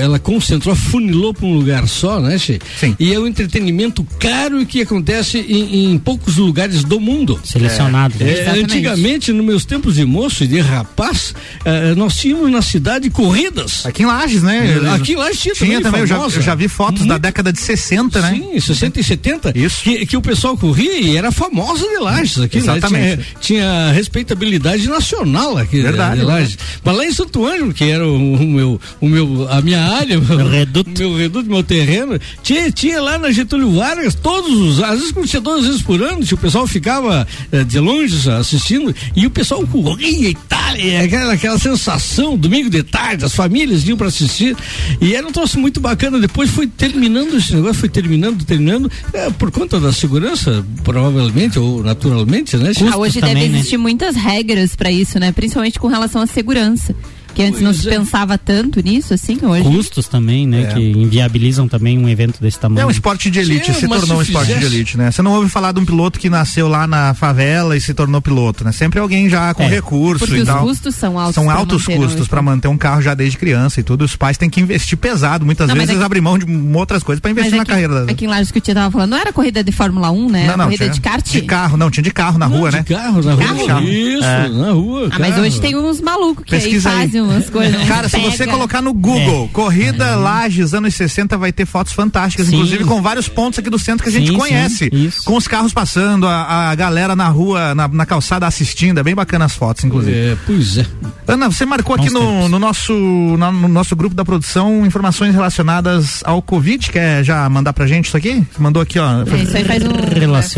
ela 0.00 0.18
concentrou, 0.18 0.74
funilou 0.74 1.34
para 1.34 1.46
um 1.46 1.54
lugar 1.54 1.86
só, 1.88 2.20
né, 2.20 2.38
Che? 2.38 2.58
Sim. 2.78 2.96
E 2.98 3.12
é 3.12 3.18
um 3.18 3.26
entretenimento 3.26 4.06
caro 4.18 4.60
e 4.60 4.66
que 4.66 4.82
acontece 4.82 5.38
em, 5.38 5.92
em 5.92 5.98
poucos 5.98 6.36
lugares 6.36 6.84
do 6.84 7.00
mundo. 7.00 7.40
Selecionado. 7.44 8.14
né? 8.18 8.30
É, 8.30 8.32
Exatamente. 8.42 8.64
antigamente, 8.64 9.32
nos 9.32 9.44
meus 9.44 9.64
tempos 9.64 9.94
de 9.96 10.04
moço 10.04 10.44
e 10.44 10.46
de 10.46 10.60
rapaz, 10.60 11.34
ah, 11.64 11.94
nós 11.96 12.16
tínhamos 12.16 12.50
na 12.50 12.62
cidade 12.62 13.10
corridas. 13.10 13.84
Aqui 13.84 14.02
em 14.02 14.06
Lages, 14.06 14.42
né? 14.42 14.80
Aqui 14.94 15.14
lá 15.14 15.30
tinha, 15.30 15.54
Tinha 15.54 15.80
também, 15.80 16.00
eu 16.00 16.06
já, 16.06 16.16
eu 16.16 16.42
já 16.42 16.54
vi 16.54 16.68
fotos 16.68 17.02
da 17.02 17.14
Muito 17.14 17.22
década 17.22 17.52
de 17.52 17.60
60, 17.60 18.20
né? 18.20 18.34
Sim, 18.34 18.60
60 18.60 19.00
e 19.00 19.04
70. 19.04 19.58
Isso. 19.58 19.82
Que, 19.82 20.06
que 20.06 20.16
o 20.16 20.22
pessoal 20.22 20.56
corria 20.56 20.77
e 20.82 21.16
era 21.16 21.30
famosa 21.30 21.86
de 21.86 21.98
Lages 21.98 22.40
aqui, 22.40 22.56
né? 22.56 22.62
Exatamente. 22.62 23.16
Tinha, 23.40 23.58
tinha 23.58 23.92
respeitabilidade 23.92 24.88
nacional 24.88 25.56
aqui 25.56 25.80
Verdade, 25.80 26.20
de 26.20 26.26
Lages. 26.26 26.58
Mas 26.84 26.96
lá 26.96 27.04
em 27.04 27.12
Santo 27.12 27.46
Ângelo, 27.46 27.72
que 27.72 27.84
era 27.84 28.06
o, 28.06 28.34
o 28.34 28.46
meu, 28.46 28.80
o 29.00 29.08
meu, 29.08 29.48
a 29.50 29.60
minha 29.60 29.82
área, 29.82 30.18
o 30.18 30.48
reduto. 30.48 30.90
meu 30.90 31.16
reduto, 31.16 31.48
meu 31.48 31.62
terreno, 31.62 32.18
tinha, 32.42 32.70
tinha 32.70 33.00
lá 33.00 33.18
na 33.18 33.30
Getúlio 33.30 33.72
Vargas 33.72 34.14
todos 34.14 34.50
os, 34.50 34.82
às 34.82 34.98
vezes 34.98 35.10
acontecia 35.10 35.40
duas 35.40 35.66
vezes 35.66 35.82
por 35.82 36.02
ano, 36.02 36.24
o 36.30 36.36
pessoal 36.36 36.66
ficava 36.66 37.26
eh, 37.50 37.64
de 37.64 37.78
longe 37.78 38.30
assistindo 38.30 38.94
e 39.14 39.26
o 39.26 39.30
pessoal 39.30 39.66
corria 39.66 40.30
e 40.30 40.34
tal, 40.48 40.76
e 40.76 40.96
aquela, 40.96 41.32
aquela 41.32 41.58
sensação, 41.58 42.36
domingo 42.36 42.70
de 42.70 42.82
tarde, 42.82 43.24
as 43.24 43.34
famílias 43.34 43.86
iam 43.86 43.96
para 43.96 44.08
assistir 44.08 44.56
e 45.00 45.14
era 45.14 45.26
um 45.26 45.32
troço 45.32 45.58
muito 45.58 45.80
bacana. 45.80 46.18
Depois 46.18 46.50
foi 46.50 46.66
terminando 46.66 47.36
esse 47.36 47.54
negócio, 47.54 47.74
foi 47.74 47.88
terminando, 47.88 48.44
terminando, 48.44 48.90
eh, 49.12 49.30
por 49.38 49.50
conta 49.50 49.80
da 49.80 49.92
segurança, 49.92 50.57
provavelmente, 50.82 51.58
ou 51.58 51.82
naturalmente, 51.82 52.56
né? 52.56 52.72
Ah, 52.92 52.96
hoje 52.96 53.20
também, 53.20 53.34
deve 53.34 53.48
né? 53.48 53.58
existir 53.58 53.76
muitas 53.76 54.16
regras 54.16 54.74
pra 54.74 54.90
isso, 54.90 55.18
né? 55.18 55.32
Principalmente 55.32 55.78
com 55.78 55.88
relação 55.88 56.22
à 56.22 56.26
segurança. 56.26 56.94
Que 57.38 57.44
antes 57.44 57.60
não 57.60 57.72
se 57.72 57.86
é. 57.88 57.92
pensava 57.96 58.36
tanto 58.36 58.80
nisso, 58.82 59.14
assim, 59.14 59.38
hoje. 59.40 59.62
Custos 59.62 60.08
também, 60.08 60.44
né? 60.44 60.62
É. 60.62 60.74
Que 60.74 60.80
inviabilizam 60.90 61.68
também 61.68 61.96
um 61.96 62.08
evento 62.08 62.40
desse 62.42 62.58
tamanho. 62.58 62.80
É 62.82 62.86
um 62.86 62.90
esporte 62.90 63.30
de 63.30 63.38
elite, 63.38 63.66
Sim, 63.72 63.80
se 63.80 63.86
tornou 63.88 64.18
um 64.18 64.22
esporte 64.22 64.48
de 64.48 64.54
fizesse- 64.54 64.74
elite, 64.74 64.98
né? 64.98 65.12
Você 65.12 65.22
não 65.22 65.32
ouve 65.34 65.48
falar 65.48 65.70
de 65.70 65.78
um 65.78 65.84
piloto 65.84 66.18
que 66.18 66.28
nasceu 66.28 66.66
lá 66.66 66.84
na 66.86 67.14
favela 67.14 67.76
e 67.76 67.80
se 67.80 67.94
tornou 67.94 68.20
piloto, 68.20 68.64
né? 68.64 68.72
Sempre 68.72 68.98
alguém 68.98 69.28
já 69.28 69.54
com 69.54 69.62
É. 69.62 69.68
recurso 69.68 70.18
Porque 70.24 70.38
e 70.38 70.42
os 70.42 70.48
tal. 70.48 70.64
custos 70.64 70.94
são 70.96 71.16
altos. 71.16 71.36
São 71.36 71.44
pra 71.44 71.54
altos 71.54 71.86
manter 71.86 71.96
custos 72.00 72.26
para 72.26 72.42
manter 72.42 72.66
um 72.66 72.76
carro 72.76 73.00
já 73.00 73.14
desde 73.14 73.38
criança 73.38 73.78
e 73.78 73.84
tudo. 73.84 74.04
Os 74.04 74.16
pais 74.16 74.36
têm 74.36 74.50
que 74.50 74.60
investir 74.60 74.98
pesado, 74.98 75.46
muitas 75.46 75.68
Não, 75.68 75.76
vezes 75.76 75.90
aqui- 75.94 76.02
abrir 76.02 76.20
mão 76.20 76.36
de 76.36 76.44
outras 76.76 77.04
coisas 77.04 77.20
para 77.20 77.30
investir 77.30 77.52
Mas 77.52 77.58
na 77.58 77.62
aqui, 77.62 77.70
carreira. 77.70 78.10
aqui 78.10 78.24
em 78.24 78.28
Lages 78.28 78.50
que 78.50 78.58
o 78.58 78.60
Tia 78.60 78.74
tava 78.74 78.90
falando, 78.90 79.10
não 79.10 79.18
era 79.18 79.32
corrida 79.32 79.62
de 79.62 79.70
Fórmula 79.70 80.10
1, 80.10 80.28
né? 80.28 80.46
não, 80.48 80.56
não, 80.56 80.64
corrida 80.64 80.84
tinha 80.86 80.94
de 80.94 81.00
kart. 81.00 81.24
De 81.30 81.42
carro, 81.42 81.76
não, 81.76 81.88
tinha 81.88 82.02
de 82.02 82.10
carro 82.10 82.36
na 82.36 82.46
rua, 82.46 82.70
de 82.70 82.76
né? 82.78 82.82
carro 82.82 83.22
na 83.22 83.34
rua. 83.34 83.82
Isso, 83.84 84.24
É. 84.24 84.48
na 84.48 84.72
rua. 84.72 85.08
Ah, 85.12 85.18
mas 85.20 85.38
hoje 85.38 85.60
tem 85.60 85.76
uns 85.76 86.00
malucos 86.00 86.44
que 86.44 86.54
aí. 86.56 86.80
fazem 86.80 87.27
umas 87.28 87.50
coisas. 87.50 87.86
Cara, 87.86 88.08
se 88.08 88.18
você 88.18 88.46
colocar 88.46 88.80
no 88.82 88.92
Google 88.92 89.48
Corrida 89.52 90.16
Lages 90.16 90.74
anos 90.74 90.94
60, 90.94 91.36
vai 91.36 91.52
ter 91.52 91.66
fotos 91.66 91.92
fantásticas, 91.92 92.46
Sim. 92.46 92.54
inclusive 92.56 92.84
com 92.84 93.00
vários 93.02 93.28
pontos 93.28 93.58
aqui 93.58 93.70
do 93.70 93.78
centro 93.78 94.02
que 94.02 94.08
a 94.08 94.12
gente 94.12 94.30
Sim, 94.30 94.36
conhece. 94.38 94.88
sim, 94.90 94.96
isso. 95.06 95.24
Com 95.24 95.36
os 95.36 95.46
carros 95.48 95.72
passando, 95.72 96.26
a, 96.26 96.70
a 96.70 96.74
galera 96.74 97.14
na 97.16 97.28
rua, 97.28 97.74
na, 97.74 97.88
na 97.88 98.06
calçada 98.06 98.46
assistindo. 98.46 98.98
É 98.98 99.02
bem 99.02 99.14
bacana 99.14 99.44
as 99.44 99.54
fotos, 99.54 99.84
inclusive. 99.84 100.16
É, 100.16 100.36
pois 100.46 100.78
é. 100.78 100.86
Ana, 101.26 101.50
você 101.50 101.64
marcou 101.66 101.94
aqui 101.94 102.06
Bons 102.10 102.12
no, 102.14 102.20
tempos. 102.20 102.50
no 102.50 102.58
nosso, 102.58 102.92
na- 103.38 103.52
no 103.52 103.68
nosso 103.68 103.94
grupo 103.94 104.14
da 104.14 104.24
produção 104.24 104.84
informações 104.86 105.34
relacionadas 105.34 106.22
ao 106.24 106.40
Covid. 106.40 106.90
Quer 106.90 107.22
já 107.24 107.48
mandar 107.48 107.72
pra 107.72 107.86
gente 107.86 108.06
isso 108.06 108.16
aqui? 108.16 108.44
Você 108.52 108.62
mandou 108.62 108.80
aqui, 108.82 108.98
ó. 108.98 109.22
É, 109.22 109.42
isso 109.42 109.56
aí 109.56 109.64
faz 109.64 109.82
um. 109.84 109.90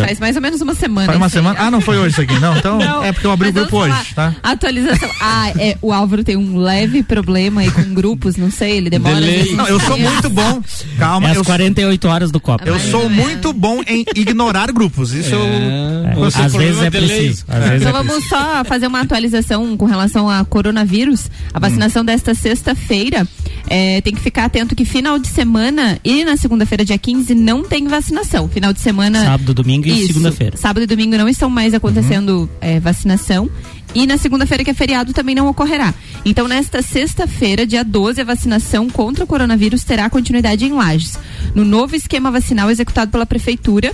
Faz 0.04 0.20
mais 0.20 0.36
ou 0.36 0.42
menos 0.42 0.60
uma 0.60 0.74
semana. 0.74 1.06
Faz 1.06 1.16
uma 1.18 1.28
semana. 1.28 1.58
Ah, 1.60 1.70
não 1.70 1.80
foi 1.80 1.98
hoje 1.98 2.12
isso 2.12 2.20
aqui, 2.20 2.38
não. 2.38 2.56
Então 2.56 2.78
Não, 2.90 3.02
é 3.04 3.12
porque 3.12 3.26
eu 3.26 3.32
abri 3.32 3.48
o 3.48 3.52
grupo 3.52 3.76
hoje, 3.78 3.92
falar. 4.14 4.32
tá? 4.32 4.36
Atualização. 4.42 5.08
Ah, 5.20 5.50
é, 5.58 5.76
o 5.82 5.92
Álvaro 5.92 6.22
tem 6.24 6.36
um 6.36 6.49
leve 6.56 7.02
problema 7.02 7.60
aí 7.62 7.70
com 7.70 7.82
grupos, 7.94 8.36
não 8.36 8.50
sei, 8.50 8.76
ele 8.78 8.90
demora. 8.90 9.14
Delay. 9.16 9.36
vezes, 9.38 9.56
Não, 9.56 9.66
eu 9.66 9.80
sou 9.80 9.98
muito 9.98 10.28
bom. 10.30 10.62
Calma, 10.98 11.28
É 11.30 11.36
eu, 11.36 11.40
as 11.40 11.46
48 11.46 12.08
horas 12.08 12.30
do 12.30 12.40
copo. 12.40 12.64
eu 12.66 12.78
sou 12.78 13.08
muito 13.08 13.52
bom 13.52 13.82
em 13.86 14.04
ignorar 14.14 14.70
grupos. 14.72 15.12
Isso 15.12 15.34
eu. 15.34 15.40
É, 15.42 16.12
É, 16.12 16.14
você 16.14 16.40
às 16.42 16.52
vezes 16.52 16.82
é 16.82 16.90
delay. 16.90 17.08
preciso. 17.08 17.44
Às 17.48 17.64
vezes 17.70 17.86
Então 17.86 18.00
é 18.00 18.02
vamos 18.04 18.24
só 18.28 18.64
fazer 18.64 18.86
uma 18.86 19.00
atualização 19.00 19.76
com 19.76 19.84
relação 19.86 20.28
a 20.28 20.44
coronavírus. 20.44 21.30
A 21.52 21.58
Hum. 21.58 21.60
vacinação 21.60 22.04
desta 22.04 22.34
sexta-feira 22.34 23.26
é, 23.68 24.00
tem 24.00 24.14
que 24.14 24.20
ficar 24.20 24.44
atento 24.46 24.74
que 24.74 24.84
final 24.84 25.18
de 25.18 25.28
semana 25.28 25.98
e 26.04 26.24
na 26.24 26.36
segunda-feira, 26.36 26.84
dia 26.84 26.98
15, 26.98 27.34
não 27.34 27.62
tem 27.62 27.86
vacinação. 27.86 28.48
Final 28.48 28.72
de 28.72 28.80
semana. 28.80 29.24
Sábado, 29.24 29.54
domingo 29.54 29.86
e 29.88 30.06
segunda-feira. 30.06 30.56
Sábado 30.56 30.82
e 30.82 30.86
domingo 30.86 31.16
não 31.16 31.28
estão 31.28 31.48
mais 31.50 31.74
acontecendo 31.74 32.30
Uhum. 32.30 32.48
é, 32.60 32.80
vacinação. 32.80 33.48
E 33.94 34.06
na 34.06 34.16
segunda-feira, 34.16 34.62
que 34.62 34.70
é 34.70 34.74
feriado, 34.74 35.12
também 35.12 35.34
não 35.34 35.48
ocorrerá. 35.48 35.92
Então, 36.24 36.46
nesta 36.46 36.80
sexta-feira, 36.80 37.66
dia 37.66 37.82
12, 37.82 38.20
a 38.20 38.24
vacinação 38.24 38.88
contra 38.88 39.24
o 39.24 39.26
coronavírus 39.26 39.82
terá 39.82 40.08
continuidade 40.08 40.64
em 40.64 40.72
Lages. 40.72 41.18
No 41.54 41.64
novo 41.64 41.96
esquema 41.96 42.30
vacinal 42.30 42.70
executado 42.70 43.10
pela 43.10 43.26
Prefeitura, 43.26 43.92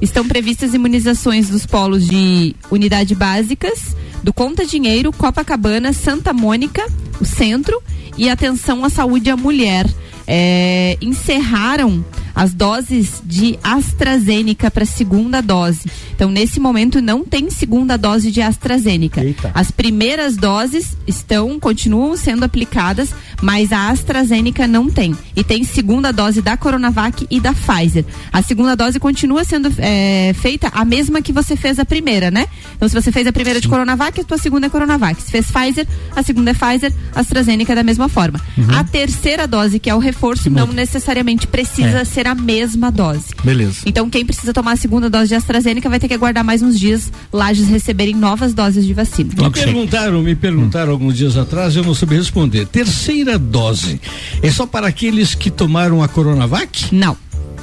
estão 0.00 0.26
previstas 0.26 0.74
imunizações 0.74 1.48
dos 1.48 1.66
polos 1.66 2.06
de 2.06 2.54
unidade 2.70 3.14
básicas, 3.14 3.94
do 4.22 4.32
Conta 4.32 4.64
Dinheiro, 4.64 5.12
Copacabana, 5.12 5.92
Santa 5.92 6.32
Mônica, 6.32 6.82
o 7.20 7.24
centro 7.24 7.82
e 8.16 8.28
atenção 8.30 8.84
à 8.84 8.88
saúde 8.88 9.30
à 9.30 9.36
mulher. 9.36 9.86
É, 10.26 10.96
encerraram 11.00 12.04
as 12.34 12.52
doses 12.52 13.22
de 13.24 13.58
AstraZeneca 13.62 14.70
para 14.70 14.84
segunda 14.84 15.40
dose. 15.40 15.88
Então, 16.14 16.30
nesse 16.30 16.58
momento, 16.58 17.00
não 17.00 17.24
tem 17.24 17.48
segunda 17.50 17.96
dose 17.96 18.30
de 18.32 18.42
AstraZeneca. 18.42 19.22
Eita. 19.22 19.52
As 19.54 19.70
primeiras 19.70 20.36
doses 20.36 20.96
estão, 21.06 21.60
continuam 21.60 22.16
sendo 22.16 22.44
aplicadas, 22.44 23.14
mas 23.42 23.72
a 23.72 23.88
AstraZeneca 23.90 24.66
não 24.66 24.88
tem. 24.90 25.14
E 25.36 25.42
tem 25.42 25.64
segunda 25.64 26.12
dose 26.12 26.40
da 26.40 26.56
Coronavac 26.56 27.26
e 27.30 27.40
da 27.40 27.52
Pfizer. 27.52 28.04
A 28.32 28.42
segunda 28.42 28.74
dose 28.76 28.98
continua 29.00 29.44
sendo 29.44 29.72
é, 29.78 30.34
feita 30.40 30.68
a 30.72 30.84
mesma 30.84 31.20
que 31.22 31.32
você 31.32 31.56
fez 31.56 31.78
a 31.78 31.84
primeira, 31.84 32.30
né? 32.30 32.46
Então, 32.76 32.88
se 32.88 32.94
você 32.94 33.10
fez 33.12 33.26
a 33.26 33.32
primeira 33.32 33.60
de 33.60 33.68
Coronavac, 33.68 34.20
a 34.20 34.24
tua 34.24 34.38
segunda 34.38 34.66
é 34.66 34.70
Coronavac. 34.70 35.20
Se 35.22 35.30
fez 35.30 35.46
Pfizer, 35.50 35.86
a 36.14 36.22
segunda 36.22 36.50
é 36.50 36.54
Pfizer, 36.54 36.92
a 37.14 37.20
AstraZeneca 37.20 37.72
é 37.72 37.76
da 37.76 37.82
mesma 37.82 38.08
forma. 38.08 38.40
A 38.76 38.84
terceira 38.84 39.46
dose, 39.46 39.78
que 39.78 39.90
é 39.90 39.94
o 39.94 39.98
reforço, 39.98 40.48
não 40.50 40.66
necessariamente 40.68 41.46
precisa 41.46 42.00
É. 42.00 42.04
ser 42.04 42.26
a 42.26 42.34
mesma 42.34 42.90
dose. 42.90 43.34
Beleza. 43.42 43.78
Então, 43.86 44.08
quem 44.10 44.24
precisa 44.24 44.52
tomar 44.52 44.72
a 44.72 44.76
segunda 44.76 45.08
dose 45.10 45.28
de 45.28 45.34
AstraZeneca 45.34 45.88
vai 45.88 45.98
ter 45.98 46.08
que 46.08 46.14
aguardar 46.14 46.44
mais 46.44 46.62
uns 46.62 46.78
dias 46.78 47.10
Lages 47.32 47.68
receberem 47.68 48.14
novas 48.14 48.54
doses 48.54 48.84
de 48.84 48.92
vacina. 48.94 49.30
Me 49.36 49.50
perguntaram, 49.50 50.22
me 50.22 50.34
perguntaram 50.34 50.92
alguns 50.92 51.16
dias 51.16 51.36
atrás, 51.36 51.74
eu 51.76 51.82
não 51.82 51.94
soube 51.94 52.14
responder. 52.16 52.66
Terceira 52.66 53.23
dose 53.38 54.00
é 54.42 54.50
só 54.50 54.66
para 54.66 54.86
aqueles 54.86 55.34
que 55.34 55.50
tomaram 55.50 56.02
a 56.02 56.08
Coronavac? 56.08 56.94
Não. 56.94 57.16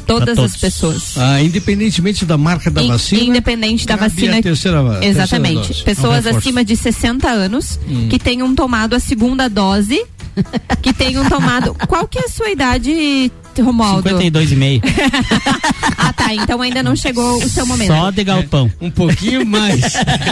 Todas 0.08 0.38
as 0.40 0.58
pessoas. 0.58 1.14
Ah, 1.18 1.42
independentemente 1.42 2.26
da 2.26 2.38
marca 2.38 2.70
da 2.70 2.82
In- 2.84 2.88
vacina. 2.90 3.22
Independente 3.24 3.86
da 3.86 3.96
vacina. 3.96 4.40
a 4.40 4.42
terceira, 4.42 4.78
terceira 4.82 5.06
Exatamente. 5.06 5.68
dose. 5.70 5.84
Pessoas 5.84 6.12
Um 6.12 6.28
reforço. 6.28 6.38
acima 6.40 6.66
de 6.66 6.76
60 6.76 7.30
anos 7.30 7.80
Hum. 7.88 8.10
que 8.10 8.20
tenham 8.20 8.54
tomado 8.54 8.94
a 8.96 9.00
segunda 9.00 9.48
dose, 9.50 10.04
que 10.82 10.92
tenham 10.92 11.24
tomado. 11.30 11.76
Qual 11.88 12.08
que 12.08 12.20
é 12.20 12.26
a 12.26 12.30
sua 12.30 12.50
idade, 12.50 13.32
Romualdo? 13.58 14.10
52,5. 14.10 14.82
Ah. 16.40 16.44
Então 16.44 16.62
ainda 16.62 16.82
não 16.84 16.96
chegou 16.96 17.38
o 17.44 17.50
seu 17.50 17.66
momento. 17.66 17.88
Só 17.88 18.12
de 18.12 18.24
galpão. 18.24 18.72
Um 18.82 18.90
pouquinho 18.92 19.46
mais. 19.46 19.82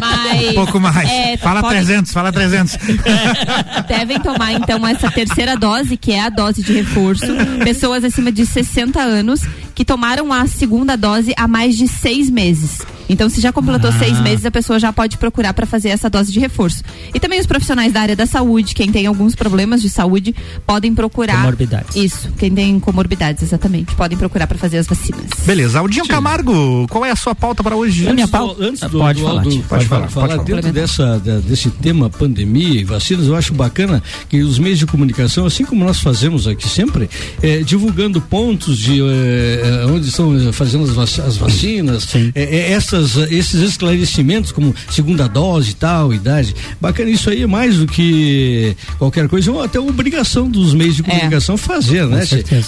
Mas. 0.01 0.49
Um 0.49 0.53
pouco 0.53 0.79
mais. 0.79 1.09
é, 1.09 1.38
fala 1.38 1.62
pode- 1.62 1.75
300, 1.75 2.12
fala 2.12 2.31
300. 2.31 2.77
devem 3.88 4.19
tomar 4.19 4.53
então 4.53 4.85
essa 4.88 5.09
terceira 5.12 5.55
dose, 5.57 5.97
que 5.97 6.12
é 6.12 6.21
a 6.21 6.29
dose 6.29 6.62
de 6.63 6.73
reforço. 6.73 7.25
Pessoas 7.63 8.03
acima 8.03 8.31
de 8.31 8.45
60 8.45 8.99
anos 9.01 9.41
que 9.75 9.85
tomaram 9.85 10.31
a 10.33 10.45
segunda 10.47 10.95
dose 10.97 11.33
há 11.38 11.47
mais 11.47 11.75
de 11.77 11.88
seis 11.88 12.29
meses. 12.29 12.79
Então, 13.07 13.27
se 13.27 13.41
já 13.41 13.51
completou 13.51 13.89
Ah. 13.89 13.97
seis 13.97 14.19
meses, 14.19 14.45
a 14.45 14.51
pessoa 14.51 14.77
já 14.77 14.93
pode 14.93 15.17
procurar 15.17 15.51
para 15.53 15.65
fazer 15.65 15.89
essa 15.89 16.09
dose 16.12 16.31
de 16.31 16.39
reforço. 16.39 16.83
E 17.13 17.19
também 17.19 17.39
os 17.39 17.47
profissionais 17.47 17.91
da 17.91 18.01
área 18.01 18.15
da 18.15 18.27
saúde, 18.27 18.75
quem 18.75 18.91
tem 18.91 19.07
alguns 19.07 19.33
problemas 19.33 19.81
de 19.81 19.89
saúde, 19.89 20.35
podem 20.67 20.93
procurar. 20.93 21.38
Comorbidades. 21.38 21.95
Isso, 21.95 22.31
quem 22.38 22.51
tem 22.53 22.79
comorbidades, 22.79 23.41
exatamente. 23.41 23.95
Podem 23.95 24.15
procurar 24.15 24.45
para 24.45 24.59
fazer 24.59 24.77
as 24.77 24.85
vacinas. 24.85 25.25
Beleza. 25.43 25.81
Aldinho 25.89 26.06
Camargo, 26.08 26.86
qual 26.88 27.04
é 27.04 27.10
a 27.10 27.15
sua 27.15 27.34
pauta 27.34 27.63
para 27.63 27.75
hoje? 27.75 28.08
A 28.08 28.13
minha 28.13 28.25
Antes 28.25 28.32
pauta- 28.32 28.54
do- 28.54 28.63
antes 28.63 28.82
do, 28.82 28.99
Pode 28.99 29.19
do 29.19 29.25
falar, 29.25 29.39
Aldo 29.39 29.49
Tio, 29.49 29.63
pode 29.67 29.86
falar, 29.88 30.08
falar, 30.10 30.28
pode 30.28 30.34
falar. 30.45 30.62
dentro 30.62 30.71
dessa, 30.71 31.19
da- 31.19 31.39
desse 31.39 31.69
tema 31.71 32.10
pandemia 32.12 32.80
e 32.80 32.84
vacinas, 32.84 33.25
eu 33.25 33.36
acho 33.36 33.54
bacana 33.56 34.04
que 34.30 34.41
os 34.43 34.60
meios 34.60 34.78
de 34.78 34.86
comunicação, 34.86 35.47
assim 35.47 35.65
como 35.65 35.84
nós 35.84 35.99
fazemos 35.99 36.47
aqui 36.47 36.67
sempre, 36.69 37.10
eh, 37.41 37.63
divulgando 37.65 38.21
pontos 38.21 38.78
de 38.78 39.02
eh, 39.02 39.62
eh, 39.82 39.86
onde 39.88 40.08
estão 40.10 40.54
fazendo 40.54 40.84
as, 40.84 40.91
vac- 40.91 41.25
as 41.28 41.38
vacinas, 41.38 42.08
eh, 42.36 42.71
essas, 42.71 43.15
esses 43.32 43.56
esclarecimentos 43.62 44.52
como 44.52 44.75
segunda 44.91 45.28
dose 45.28 45.71
e 45.71 45.73
tal, 45.73 46.13
idade. 46.13 46.56
Bacana, 46.80 47.10
isso 47.10 47.30
aí 47.32 47.41
é 47.41 47.47
mais 47.47 47.78
do 47.78 47.88
que 47.88 48.75
qualquer 48.99 49.28
coisa, 49.28 49.52
ou 49.52 49.63
até 49.63 49.80
obrigação 49.80 50.47
dos 50.49 50.73
meios 50.75 50.95
de 50.95 51.02
É. 51.02 51.06
comunicação 51.06 51.58
fazer, 51.58 52.06
né? 52.06 52.21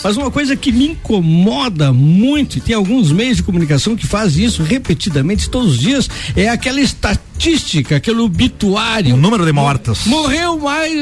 Mas 0.03 0.17
uma 0.17 0.31
coisa 0.31 0.55
que 0.55 0.71
me 0.71 0.87
incomoda 0.89 1.93
muito, 1.93 2.57
e 2.57 2.61
tem 2.61 2.75
alguns 2.75 3.10
meios 3.11 3.37
de 3.37 3.43
comunicação 3.43 3.95
que 3.95 4.07
fazem 4.07 4.45
isso 4.45 4.63
repetidamente 4.63 5.49
todos 5.49 5.73
os 5.73 5.79
dias, 5.79 6.09
é 6.35 6.49
aquela 6.49 6.81
estatística, 6.81 7.30
aquele 7.95 8.19
obituário. 8.19 9.15
O 9.15 9.17
número 9.17 9.45
de 9.45 9.51
mortos. 9.51 10.05
Morreu 10.05 10.59
mais, 10.59 10.93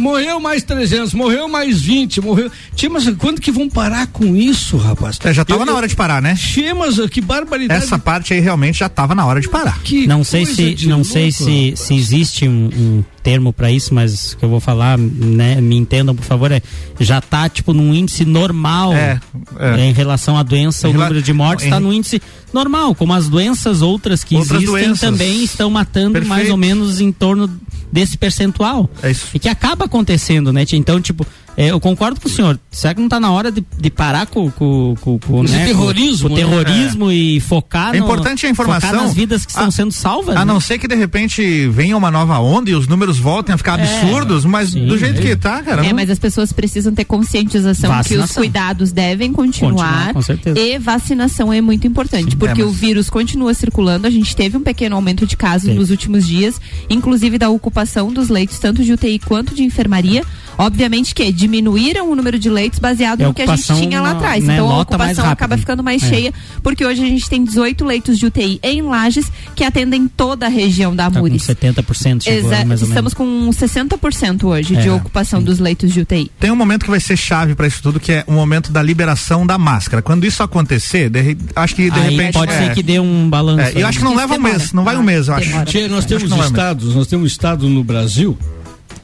morreu 0.00 0.40
mais 0.40 0.62
300, 0.62 1.14
morreu 1.14 1.48
mais 1.48 1.80
20, 1.80 2.20
morreu. 2.20 2.50
Tia, 2.74 2.90
mas 2.90 3.08
quando 3.16 3.40
que 3.40 3.50
vão 3.52 3.68
parar 3.68 4.06
com 4.08 4.34
isso, 4.36 4.76
rapaz? 4.76 5.18
É, 5.24 5.32
já 5.32 5.44
tava 5.44 5.62
Eu- 5.62 5.66
na 5.66 5.74
hora 5.74 5.86
de 5.88 5.94
parar, 5.94 6.20
né? 6.20 6.34
Tia, 6.34 6.74
mas 6.74 6.98
que 7.10 7.20
barbaridade. 7.20 7.82
Essa 7.84 7.98
parte 7.98 8.32
aí 8.34 8.40
realmente 8.40 8.78
já 8.78 8.88
tava 8.88 9.14
na 9.14 9.24
hora 9.26 9.40
de 9.40 9.48
parar. 9.48 9.78
que 9.82 10.06
Não 10.06 10.24
sei 10.24 10.44
se 10.46 10.86
não 10.86 11.04
sei 11.04 11.24
louco, 11.24 11.36
se, 11.38 11.60
rapaz. 11.70 11.80
se 11.80 11.94
existe 11.94 12.48
um, 12.48 12.70
um 12.76 13.04
termo 13.22 13.52
para 13.52 13.70
isso, 13.70 13.92
mas 13.94 14.32
o 14.32 14.36
que 14.38 14.44
eu 14.44 14.48
vou 14.48 14.60
falar, 14.60 14.96
né, 14.96 15.60
me 15.60 15.76
entendam 15.76 16.14
por 16.14 16.24
favor, 16.24 16.50
é 16.50 16.62
já 16.98 17.20
tá 17.20 17.48
tipo 17.48 17.72
num 17.74 17.94
índice 17.94 18.24
normal 18.24 18.94
É, 18.94 19.20
é. 19.58 19.84
em 19.86 19.92
relação 19.92 20.36
à 20.38 20.42
doença, 20.42 20.88
Em 20.88 20.90
o 20.90 20.94
número 20.94 21.20
de 21.20 21.32
mortes 21.32 21.64
está 21.66 21.78
em- 21.78 21.82
no 21.82 21.92
índice 21.92 22.22
normal, 22.52 22.94
como 22.94 23.12
as 23.12 23.28
doenças 23.28 23.82
outras 23.82 24.24
que 24.24 24.34
Outras 24.34 24.62
existem 24.62 24.86
doenças. 24.86 25.00
também 25.00 25.44
estão 25.44 25.67
matando 25.70 26.12
mais 26.14 26.28
Perfeito. 26.28 26.50
ou 26.50 26.56
menos 26.56 27.00
em 27.00 27.12
torno 27.12 27.48
desse 27.92 28.16
percentual. 28.18 28.88
É 29.02 29.10
isso. 29.10 29.28
E 29.34 29.38
que 29.38 29.48
acaba 29.48 29.86
acontecendo, 29.86 30.52
né? 30.52 30.64
Então, 30.72 31.00
tipo, 31.00 31.26
é, 31.60 31.72
eu 31.72 31.80
concordo 31.80 32.20
com 32.20 32.28
o 32.28 32.30
senhor. 32.30 32.58
Será 32.70 32.94
que 32.94 33.00
não 33.00 33.08
tá 33.08 33.18
na 33.18 33.32
hora 33.32 33.50
de, 33.50 33.64
de 33.80 33.90
parar 33.90 34.26
com, 34.26 34.48
com, 34.50 34.94
com, 35.00 35.18
com, 35.18 35.42
né, 35.42 35.66
terrorismo, 35.66 36.28
com 36.28 36.34
o 36.34 36.38
né? 36.38 36.44
terrorismo 36.44 37.10
e 37.10 37.40
focar 37.40 37.94
É 37.94 37.98
no- 37.98 38.04
importante 38.04 38.46
a 38.46 38.50
informação. 38.50 38.90
Focar 38.90 39.04
nas 39.04 39.12
vidas 39.14 39.44
que 39.44 39.50
estão 39.50 39.66
A- 39.66 39.70
sendo 39.72 39.90
salvas. 39.92 40.36
A 40.36 40.40
né? 40.40 40.44
não 40.44 40.60
ser 40.60 40.78
que 40.78 40.86
de 40.86 40.94
repente 40.94 41.66
venha 41.68 41.96
uma 41.96 42.10
nova 42.10 42.38
onda 42.38 42.70
e 42.70 42.74
os 42.74 42.86
números 42.86 43.18
voltem 43.18 43.52
a 43.54 43.58
ficar 43.58 43.74
absurdos, 43.80 44.44
mas 44.44 44.70
sim, 44.70 44.86
do 44.86 44.96
jeito 44.96 45.18
é. 45.18 45.22
que 45.22 45.34
tá, 45.36 45.60
cara. 45.62 45.84
É, 45.84 45.88
não- 45.88 45.96
mas 45.96 46.08
as 46.10 46.18
pessoas 46.18 46.52
precisam 46.52 46.94
ter 46.94 47.04
conscientização 47.04 47.90
que 47.90 47.96
os 47.96 48.02
Vacinação. 48.06 48.42
cuidados 48.42 48.92
devem 48.92 49.32
continuar. 49.32 50.14
Certeza. 50.22 50.58
E 50.58 50.78
vacinação 50.78 51.52
é 51.52 51.60
muito 51.60 51.86
importante, 51.86 52.36
porque 52.36 52.60
É, 52.60 52.64
mas- 52.64 52.72
o 52.72 52.76
vírus 52.76 53.10
continua 53.10 53.52
circulando. 53.52 54.06
A 54.06 54.10
gente 54.10 54.36
teve 54.36 54.56
um 54.56 54.62
pequeno 54.62 54.94
aumento 54.94 55.26
de 55.26 55.36
casos 55.36 55.66
Teve. 55.66 55.78
nos 55.78 55.90
últimos 55.90 56.26
dias, 56.26 56.60
inclusive 56.88 57.36
da 57.38 57.50
ocupação 57.50 58.12
dos 58.12 58.28
leitos, 58.28 58.58
tanto 58.58 58.84
de 58.84 58.92
UTI 58.92 59.18
quanto 59.18 59.54
de 59.54 59.64
enfermaria. 59.64 60.22
Obviamente 60.56 61.14
que 61.14 61.22
diminuíram 61.48 62.10
o 62.10 62.14
número 62.14 62.38
de 62.38 62.50
leitos 62.50 62.78
baseado 62.78 63.22
a 63.22 63.28
no 63.28 63.34
que 63.34 63.42
a 63.42 63.46
gente 63.56 63.74
tinha 63.74 64.00
lá 64.02 64.10
atrás. 64.12 64.44
né, 64.44 64.54
então 64.54 64.70
a 64.70 64.80
ocupação 64.82 65.28
acaba 65.28 65.56
ficando 65.56 65.82
mais 65.82 66.02
É. 66.02 66.08
cheia, 66.08 66.34
porque 66.62 66.84
hoje 66.84 67.02
a 67.02 67.06
gente 67.06 67.28
tem 67.28 67.42
18 67.42 67.84
leitos 67.84 68.18
de 68.18 68.26
UTI 68.26 68.60
em 68.62 68.82
Lages 68.82 69.30
que 69.56 69.64
atendem 69.64 70.06
toda 70.08 70.46
a 70.46 70.48
região 70.48 70.94
da 70.94 71.04
Tá 71.04 71.12
com 71.12 71.18
Amures. 71.18 71.42
70% 71.42 72.24
chegou, 72.24 72.38
Exa- 72.38 72.48
mais 72.48 72.60
ou 72.60 72.66
menos. 72.66 72.82
Estamos 72.82 73.14
com 73.14 73.50
60% 73.50 74.44
hoje 74.44 74.76
de 74.76 74.88
É, 74.88 74.92
ocupação 74.92 75.42
dos 75.42 75.58
leitos 75.58 75.92
de 75.92 76.00
UTI. 76.00 76.30
Tem 76.38 76.50
um 76.50 76.56
momento 76.56 76.84
que 76.84 76.90
vai 76.90 77.00
ser 77.00 77.16
chave 77.16 77.54
pra 77.54 77.66
isso 77.66 77.82
tudo, 77.82 77.98
que 77.98 78.12
é 78.12 78.24
o 78.26 78.32
momento 78.32 78.70
da 78.70 78.82
liberação 78.82 79.46
da 79.46 79.56
máscara. 79.56 80.02
Quando 80.02 80.24
isso 80.26 80.42
acontecer, 80.42 81.08
de 81.08 81.36
acho 81.56 81.74
que 81.74 81.90
de 81.90 81.98
Aí 81.98 82.10
repente. 82.10 82.34
pode 82.34 82.52
é, 82.52 82.58
ser 82.66 82.74
que 82.74 82.82
dê 82.82 83.00
um 83.00 83.28
balanço. 83.30 83.60
é, 83.78 83.82
eu 83.82 83.86
acho 83.86 83.98
que 83.98 84.04
não 84.04 84.14
leva 84.14 84.34
um 84.34 84.36
demora. 84.36 84.58
mês, 84.58 84.72
não 84.72 84.84
vai 84.84 84.96
um 84.96 85.02
mês, 85.02 85.28
eu 85.28 85.34
acho. 85.34 85.46
Demora. 85.48 85.64
Tchê, 85.66 85.88
nós 85.88 86.04
temos 86.04 86.30
é 86.30 86.44
estados, 86.44 86.94
nós 86.94 87.06
temos 87.06 87.30
estado 87.32 87.68
no 87.68 87.82
Brasil 87.82 88.36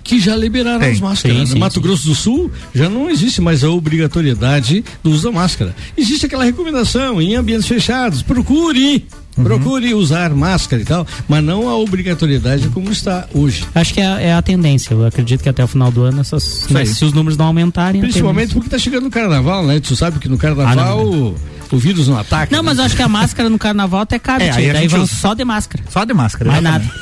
que 0.04 0.20
já 0.20 0.36
liberaram 0.36 0.80
Tem. 0.80 0.92
as 0.92 1.00
máscaras. 1.00 1.36
Sim, 1.36 1.42
No 1.44 1.46
sim, 1.48 1.58
Mato 1.58 1.74
sim. 1.74 1.80
Grosso 1.80 2.06
do 2.06 2.14
Sul 2.14 2.52
já 2.74 2.88
não 2.88 3.08
existe 3.10 3.40
mais 3.40 3.64
a 3.64 3.70
obrigatoriedade 3.70 4.84
do 5.02 5.10
uso 5.10 5.24
da 5.24 5.32
máscara. 5.32 5.74
Existe 5.96 6.26
aquela 6.26 6.44
recomendação 6.44 7.20
em 7.20 7.34
ambientes 7.34 7.66
fechados, 7.66 8.22
procure, 8.22 9.06
Uhum. 9.36 9.42
procure 9.42 9.92
usar 9.94 10.30
máscara 10.32 10.80
e 10.80 10.84
tal, 10.84 11.04
mas 11.26 11.42
não 11.42 11.68
a 11.68 11.76
obrigatoriedade 11.76 12.68
como 12.68 12.92
está 12.92 13.26
hoje. 13.34 13.64
Acho 13.74 13.92
que 13.92 14.00
é, 14.00 14.26
é 14.26 14.32
a 14.32 14.40
tendência. 14.40 14.94
Eu 14.94 15.04
acredito 15.04 15.42
que 15.42 15.48
até 15.48 15.64
o 15.64 15.66
final 15.66 15.90
do 15.90 16.02
ano, 16.04 16.20
essas, 16.20 16.68
aí. 16.72 16.86
se 16.86 17.04
os 17.04 17.12
números 17.12 17.36
não 17.36 17.46
aumentarem. 17.46 18.00
Principalmente 18.00 18.54
porque 18.54 18.68
tá 18.68 18.78
chegando 18.78 19.06
o 19.08 19.10
carnaval, 19.10 19.66
né? 19.66 19.80
Tu 19.80 19.96
sabe 19.96 20.20
que 20.20 20.28
no 20.28 20.38
carnaval 20.38 20.68
Ah, 20.72 20.76
não, 20.76 21.04
o, 21.04 21.34
o 21.70 21.78
vírus 21.78 22.08
não 22.08 22.18
ataca. 22.18 22.54
Não, 22.54 22.62
mas 22.62 22.78
eu 22.78 22.84
acho 22.84 22.96
que 22.96 23.02
a 23.02 23.08
máscara 23.08 23.48
no 23.50 23.58
carnaval 23.58 24.00
até 24.02 24.18
cabe, 24.18 24.44
É, 24.44 24.50
a 24.50 24.54
Daí 24.54 24.72
gente 24.82 24.90
vão 24.90 25.02
usa. 25.02 25.14
só 25.14 25.34
de 25.34 25.44
máscara. 25.44 25.84
Só 25.90 26.04
de 26.04 26.12
máscara. 26.14 26.50
Mais 26.50 26.62
nada. 26.62 26.84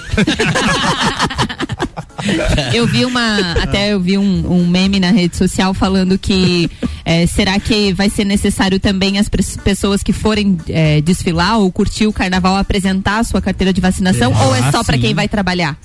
Eu 2.72 2.86
vi 2.86 3.04
uma, 3.04 3.52
até 3.60 3.92
eu 3.92 3.98
vi 4.00 4.16
um, 4.16 4.52
um 4.52 4.66
meme 4.68 5.00
na 5.00 5.10
rede 5.10 5.36
social 5.36 5.74
falando 5.74 6.16
que 6.16 6.70
eh, 7.04 7.26
será 7.26 7.58
que 7.58 7.92
vai 7.92 8.08
ser 8.08 8.24
necessário 8.24 8.78
também 8.78 9.18
as 9.18 9.28
pessoas 9.28 10.04
que 10.04 10.12
forem 10.12 10.56
eh, 10.68 11.00
desfilar 11.00 11.58
ou 11.58 11.70
curtir 11.72 12.06
o 12.06 12.12
carnaval 12.12 12.56
apresentar 12.56 13.18
a 13.18 13.24
sua 13.24 13.40
carteira 13.42 13.72
de 13.72 13.80
vacinação 13.80 14.32
ou 14.32 14.54
é 14.54 14.60
Ah, 14.60 14.70
só 14.70 14.84
para 14.84 14.94
sim. 14.94 15.02
quem 15.02 15.14
vai 15.14 15.26
trabalhar? 15.28 15.76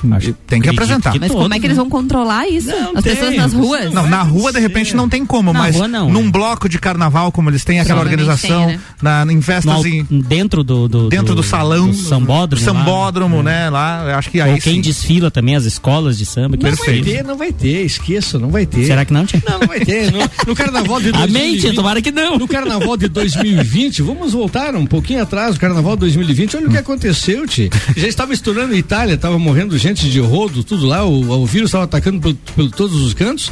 Tem 0.45 0.61
que 0.61 0.69
apresentar. 0.69 1.11
que 1.11 1.19
Mas 1.19 1.29
todos, 1.29 1.41
como 1.43 1.55
é 1.55 1.59
que 1.59 1.65
eles 1.65 1.77
né? 1.77 1.81
vão 1.83 1.89
controlar 1.89 2.47
isso? 2.47 2.69
Não 2.69 2.95
as 2.97 3.03
tem, 3.03 3.15
pessoas 3.15 3.35
nas 3.35 3.53
ruas? 3.53 3.91
Não, 3.91 4.07
na 4.07 4.21
rua 4.21 4.53
de 4.53 4.59
repente 4.59 4.95
não 4.95 5.09
tem 5.09 5.25
como, 5.25 5.51
Na 5.51 5.59
mas 5.59 5.75
rua, 5.75 5.87
não, 5.87 6.07
num 6.11 6.25
né? 6.25 6.31
bloco 6.31 6.69
de 6.69 6.77
carnaval, 6.77 7.31
como 7.31 7.49
eles 7.49 7.63
têm 7.65 7.79
aquela 7.79 8.01
organização, 8.01 8.66
né? 8.67 8.79
na, 9.01 9.25
em 9.29 9.35
No 9.35 9.41
festas 9.41 9.73
al- 9.73 9.85
em, 9.85 10.03
dentro 10.03 10.63
do, 10.63 10.87
do 10.87 11.09
dentro 11.09 11.33
do, 11.35 11.43
salão, 11.43 11.89
do 11.89 11.93
sambódromo, 11.95 12.65
lá, 12.65 12.73
sambódromo, 12.73 13.43
né? 13.43 13.69
Lá, 13.69 14.17
acho 14.17 14.29
que 14.29 14.39
aí 14.41 14.53
Ou 14.53 14.57
quem 14.59 14.75
sim. 14.75 14.81
desfila 14.81 15.29
também 15.31 15.55
as 15.55 15.65
escolas 15.65 16.17
de 16.17 16.25
samba. 16.25 16.57
que 16.57 16.63
Não 16.63 16.71
vai 16.75 16.85
desfilam. 16.85 17.03
ter, 17.17 17.23
não 17.23 17.37
vai 17.37 17.51
ter, 17.51 17.85
esqueça, 17.85 18.37
não 18.39 18.49
vai 18.49 18.65
ter. 18.65 18.85
Será 18.85 19.03
que 19.05 19.13
não, 19.13 19.25
tia? 19.25 19.41
Não, 19.49 19.59
não 19.59 19.67
vai 19.67 19.79
ter. 19.79 20.11
No, 20.11 20.19
no 20.47 20.55
carnaval 20.55 20.99
de 21.01 21.11
2020. 21.11 21.17
Amém, 21.37 21.57
tia, 21.59 21.73
tomara 21.73 22.01
que 22.01 22.11
não. 22.11 22.37
No 22.37 22.47
carnaval 22.47 22.97
de 22.97 23.07
2020, 23.07 24.01
vamos 24.01 24.33
voltar 24.33 24.75
um 24.75 24.85
pouquinho 24.85 25.21
atrás, 25.21 25.55
o 25.55 25.59
carnaval 25.59 25.95
de 25.95 26.01
2020, 26.01 26.57
olha 26.57 26.67
o 26.67 26.71
que 26.71 26.77
aconteceu, 26.77 27.45
tio. 27.47 27.69
Já 27.95 28.07
estava 28.07 28.33
estourando 28.33 28.73
a 28.73 28.77
Itália, 28.77 29.13
estava 29.15 29.37
morrendo 29.39 29.77
gente 29.77 30.09
de 30.09 30.19
rodo, 30.19 30.63
tudo 30.63 30.85
lá, 30.85 31.03
o, 31.05 31.41
o 31.41 31.45
vírus 31.45 31.69
estava 31.69 31.83
atacando 31.85 32.19
por, 32.21 32.33
por 32.55 32.69
todos 32.71 33.01
os 33.01 33.13
cantos. 33.13 33.51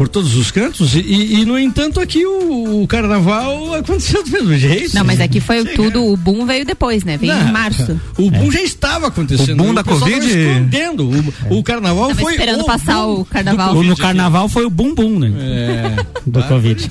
Por 0.00 0.08
todos 0.08 0.34
os 0.34 0.50
cantos, 0.50 0.94
e, 0.94 1.40
e, 1.40 1.44
no 1.44 1.58
entanto 1.58 2.00
aqui 2.00 2.24
o, 2.24 2.82
o 2.82 2.86
carnaval 2.86 3.74
aconteceu 3.74 4.24
do 4.24 4.30
mesmo 4.30 4.56
jeito. 4.56 4.94
Não, 4.94 5.04
mas 5.04 5.20
aqui 5.20 5.40
foi 5.40 5.58
Chega. 5.58 5.74
tudo, 5.76 6.02
o 6.02 6.16
boom 6.16 6.46
veio 6.46 6.64
depois, 6.64 7.04
né? 7.04 7.18
Veio 7.18 7.34
Não, 7.34 7.46
em 7.46 7.52
março. 7.52 8.00
O 8.16 8.30
boom 8.30 8.50
já 8.50 8.62
estava 8.62 9.08
acontecendo. 9.08 9.60
O 9.60 9.62
boom 9.62 9.74
da 9.74 9.84
pessoal 9.84 10.08
tava 10.08 10.22
Covid? 10.22 10.40
escondendo. 10.40 11.10
O, 11.50 11.58
o 11.58 11.62
carnaval 11.62 12.08
Tava 12.08 12.20
foi. 12.22 12.32
esperando 12.32 12.64
passar 12.64 12.94
boom 13.02 13.20
o 13.20 13.24
carnaval. 13.26 13.68
Covid 13.74 13.90
no 13.90 13.96
carnaval 13.98 14.48
foi 14.48 14.64
o 14.64 14.70
bumbum, 14.70 15.18
né? 15.18 15.32
É. 15.38 16.06
Do 16.24 16.42
Covid. 16.44 16.90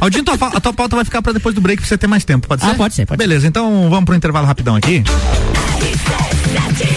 Aldinho, 0.00 0.24
tua, 0.24 0.34
a 0.34 0.60
tua 0.60 0.72
pauta 0.72 0.96
vai 0.96 1.04
ficar 1.04 1.22
pra 1.22 1.32
depois 1.32 1.54
do 1.54 1.60
break 1.60 1.80
pra 1.80 1.88
você 1.88 1.96
ter 1.96 2.08
mais 2.08 2.24
tempo, 2.24 2.48
pode 2.48 2.60
ser? 2.62 2.70
Ah, 2.70 2.74
pode 2.74 2.92
ser, 2.92 3.06
pode 3.06 3.18
Beleza, 3.18 3.46
então 3.46 3.88
vamos 3.88 4.04
pro 4.04 4.16
intervalo 4.16 4.48
rapidão 4.48 4.74
aqui. 4.74 5.04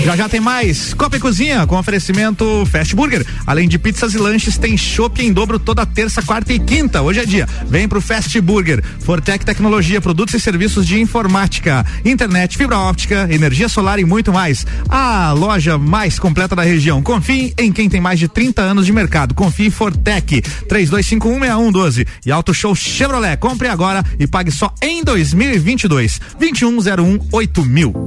Já 0.06 0.16
já 0.16 0.30
tem 0.30 0.40
mais 0.40 0.94
Copa 0.94 1.18
e 1.18 1.20
Cozinha 1.20 1.66
com 1.66 1.80
oferecimento 1.80 2.64
Fast 2.68 2.96
Burger. 2.96 3.26
Além 3.48 3.68
de 3.68 3.80
pizzas 3.80 4.14
e 4.14 4.20
lanches, 4.20 4.56
tem 4.56 4.78
chopp 4.78 5.26
em 5.26 5.34
dobro 5.34 5.58
toda 5.58 5.84
terça, 5.84 6.22
quarta 6.22 6.54
e 6.54 6.60
quinta. 6.60 7.02
Hoje 7.02 7.22
é 7.22 7.26
dia. 7.26 7.48
Vem 7.68 7.88
pro 7.88 8.00
Fast 8.00 8.40
Burger. 8.40 8.84
Fortec 9.00 9.44
Tecnologia, 9.44 10.00
produtos 10.00 10.36
e 10.36 10.40
serviços 10.40 10.86
de 10.86 11.02
informática, 11.02 11.84
internet, 12.06 12.56
fibra 12.56 12.78
óptica, 12.78 13.28
energia 13.32 13.68
solar 13.68 13.98
e 13.98 14.06
muito 14.06 14.32
mais. 14.32 14.66
A 14.88 15.32
loja 15.32 15.78
mais 15.78 16.20
completa 16.20 16.56
da 16.56 16.62
região. 16.62 17.02
Confie 17.02 17.54
em 17.58 17.72
quem 17.72 17.90
tem 17.90 18.00
mais 18.00 18.20
de 18.20 18.28
30 18.28 18.62
anos 18.62 18.86
de 18.86 18.94
mercado. 18.94 19.34
Confie 19.34 19.68
em 19.68 19.72
Fortec 19.72 20.42
32516112 20.70 22.08
e 22.26 22.32
Auto 22.32 22.54
Show 22.54 22.76
Chevrolet. 22.76 23.38
Compre 23.38 23.70
agora 23.70 24.04
e 24.20 24.28
pague 24.28 24.52
só 24.52 24.72
em 24.84 25.04
2022. 25.04 26.22
2101 26.38 27.20
8000. 27.32 28.06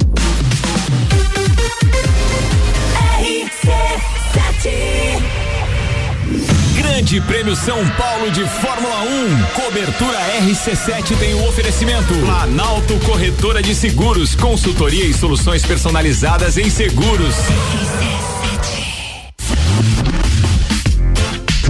Grande 6.99 7.21
Prêmio 7.21 7.55
São 7.55 7.79
Paulo 7.91 8.29
de 8.33 8.45
Fórmula 8.45 9.03
1. 9.03 9.63
Cobertura 9.63 10.19
RC7 10.41 11.17
tem 11.17 11.33
o 11.33 11.49
oferecimento. 11.49 12.13
Planalto 12.27 12.99
Corretora 13.07 13.63
de 13.63 13.73
Seguros, 13.73 14.35
consultoria 14.35 15.05
e 15.05 15.15
soluções 15.15 15.65
personalizadas 15.65 16.59
em 16.59 16.69
seguros. 16.69 17.37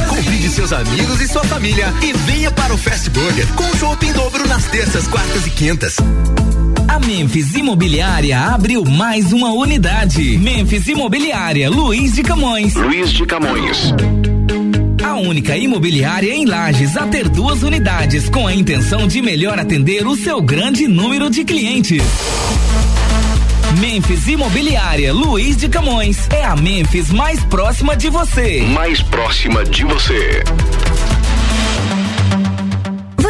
Convide 0.23 0.49
seus 0.49 0.71
amigos 0.71 1.19
e 1.19 1.27
sua 1.27 1.43
família 1.45 1.91
e 2.03 2.13
venha 2.13 2.51
para 2.51 2.71
o 2.71 2.77
Fast 2.77 3.09
Burger 3.09 3.47
com 3.55 3.63
chopp 3.75 4.05
em 4.05 4.13
dobro 4.13 4.47
nas 4.47 4.65
terças, 4.65 5.07
quartas 5.07 5.47
e 5.47 5.49
quintas. 5.49 5.97
A 6.87 6.99
Memphis 6.99 7.55
Imobiliária 7.55 8.39
abriu 8.39 8.85
mais 8.85 9.33
uma 9.33 9.51
unidade. 9.51 10.37
Memphis 10.37 10.87
Imobiliária, 10.87 11.71
Luiz 11.71 12.13
de 12.13 12.21
Camões. 12.21 12.75
Luiz 12.75 13.11
de 13.11 13.25
Camões. 13.25 13.95
A 15.03 15.15
única 15.15 15.57
imobiliária 15.57 16.31
em 16.31 16.45
Lages 16.45 16.95
a 16.95 17.07
ter 17.07 17.27
duas 17.27 17.63
unidades, 17.63 18.29
com 18.29 18.45
a 18.45 18.53
intenção 18.53 19.07
de 19.07 19.23
melhor 19.23 19.57
atender 19.57 20.05
o 20.05 20.15
seu 20.15 20.39
grande 20.39 20.87
número 20.87 21.31
de 21.31 21.43
clientes. 21.43 22.03
Memphis 23.81 24.27
Imobiliária, 24.27 25.11
Luiz 25.11 25.57
de 25.57 25.67
Camões. 25.67 26.29
É 26.29 26.45
a 26.45 26.55
Memphis 26.55 27.09
mais 27.09 27.43
próxima 27.45 27.97
de 27.97 28.11
você. 28.11 28.61
Mais 28.61 29.01
próxima 29.01 29.63
de 29.63 29.83
você. 29.83 30.43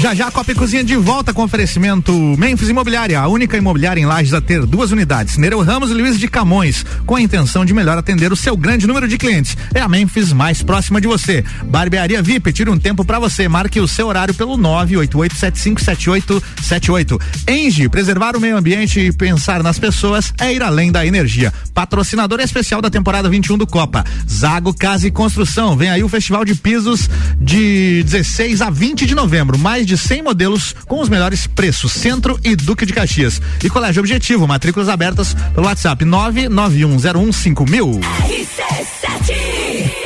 Já 0.00 0.14
já 0.14 0.26
a 0.26 0.30
Copa 0.30 0.52
e 0.52 0.54
Cozinha 0.54 0.84
de 0.84 0.94
volta 0.96 1.32
com 1.32 1.42
oferecimento 1.42 2.12
Memphis 2.36 2.68
Imobiliária, 2.68 3.18
a 3.18 3.26
única 3.26 3.56
imobiliária 3.56 3.98
em 4.00 4.04
Lages 4.04 4.34
a 4.34 4.40
ter 4.40 4.66
duas 4.66 4.92
unidades, 4.92 5.38
Nereu 5.38 5.62
Ramos 5.62 5.90
e 5.90 5.94
Luiz 5.94 6.18
de 6.18 6.28
Camões, 6.28 6.84
com 7.06 7.16
a 7.16 7.22
intenção 7.22 7.64
de 7.64 7.72
melhor 7.72 7.96
atender 7.96 8.30
o 8.32 8.36
seu 8.36 8.54
grande 8.56 8.86
número 8.86 9.08
de 9.08 9.16
clientes. 9.16 9.56
É 9.72 9.80
a 9.80 9.88
Memphis 9.88 10.30
mais 10.32 10.62
próxima 10.62 11.00
de 11.00 11.06
você. 11.06 11.42
Barbearia 11.64 12.20
VIP, 12.20 12.52
tira 12.52 12.70
um 12.70 12.78
tempo 12.78 13.02
para 13.04 13.18
você, 13.18 13.48
marque 13.48 13.80
o 13.80 13.88
seu 13.88 14.08
horário 14.08 14.34
pelo 14.34 14.58
988757878. 14.58 17.18
Engie, 17.48 17.88
preservar 17.88 18.36
o 18.36 18.40
meio 18.40 18.58
ambiente 18.58 19.00
e 19.00 19.10
pensar 19.12 19.62
nas 19.62 19.78
pessoas 19.78 20.34
é 20.38 20.52
ir 20.52 20.62
além 20.62 20.92
da 20.92 21.06
energia. 21.06 21.50
Patrocinador 21.72 22.40
especial 22.40 22.82
da 22.82 22.90
temporada 22.90 23.30
21 23.30 23.56
do 23.56 23.66
Copa. 23.66 24.04
Zago 24.28 24.74
Casa 24.74 25.06
e 25.06 25.10
Construção, 25.10 25.74
vem 25.76 25.90
aí 25.90 26.04
o 26.04 26.08
Festival 26.08 26.44
de 26.44 26.56
Pisos 26.56 27.08
de 27.40 28.02
16 28.02 28.60
a 28.60 28.68
20 28.68 29.06
de 29.06 29.14
novembro, 29.14 29.61
mais 29.62 29.86
de 29.86 29.96
100 29.96 30.22
modelos 30.22 30.74
com 30.86 31.00
os 31.00 31.08
melhores 31.08 31.46
preços. 31.46 31.92
Centro 31.92 32.38
e 32.44 32.56
Duque 32.56 32.84
de 32.84 32.92
Caxias. 32.92 33.40
E 33.62 33.70
Colégio 33.70 34.00
Objetivo, 34.00 34.46
matrículas 34.46 34.88
abertas 34.88 35.34
pelo 35.54 35.66
WhatsApp 35.66 36.04
991015000. 36.04 38.00
RC7 38.00 40.01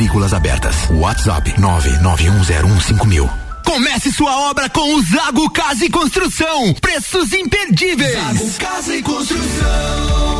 Matrículas 0.00 0.32
abertas. 0.32 0.74
WhatsApp 0.92 1.52
991015000. 1.58 3.28
Comece 3.66 4.10
sua 4.10 4.48
obra 4.48 4.66
com 4.70 4.94
o 4.94 5.02
Zago 5.02 5.50
Casa 5.50 5.84
e 5.84 5.90
Construção. 5.90 6.72
Preços 6.80 7.34
imperdíveis. 7.34 8.14
Zago 8.14 8.50
Casa 8.54 8.96
e 8.96 9.02
Construção. 9.02 10.39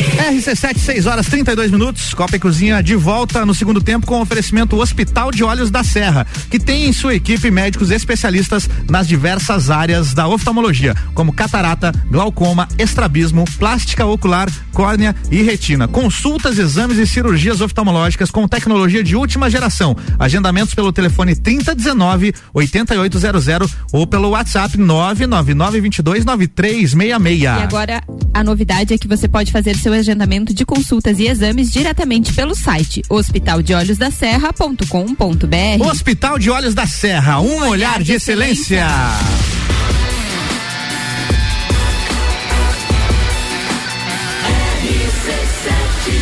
RC7, 0.00 0.78
6 0.78 1.06
horas 1.06 1.26
32 1.26 1.70
minutos. 1.70 2.14
Copa 2.14 2.36
e 2.36 2.38
Cozinha 2.38 2.82
de 2.82 2.94
volta 2.96 3.44
no 3.44 3.54
segundo 3.54 3.82
tempo 3.82 4.06
com 4.06 4.20
oferecimento 4.20 4.80
Hospital 4.80 5.30
de 5.30 5.44
Olhos 5.44 5.70
da 5.70 5.84
Serra, 5.84 6.26
que 6.50 6.58
tem 6.58 6.86
em 6.86 6.92
sua 6.92 7.14
equipe 7.14 7.50
médicos 7.50 7.90
especialistas 7.90 8.68
nas 8.88 9.06
diversas 9.06 9.70
áreas 9.70 10.14
da 10.14 10.26
oftalmologia, 10.26 10.94
como 11.14 11.32
catarata, 11.32 11.92
glaucoma, 12.10 12.68
estrabismo, 12.78 13.44
plástica 13.58 14.06
ocular, 14.06 14.50
córnea 14.72 15.14
e 15.30 15.42
retina. 15.42 15.86
Consultas, 15.86 16.58
exames 16.58 16.96
e 16.96 17.06
cirurgias 17.06 17.60
oftalmológicas 17.60 18.30
com 18.30 18.48
tecnologia 18.48 19.04
de 19.04 19.14
última 19.14 19.50
geração. 19.50 19.94
Agendamentos 20.18 20.74
pelo 20.74 20.92
telefone 20.92 21.36
3019 21.36 22.32
8800 22.54 23.74
ou 23.92 24.06
pelo 24.06 24.30
WhatsApp 24.30 24.78
999 24.78 25.80
22 25.80 26.24
9366. 26.24 27.42
E 27.42 27.46
agora 27.46 28.02
a 28.32 28.42
novidade 28.42 28.94
é 28.94 28.98
que 28.98 29.06
você 29.06 29.28
pode 29.28 29.52
fazer 29.52 29.76
seu 29.82 29.92
agendamento 29.92 30.54
de 30.54 30.64
consultas 30.64 31.18
e 31.18 31.26
exames 31.26 31.72
diretamente 31.72 32.32
pelo 32.32 32.54
site 32.54 33.02
hospitaldeolhosdaserra.com.br. 33.08 35.88
Hospital 35.90 36.38
de 36.38 36.50
Olhos 36.50 36.72
da 36.72 36.86
Serra, 36.86 37.40
um, 37.40 37.68
olhar, 37.68 38.00
de 38.00 38.12
excelência. 38.12 38.86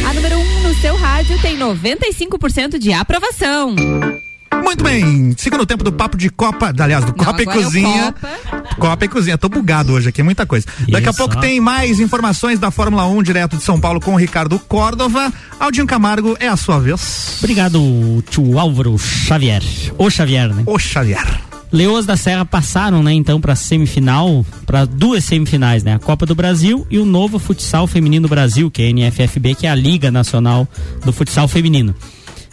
A 0.08 0.14
número 0.14 0.38
1 0.38 0.40
um 0.40 0.62
no 0.62 0.74
seu 0.80 0.96
rádio 0.96 1.38
tem 1.42 1.58
95% 1.58 2.78
de 2.78 2.94
aprovação. 2.94 3.76
Muito 4.62 4.84
bem, 4.84 5.34
segundo 5.36 5.66
tempo 5.66 5.82
do 5.82 5.92
papo 5.92 6.16
de 6.16 6.30
Copa, 6.30 6.72
aliás, 6.78 7.04
do 7.04 7.14
Não, 7.16 7.24
Copa 7.24 7.42
e 7.42 7.48
é 7.48 7.52
Cozinha. 7.52 8.14
Copa. 8.78 9.04
e 9.04 9.08
Cozinha, 9.08 9.38
tô 9.38 9.48
bugado 9.48 9.92
hoje 9.92 10.08
aqui, 10.08 10.22
muita 10.22 10.46
coisa. 10.46 10.66
Daqui 10.88 11.06
a 11.06 11.10
Isso, 11.10 11.18
pouco 11.18 11.40
tem 11.40 11.60
mais 11.60 12.00
informações 12.00 12.58
da 12.58 12.70
Fórmula 12.70 13.06
1 13.06 13.22
direto 13.22 13.56
de 13.56 13.62
São 13.62 13.80
Paulo 13.80 14.00
com 14.00 14.14
o 14.14 14.16
Ricardo 14.16 14.58
Córdova. 14.58 15.32
Aldinho 15.58 15.86
Camargo, 15.86 16.36
é 16.38 16.48
a 16.48 16.56
sua 16.56 16.78
vez. 16.78 17.36
Obrigado, 17.38 18.24
tio 18.30 18.58
Álvaro 18.58 18.98
Xavier. 18.98 19.62
O 19.98 20.10
Xavier, 20.10 20.54
né? 20.54 20.62
O 20.66 20.78
Xavier. 20.78 21.50
Leoas 21.72 22.04
da 22.04 22.16
Serra 22.16 22.44
passaram, 22.44 23.00
né, 23.00 23.12
então, 23.12 23.40
para 23.40 23.54
semifinal, 23.54 24.44
para 24.66 24.84
duas 24.84 25.24
semifinais, 25.24 25.84
né? 25.84 25.94
A 25.94 25.98
Copa 26.00 26.26
do 26.26 26.34
Brasil 26.34 26.84
e 26.90 26.98
o 26.98 27.04
novo 27.04 27.38
Futsal 27.38 27.86
Feminino 27.86 28.26
Brasil, 28.26 28.70
que 28.70 28.82
é 28.82 28.86
a 28.88 28.92
NFFB, 28.92 29.54
que 29.54 29.66
é 29.68 29.70
a 29.70 29.74
Liga 29.74 30.10
Nacional 30.10 30.66
do 31.04 31.12
Futsal 31.12 31.46
Feminino. 31.46 31.94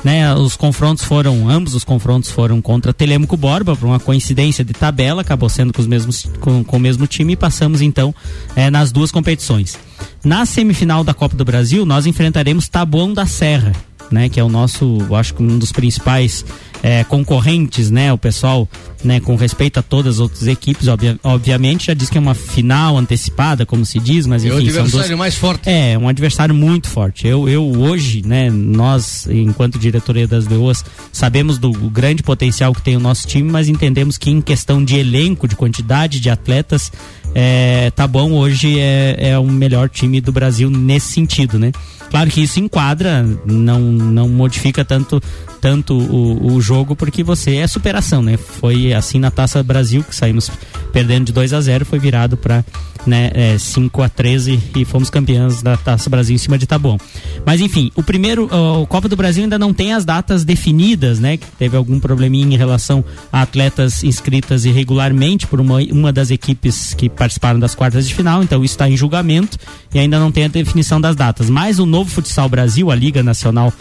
Né, 0.07 0.33
os 0.33 0.55
confrontos 0.55 1.03
foram, 1.03 1.49
ambos 1.49 1.75
os 1.75 1.83
confrontos 1.83 2.31
foram 2.31 2.61
contra 2.61 2.93
Telêmaco 2.93 3.35
Borba, 3.35 3.75
por 3.75 3.87
uma 3.87 3.99
coincidência 3.99 4.63
de 4.63 4.71
tabela, 4.71 5.21
acabou 5.21 5.49
sendo 5.49 5.73
com, 5.73 5.81
os 5.81 5.85
mesmos, 5.85 6.25
com, 6.39 6.63
com 6.63 6.77
o 6.77 6.79
mesmo 6.79 7.05
time 7.05 7.33
e 7.33 7.35
passamos 7.35 7.81
então 7.81 8.15
eh, 8.55 8.69
nas 8.69 8.89
duas 8.89 9.11
competições. 9.11 9.77
Na 10.23 10.45
semifinal 10.45 11.03
da 11.03 11.13
Copa 11.13 11.35
do 11.35 11.43
Brasil, 11.43 11.85
nós 11.85 12.05
enfrentaremos 12.05 12.69
Taboão 12.69 13.13
da 13.13 13.25
Serra, 13.25 13.73
né, 14.11 14.29
que 14.29 14.39
é 14.39 14.43
o 14.43 14.49
nosso, 14.49 14.99
acho 15.15 15.33
que 15.33 15.43
um 15.43 15.57
dos 15.59 15.71
principais 15.71 16.45
eh, 16.83 17.03
concorrentes, 17.05 17.89
né, 17.91 18.13
o 18.13 18.17
pessoal, 18.17 18.67
né, 19.03 19.19
com 19.19 19.35
respeito 19.35 19.79
a 19.79 19.81
todas 19.83 20.15
as 20.15 20.19
outras 20.19 20.47
equipes, 20.47 20.87
obvia- 20.87 21.19
obviamente, 21.23 21.87
já 21.87 21.93
diz 21.93 22.09
que 22.09 22.17
é 22.17 22.21
uma 22.21 22.33
final 22.35 22.97
antecipada, 22.97 23.65
como 23.65 23.85
se 23.85 23.99
diz, 23.99 24.25
mas 24.27 24.43
É 24.43 24.47
enfim, 24.47 24.57
são 24.71 24.83
adversário 24.83 25.07
duas, 25.07 25.19
mais 25.19 25.35
forte. 25.35 25.69
é, 25.69 25.97
um 25.97 26.07
adversário 26.07 26.53
muito 26.55 26.87
forte. 26.87 27.27
Eu, 27.27 27.49
eu 27.49 27.63
hoje, 27.79 28.21
né, 28.25 28.49
nós, 28.49 29.27
enquanto 29.29 29.77
diretoria 29.79 30.27
das 30.27 30.47
Leoas, 30.47 30.85
sabemos 31.11 31.57
do 31.57 31.71
grande 31.71 32.21
potencial 32.23 32.73
que 32.73 32.81
tem 32.81 32.95
o 32.95 32.99
nosso 32.99 33.27
time, 33.27 33.49
mas 33.51 33.67
entendemos 33.67 34.17
que 34.17 34.29
em 34.29 34.39
questão 34.41 34.83
de 34.83 34.95
elenco, 34.97 35.47
de 35.47 35.55
quantidade 35.55 36.19
de 36.19 36.29
atletas, 36.29 36.91
é, 37.35 37.91
tá 37.95 38.07
bom, 38.07 38.31
hoje 38.33 38.79
é, 38.79 39.15
é 39.31 39.39
o 39.39 39.45
melhor 39.45 39.89
time 39.89 40.21
do 40.21 40.31
Brasil 40.31 40.69
nesse 40.69 41.11
sentido, 41.13 41.59
né? 41.59 41.71
Claro 42.09 42.29
que 42.29 42.41
isso 42.41 42.59
enquadra, 42.59 43.25
não, 43.45 43.79
não 43.79 44.29
modifica 44.29 44.83
tanto, 44.85 45.21
tanto 45.59 45.93
o, 45.93 46.53
o 46.53 46.61
jogo, 46.61 46.95
porque 46.95 47.23
você 47.23 47.57
é 47.57 47.67
superação, 47.67 48.21
né? 48.21 48.37
Foi 48.37 48.93
assim 48.93 49.19
na 49.19 49.29
Taça 49.29 49.61
Brasil, 49.61 50.03
que 50.03 50.15
saímos 50.15 50.49
perdendo 50.91 51.25
de 51.25 51.33
2 51.33 51.53
a 51.53 51.61
0 51.61 51.85
foi 51.85 51.99
virado 51.99 52.37
para 52.37 52.63
né, 53.07 53.31
é, 53.33 53.57
5 53.57 54.01
a 54.01 54.09
13 54.09 54.59
e 54.75 54.85
fomos 54.85 55.09
campeãs 55.09 55.61
da 55.61 55.77
Taça 55.77 56.09
Brasil 56.09 56.35
em 56.35 56.37
cima 56.37 56.57
de 56.57 56.67
Taboão. 56.67 56.97
Mas 57.45 57.61
enfim, 57.61 57.91
o 57.95 58.03
primeiro, 58.03 58.49
o 58.51 58.85
Copa 58.85 59.07
do 59.07 59.15
Brasil 59.15 59.43
ainda 59.43 59.57
não 59.57 59.73
tem 59.73 59.93
as 59.93 60.03
datas 60.03 60.43
definidas, 60.43 61.19
né? 61.19 61.37
Teve 61.57 61.77
algum 61.77 61.99
probleminha 61.99 62.45
em 62.45 62.57
relação 62.57 63.03
a 63.31 63.41
atletas 63.41 64.03
inscritas 64.03 64.65
irregularmente 64.65 65.47
por 65.47 65.61
uma, 65.61 65.79
uma 65.91 66.11
das 66.11 66.29
equipes 66.29 66.93
que 66.93 67.09
participaram 67.09 67.59
das 67.59 67.73
quartas 67.73 68.07
de 68.07 68.13
final, 68.13 68.43
então 68.43 68.63
isso 68.63 68.73
está 68.73 68.89
em 68.89 68.97
julgamento 68.97 69.57
e 69.93 69.99
ainda 69.99 70.19
não 70.19 70.31
tem 70.31 70.45
a 70.45 70.49
definição 70.49 70.99
das 70.99 71.15
datas. 71.15 71.49
Mas 71.49 71.79
o 71.79 71.85
novo 71.97 72.11
Futsal 72.11 72.47
Brasil, 72.47 72.91
a 72.91 72.95
Liga 72.95 73.23
Nacional 73.23 73.73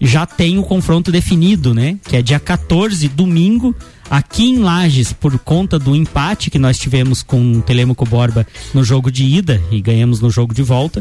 já 0.00 0.24
tem 0.24 0.56
o 0.56 0.62
confronto 0.62 1.12
definido, 1.12 1.74
né? 1.74 1.98
Que 2.04 2.16
é 2.16 2.22
dia 2.22 2.40
14, 2.40 3.06
domingo, 3.08 3.76
Aqui 4.10 4.44
em 4.44 4.58
Lages, 4.58 5.12
por 5.12 5.38
conta 5.38 5.78
do 5.78 5.94
empate 5.94 6.50
que 6.50 6.58
nós 6.58 6.76
tivemos 6.76 7.22
com 7.22 7.58
o 7.58 7.62
Telemaco 7.62 8.04
Borba 8.04 8.44
no 8.74 8.82
jogo 8.82 9.08
de 9.08 9.24
ida 9.24 9.62
e 9.70 9.80
ganhamos 9.80 10.20
no 10.20 10.28
jogo 10.30 10.52
de 10.52 10.64
volta, 10.64 11.00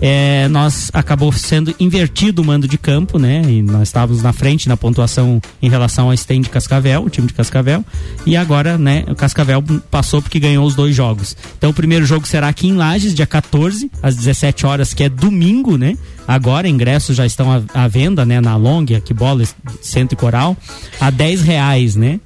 é, 0.00 0.48
nós 0.48 0.90
acabou 0.92 1.32
sendo 1.32 1.74
invertido 1.78 2.42
o 2.42 2.44
mando 2.44 2.68
de 2.68 2.78
campo, 2.78 3.18
né? 3.18 3.42
E 3.46 3.62
nós 3.62 3.88
estávamos 3.88 4.22
na 4.22 4.32
frente 4.32 4.68
na 4.68 4.76
pontuação 4.76 5.40
em 5.60 5.68
relação 5.68 6.10
ao 6.10 6.16
Sten 6.16 6.40
de 6.40 6.48
Cascavel, 6.48 7.04
o 7.04 7.10
time 7.10 7.26
de 7.26 7.34
Cascavel, 7.34 7.84
e 8.26 8.36
agora, 8.36 8.78
né, 8.78 9.04
o 9.08 9.14
Cascavel 9.14 9.62
passou 9.90 10.22
porque 10.22 10.38
ganhou 10.38 10.66
os 10.66 10.74
dois 10.74 10.94
jogos. 10.94 11.36
Então 11.56 11.70
o 11.70 11.74
primeiro 11.74 12.04
jogo 12.04 12.26
será 12.26 12.48
aqui 12.48 12.68
em 12.68 12.74
Lages, 12.74 13.14
dia 13.14 13.26
14, 13.26 13.90
às 14.02 14.14
17 14.16 14.66
horas, 14.66 14.94
que 14.94 15.04
é 15.04 15.08
domingo, 15.08 15.76
né? 15.76 15.96
Agora 16.26 16.68
ingressos 16.68 17.16
já 17.16 17.24
estão 17.24 17.50
à, 17.50 17.62
à 17.72 17.88
venda, 17.88 18.24
né, 18.24 18.40
na 18.40 18.56
Long, 18.56 18.84
aqui 18.96 19.14
bola, 19.14 19.42
Centro 19.80 20.14
e 20.14 20.16
Coral, 20.16 20.56
a 21.00 21.10
10 21.10 21.42
reais, 21.42 21.96
né? 21.96 22.20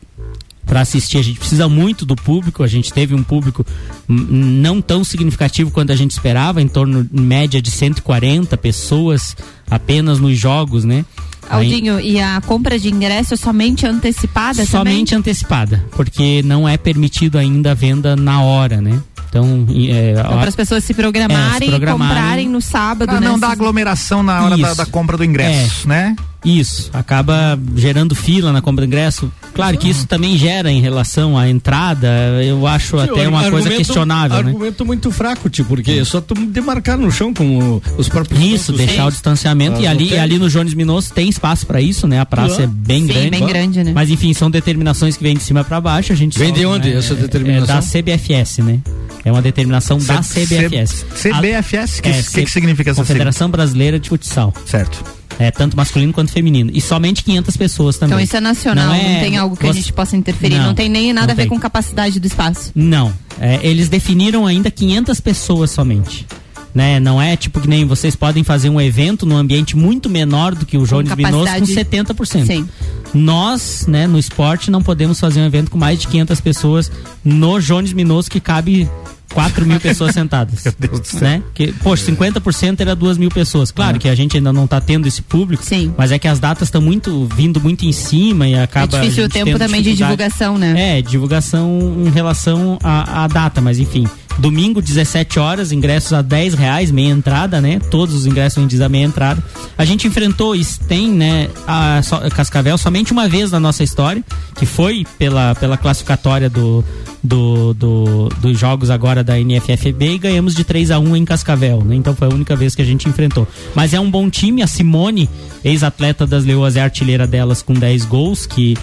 Para 0.72 0.80
assistir. 0.80 1.18
A 1.18 1.22
gente 1.22 1.38
precisa 1.38 1.68
muito 1.68 2.06
do 2.06 2.16
público. 2.16 2.62
A 2.62 2.66
gente 2.66 2.90
teve 2.90 3.14
um 3.14 3.22
público 3.22 3.62
não 4.08 4.80
tão 4.80 5.04
significativo 5.04 5.70
quanto 5.70 5.92
a 5.92 5.94
gente 5.94 6.12
esperava, 6.12 6.62
em 6.62 6.68
torno 6.68 7.06
em 7.12 7.20
média 7.20 7.60
de 7.60 7.70
140 7.70 8.56
pessoas 8.56 9.36
apenas 9.70 10.18
nos 10.18 10.38
jogos, 10.38 10.82
né? 10.82 11.04
Aldinho, 11.50 12.00
e 12.00 12.18
a 12.18 12.40
compra 12.40 12.78
de 12.78 12.88
ingresso 12.88 13.34
é 13.34 13.36
somente 13.36 13.86
antecipada 13.86 14.64
Somente 14.64 15.10
também? 15.10 15.18
antecipada, 15.18 15.84
porque 15.90 16.42
não 16.42 16.66
é 16.66 16.78
permitido 16.78 17.36
ainda 17.36 17.72
a 17.72 17.74
venda 17.74 18.16
na 18.16 18.42
hora, 18.42 18.80
né? 18.80 18.98
Então, 19.32 19.66
é, 19.70 20.10
então 20.10 20.38
para 20.38 20.48
as 20.50 20.54
pessoas 20.54 20.84
se 20.84 20.92
programarem, 20.92 21.56
é, 21.56 21.64
se 21.64 21.70
programarem, 21.70 22.04
e 22.04 22.16
comprarem 22.16 22.48
no 22.50 22.60
sábado. 22.60 23.08
Pra 23.08 23.18
né? 23.18 23.26
não 23.26 23.38
dar 23.38 23.52
aglomeração 23.52 24.22
na 24.22 24.44
hora 24.44 24.58
da, 24.58 24.74
da, 24.74 24.84
compra 24.84 25.16
do 25.16 25.24
ingresso, 25.24 25.86
é. 25.86 25.88
né? 25.88 26.16
Isso, 26.44 26.90
acaba 26.92 27.58
gerando 27.76 28.14
fila 28.14 28.52
na 28.52 28.60
compra 28.60 28.84
do 28.84 28.88
ingresso. 28.88 29.32
Claro 29.54 29.78
que 29.78 29.88
isso 29.88 30.06
também 30.06 30.36
gera 30.36 30.72
em 30.72 30.80
relação 30.80 31.38
à 31.38 31.48
entrada, 31.48 32.08
eu 32.42 32.66
acho 32.66 32.98
Sim, 32.98 33.04
até 33.04 33.28
uma 33.28 33.48
coisa 33.48 33.70
questionável. 33.70 34.42
Né? 34.42 34.50
Argumento 34.50 34.82
né? 34.82 34.86
muito 34.86 35.10
fraco, 35.10 35.48
tipo, 35.48 35.68
porque 35.68 35.92
é 35.92 36.04
só 36.04 36.20
tu 36.20 36.34
demarcar 36.34 36.98
no 36.98 37.10
chão 37.10 37.32
como 37.32 37.80
os 37.96 38.08
próprios. 38.08 38.42
Isso, 38.42 38.72
deixar 38.72 39.06
o 39.06 39.10
distanciamento 39.10 39.80
e 39.80 39.86
ali, 39.86 40.10
e 40.10 40.18
ali 40.18 40.38
no 40.38 40.50
Jones 40.50 40.74
Minosso 40.74 41.12
tem 41.14 41.28
espaço 41.28 41.64
para 41.64 41.80
isso, 41.80 42.08
né? 42.08 42.20
A 42.20 42.26
praça 42.26 42.62
é 42.62 42.66
bem 42.66 43.02
Sim, 43.02 43.06
grande. 43.06 43.30
bem 43.30 43.46
grande, 43.46 43.84
né? 43.84 43.92
Mas 43.94 44.10
enfim, 44.10 44.34
são 44.34 44.50
determinações 44.50 45.16
que 45.16 45.22
vêm 45.22 45.36
de 45.36 45.42
cima 45.42 45.62
para 45.62 45.80
baixo, 45.80 46.12
a 46.12 46.16
gente 46.16 46.38
Vem 46.38 46.52
de 46.52 46.66
onde 46.66 46.90
né? 46.90 46.98
essa 46.98 47.14
determinação? 47.14 47.76
É, 47.76 47.80
da 47.80 47.86
CBFS, 47.86 48.58
né? 48.58 48.80
É 49.24 49.30
uma 49.30 49.42
determinação 49.42 50.00
C 50.00 50.06
da 50.06 50.20
CBFS. 50.20 51.06
CBFS? 51.14 51.98
O 51.98 52.02
que, 52.02 52.08
é, 52.08 52.22
que, 52.22 52.44
que 52.44 52.50
significa 52.50 52.90
essa 52.90 53.00
Confederação 53.00 53.48
Brasileira 53.48 53.98
de 53.98 54.08
Futsal. 54.08 54.52
Certo. 54.66 55.02
É, 55.38 55.50
tanto 55.50 55.76
masculino 55.76 56.12
quanto 56.12 56.30
feminino. 56.30 56.70
E 56.74 56.80
somente 56.80 57.24
500 57.24 57.56
pessoas 57.56 57.96
também. 57.96 58.14
Então 58.14 58.22
isso 58.22 58.36
é 58.36 58.40
nacional, 58.40 58.88
não, 58.88 58.94
é, 58.94 59.14
não 59.14 59.20
tem 59.20 59.36
algo 59.36 59.56
que 59.56 59.64
você... 59.64 59.70
a 59.70 59.72
gente 59.72 59.92
possa 59.92 60.16
interferir, 60.16 60.58
não, 60.58 60.66
não 60.66 60.74
tem 60.74 60.88
nem 60.88 61.12
nada 61.12 61.32
a 61.32 61.34
ver 61.34 61.42
tem. 61.42 61.48
com 61.48 61.58
capacidade 61.58 62.20
do 62.20 62.26
espaço. 62.26 62.70
Não. 62.74 63.12
É, 63.40 63.60
eles 63.62 63.88
definiram 63.88 64.46
ainda 64.46 64.70
500 64.70 65.20
pessoas 65.20 65.70
somente. 65.70 66.26
Né? 66.74 66.98
Não 66.98 67.20
é 67.20 67.36
tipo 67.36 67.60
que 67.60 67.68
nem 67.68 67.84
vocês 67.84 68.16
podem 68.16 68.42
fazer 68.42 68.70
um 68.70 68.80
evento 68.80 69.26
num 69.26 69.36
ambiente 69.36 69.76
muito 69.76 70.08
menor 70.08 70.54
do 70.54 70.64
que 70.64 70.78
o 70.78 70.86
Jones 70.86 71.14
Minoso 71.14 71.52
com 71.52 71.66
70%. 71.66 72.46
Sim. 72.46 72.68
Nós, 73.12 73.86
né, 73.86 74.06
no 74.06 74.18
esporte, 74.18 74.70
não 74.70 74.82
podemos 74.82 75.20
fazer 75.20 75.40
um 75.40 75.44
evento 75.44 75.70
com 75.70 75.76
mais 75.76 76.00
de 76.00 76.08
500 76.08 76.40
pessoas 76.40 76.90
no 77.22 77.60
Jones 77.60 77.92
Minoso 77.92 78.30
que 78.30 78.40
cabe 78.40 78.88
4 79.32 79.66
mil 79.66 79.80
pessoas 79.80 80.12
sentadas. 80.14 80.64
Meu 80.64 80.74
Deus 80.78 81.00
do 81.00 81.06
céu. 81.06 81.20
Né? 81.20 81.42
Que, 81.54 81.72
poxa, 81.72 82.10
50% 82.10 82.80
era 82.80 82.94
2 82.94 83.18
mil 83.18 83.30
pessoas. 83.30 83.70
Claro 83.70 83.98
que 83.98 84.08
a 84.08 84.14
gente 84.14 84.36
ainda 84.36 84.52
não 84.52 84.64
está 84.64 84.80
tendo 84.80 85.06
esse 85.06 85.22
público, 85.22 85.64
Sim. 85.64 85.92
mas 85.96 86.12
é 86.12 86.18
que 86.18 86.28
as 86.28 86.38
datas 86.38 86.68
estão 86.68 86.80
muito 86.80 87.26
vindo 87.34 87.60
muito 87.60 87.84
em 87.84 87.92
cima 87.92 88.48
e 88.48 88.54
acaba. 88.54 88.98
É 88.98 89.00
difícil 89.00 89.24
o 89.24 89.28
tempo 89.28 89.58
também 89.58 89.82
de 89.82 89.94
divulgação, 89.94 90.58
né? 90.58 90.98
É, 90.98 91.02
divulgação 91.02 92.04
em 92.06 92.10
relação 92.10 92.78
à, 92.82 93.26
data, 93.26 93.60
mas 93.60 93.78
enfim. 93.78 94.06
Domingo, 94.38 94.80
17 94.80 95.38
horas, 95.38 95.72
ingressos 95.72 96.12
a 96.14 96.22
10 96.22 96.54
reais, 96.54 96.90
meia 96.90 97.10
entrada, 97.10 97.60
né? 97.60 97.78
Todos 97.90 98.14
os 98.14 98.26
ingressos 98.26 98.58
vendidos 98.62 98.84
a 98.84 98.88
meia 98.88 99.04
entrada. 99.04 99.42
A 99.76 99.84
gente 99.84 100.06
enfrentou 100.06 100.56
Sten, 100.56 101.10
né? 101.10 101.48
A, 101.66 101.98
a 101.98 102.30
Cascavel 102.30 102.78
somente 102.78 103.12
uma 103.12 103.28
vez 103.28 103.50
na 103.50 103.60
nossa 103.60 103.84
história, 103.84 104.24
que 104.56 104.64
foi 104.64 105.06
pela, 105.18 105.54
pela 105.54 105.76
classificatória 105.76 106.48
do, 106.48 106.82
do, 107.22 107.74
do, 107.74 108.28
dos 108.40 108.58
jogos 108.58 108.90
agora 108.90 109.21
da 109.22 109.38
NFFB 109.38 110.14
e 110.14 110.18
ganhamos 110.18 110.54
de 110.54 110.64
3 110.64 110.90
a 110.90 110.98
1 110.98 111.16
em 111.16 111.24
Cascavel, 111.24 111.82
né? 111.84 111.94
Então 111.94 112.14
foi 112.14 112.28
a 112.28 112.30
única 112.30 112.54
vez 112.56 112.74
que 112.74 112.82
a 112.82 112.84
gente 112.84 113.08
enfrentou. 113.08 113.46
Mas 113.74 113.94
é 113.94 114.00
um 114.00 114.10
bom 114.10 114.28
time, 114.28 114.62
a 114.62 114.66
Simone, 114.66 115.28
ex-atleta 115.64 116.26
das 116.26 116.44
Leoas, 116.44 116.76
é 116.76 116.80
artilheira 116.80 117.26
delas 117.26 117.62
com 117.62 117.74
10 117.74 118.04
gols, 118.04 118.46
que, 118.46 118.76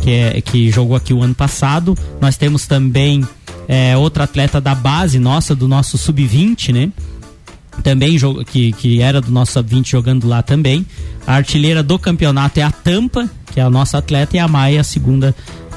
que, 0.00 0.10
é, 0.10 0.40
que 0.40 0.70
jogou 0.70 0.96
aqui 0.96 1.12
o 1.12 1.22
ano 1.22 1.34
passado. 1.34 1.96
Nós 2.20 2.36
temos 2.36 2.66
também 2.66 3.24
é, 3.68 3.96
outra 3.96 4.24
atleta 4.24 4.60
da 4.60 4.74
base 4.74 5.18
nossa, 5.18 5.54
do 5.54 5.68
nosso 5.68 5.96
sub-20, 5.96 6.72
né? 6.72 6.92
Também 7.82 8.16
que, 8.46 8.72
que 8.72 9.00
era 9.00 9.20
do 9.20 9.30
nosso 9.30 9.52
sub-20 9.52 9.88
jogando 9.88 10.28
lá 10.28 10.42
também. 10.42 10.86
A 11.26 11.34
artilheira 11.34 11.82
do 11.82 11.98
campeonato 11.98 12.60
é 12.60 12.62
a 12.62 12.70
Tampa, 12.70 13.28
que 13.52 13.60
é 13.60 13.62
a 13.62 13.70
nossa 13.70 13.98
atleta, 13.98 14.36
e 14.36 14.38
a 14.38 14.46
Maia, 14.46 14.80
a 14.80 14.84
segunda 14.84 15.34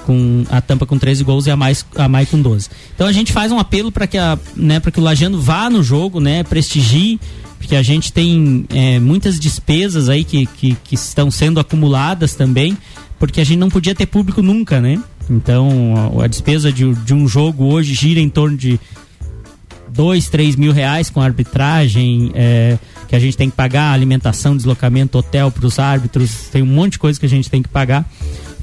com 0.08 0.46
a 0.50 0.62
Tampa 0.62 0.86
com 0.86 0.98
13 0.98 1.22
gols 1.26 1.48
e 1.48 1.52
a 1.52 1.58
mais 1.58 1.86
a 1.98 2.08
Mai 2.08 2.26
com 2.26 2.42
12. 2.42 2.70
Então 2.96 3.06
a 3.06 3.12
gente 3.12 3.34
faz 3.34 3.52
um 3.52 3.60
apelo 3.60 3.92
para 3.92 4.08
que 4.08 4.18
a, 4.18 4.40
né, 4.56 4.80
para 4.80 4.90
que 4.90 5.02
o 5.02 5.04
Lajano 5.04 5.38
vá 5.42 5.70
no 5.70 5.84
jogo, 5.84 6.22
né, 6.22 6.44
prestigie, 6.44 7.20
porque 7.58 7.76
a 7.76 7.84
gente 7.84 8.14
tem 8.14 8.66
é, 8.70 9.02
muitas 9.02 9.38
despesas 9.38 10.08
aí 10.08 10.24
que, 10.24 10.46
que, 10.46 10.78
que 10.82 10.96
estão 10.96 11.30
sendo 11.30 11.60
acumuladas 11.60 12.36
também, 12.36 12.78
porque 13.20 13.42
a 13.42 13.44
gente 13.44 13.58
não 13.58 13.70
podia 13.70 13.94
ter 13.94 14.06
público 14.06 14.42
nunca, 14.42 14.80
né? 14.80 14.98
Então, 15.30 16.14
a, 16.18 16.24
a 16.24 16.28
despesa 16.28 16.72
de, 16.72 16.94
de, 16.94 17.14
um 17.14 17.28
jogo 17.28 17.66
hoje 17.66 17.94
gira 17.94 18.22
em 18.22 18.30
torno 18.30 18.56
de 18.56 18.80
dois, 19.90 20.30
três 20.30 20.56
mil 20.56 20.72
reais 20.72 21.10
com 21.10 21.20
arbitragem, 21.20 22.32
é, 22.34 22.78
que 23.10 23.16
a 23.16 23.20
gente 23.20 23.36
tem 23.36 23.50
que 23.50 23.58
pagar, 23.58 23.92
alimentação, 23.92 24.56
deslocamento, 24.56 25.18
hotel 25.18 25.52
para 25.52 25.66
os 25.66 25.78
árbitros, 25.80 26.48
tem 26.50 26.62
um 26.62 26.68
monte 26.68 26.94
de 26.94 27.00
coisa 27.00 27.20
que 27.20 27.26
a 27.26 27.30
gente 27.30 27.50
tem 27.50 27.62
que 27.62 27.68
pagar 27.68 28.06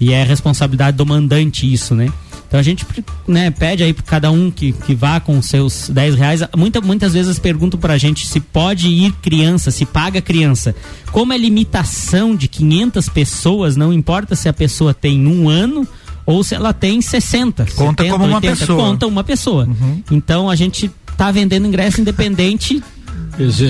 e 0.01 0.13
é 0.13 0.23
responsabilidade 0.23 0.97
do 0.97 1.07
mandante 1.07 1.71
isso, 1.71 1.95
né? 1.95 2.13
Então 2.47 2.61
a 2.61 2.63
gente 2.63 2.87
né, 3.27 3.51
pede 3.51 3.83
aí 3.83 3.93
para 3.93 4.05
cada 4.05 4.31
um 4.31 4.49
que, 4.51 4.73
que 4.73 4.95
vá 4.95 5.19
com 5.19 5.43
seus 5.43 5.89
10 5.89 6.15
reais. 6.15 6.41
Muita, 6.57 6.81
muitas 6.81 7.13
vezes 7.13 7.39
perguntam 7.39 7.81
para 7.81 7.95
a 7.95 7.99
gente 7.99 8.27
se 8.27 8.39
pode 8.39 8.89
ir 8.89 9.13
criança, 9.23 9.71
se 9.73 9.85
paga 9.85 10.21
criança. 10.21 10.75
Como 11.11 11.33
é 11.33 11.37
limitação 11.37 12.37
de 12.37 12.47
500 12.47 13.09
pessoas, 13.09 13.77
não 13.77 13.93
importa 13.93 14.37
se 14.37 14.49
a 14.49 14.53
pessoa 14.53 14.95
tem 14.95 15.27
um 15.27 15.49
ano 15.49 15.87
ou 16.25 16.45
se 16.45 16.55
ela 16.55 16.73
tem 16.73 17.01
60. 17.01 17.67
Conta 17.75 18.05
70, 18.05 18.13
como 18.13 18.25
uma 18.25 18.37
80, 18.37 18.57
pessoa. 18.57 18.79
Conta 18.79 19.07
uma 19.07 19.25
pessoa. 19.25 19.65
Uhum. 19.65 20.03
Então 20.13 20.49
a 20.49 20.55
gente 20.55 20.91
tá 21.17 21.31
vendendo 21.31 21.67
ingresso 21.67 22.01
independente 22.01 22.83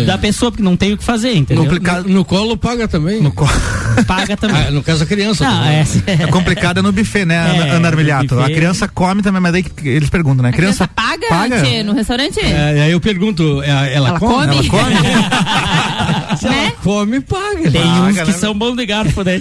da 0.06 0.18
pessoa, 0.18 0.50
porque 0.50 0.62
não 0.62 0.76
tem 0.76 0.92
o 0.92 0.98
que 0.98 1.04
fazer, 1.04 1.34
entendeu? 1.34 1.64
Complicado. 1.64 2.06
No, 2.06 2.14
no 2.14 2.24
colo 2.24 2.56
paga 2.56 2.86
também. 2.86 3.20
No 3.20 3.32
colo. 3.32 3.50
Paga 4.08 4.36
também. 4.36 4.56
Ah, 4.56 4.70
no 4.72 4.82
caso 4.82 5.04
a 5.04 5.06
criança. 5.06 5.48
Não, 5.48 5.64
é, 5.64 5.84
é, 6.06 6.26
complicado 6.26 6.82
no 6.82 6.90
buffet, 6.90 7.24
né, 7.24 7.68
é, 7.68 7.70
Ana 7.70 7.88
Armiliato? 7.88 8.40
A 8.40 8.46
criança 8.46 8.88
come 8.88 9.22
também, 9.22 9.40
mas 9.40 9.52
daí 9.52 9.64
eles 9.84 10.10
perguntam, 10.10 10.42
né? 10.42 10.48
A 10.48 10.52
criança, 10.52 10.84
a 10.84 10.88
criança 10.88 11.28
paga, 11.28 11.60
paga? 11.60 11.84
no 11.84 11.92
restaurante? 11.92 12.40
É, 12.40 12.82
aí 12.82 12.90
eu 12.90 13.00
pergunto, 13.00 13.62
ela, 13.62 13.86
ela 13.86 14.18
come? 14.18 14.68
come? 14.68 14.92
Ela 14.92 14.92
come? 14.92 16.34
Se 16.36 16.48
né? 16.48 16.66
ela 16.66 16.70
come, 16.82 17.20
paga. 17.20 17.70
Tem 17.70 17.82
paga, 17.82 18.00
uns 18.00 18.18
que 18.18 18.26
né? 18.26 18.32
são 18.32 18.56
bons 18.56 18.76
de 18.76 18.86
garfo, 18.86 19.22
né? 19.22 19.40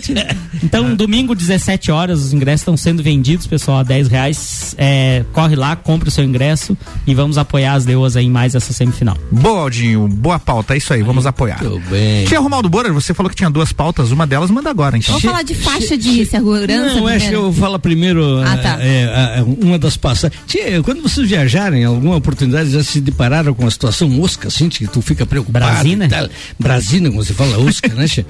Então, 0.64 0.96
domingo, 0.96 1.36
17 1.36 1.92
horas, 1.92 2.20
os 2.20 2.34
ingressos 2.34 2.62
estão 2.62 2.78
sendo 2.78 3.02
vendidos, 3.02 3.48
pessoal, 3.48 3.80
a 3.80 3.84
10 3.84 4.08
reais. 4.08 4.76
É, 4.78 5.24
corre 5.34 5.56
lá, 5.56 5.76
compre 5.76 6.10
o 6.10 6.12
seu 6.12 6.24
ingresso 6.24 6.78
e 7.06 7.14
vamos 7.14 7.38
apoiar 7.38 7.74
as 7.74 7.86
leoas 7.86 8.16
aí 8.16 8.30
mais 8.30 8.56
essa 8.56 8.72
semifinal. 8.72 9.18
Boa, 9.32 9.62
Aldinho. 9.62 9.93
Boa 9.96 10.40
pauta, 10.40 10.74
é 10.74 10.78
isso 10.78 10.94
aí, 10.94 11.02
vamos 11.02 11.26
apoiar. 11.26 11.60
Tudo 11.60 11.80
bem. 11.90 12.26
Tia 12.26 12.40
Romaldo 12.40 12.70
Bora, 12.70 12.92
você 12.92 13.14
falou 13.14 13.30
que 13.30 13.36
tinha 13.36 13.50
duas 13.50 13.72
pautas, 13.72 14.12
uma 14.12 14.28
delas 14.28 14.50
manda 14.50 14.70
agora, 14.70 14.98
então. 14.98 15.14
Vamos 15.14 15.24
falar 15.24 15.44
de 15.44 15.56
faixa 15.56 15.98
de 15.98 16.26
segurança. 16.26 16.96
Não, 16.96 17.08
acho 17.08 17.30
que 17.30 17.36
eu 17.36 17.52
falo 17.54 17.80
primeiro 17.80 18.42
ah, 18.42 18.58
tá. 18.58 18.78
é, 18.82 19.40
é, 19.40 19.44
uma 19.44 19.78
das 19.78 19.98
passagens. 19.98 20.40
Tia, 20.48 20.82
quando 20.84 21.02
vocês 21.02 21.28
viajarem, 21.28 21.84
alguma 21.84 22.16
oportunidade, 22.16 22.72
já 22.72 22.84
se 22.84 23.00
depararam 23.00 23.54
com 23.54 23.64
uma 23.64 23.72
situação 23.72 24.10
mosca, 24.10 24.48
assim, 24.48 24.70
que 24.70 24.88
tu 24.88 25.02
fica 25.02 25.26
preocupado. 25.26 25.66
Brasília? 25.66 26.30
Brasília, 26.60 27.10
como 27.10 27.24
você 27.24 27.34
fala, 27.34 27.58
osca, 27.60 27.90
né, 27.90 28.08
tia? 28.08 28.26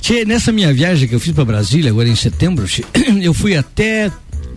tia? 0.00 0.24
Nessa 0.24 0.52
minha 0.52 0.72
viagem 0.72 1.08
que 1.08 1.14
eu 1.14 1.20
fiz 1.20 1.32
para 1.32 1.44
Brasília, 1.44 1.90
agora 1.90 2.08
em 2.08 2.16
setembro, 2.16 2.66
tia, 2.66 2.84
eu 3.22 3.34
fui 3.34 3.56
até 3.56 4.10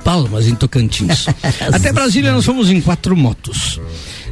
Palmas, 0.04 0.48
em 0.48 0.56
Tocantins. 0.56 1.26
até 1.74 1.92
Brasília 1.92 2.32
nós 2.32 2.46
fomos 2.46 2.70
em 2.70 2.80
quatro 2.80 3.16
motos. 3.16 3.80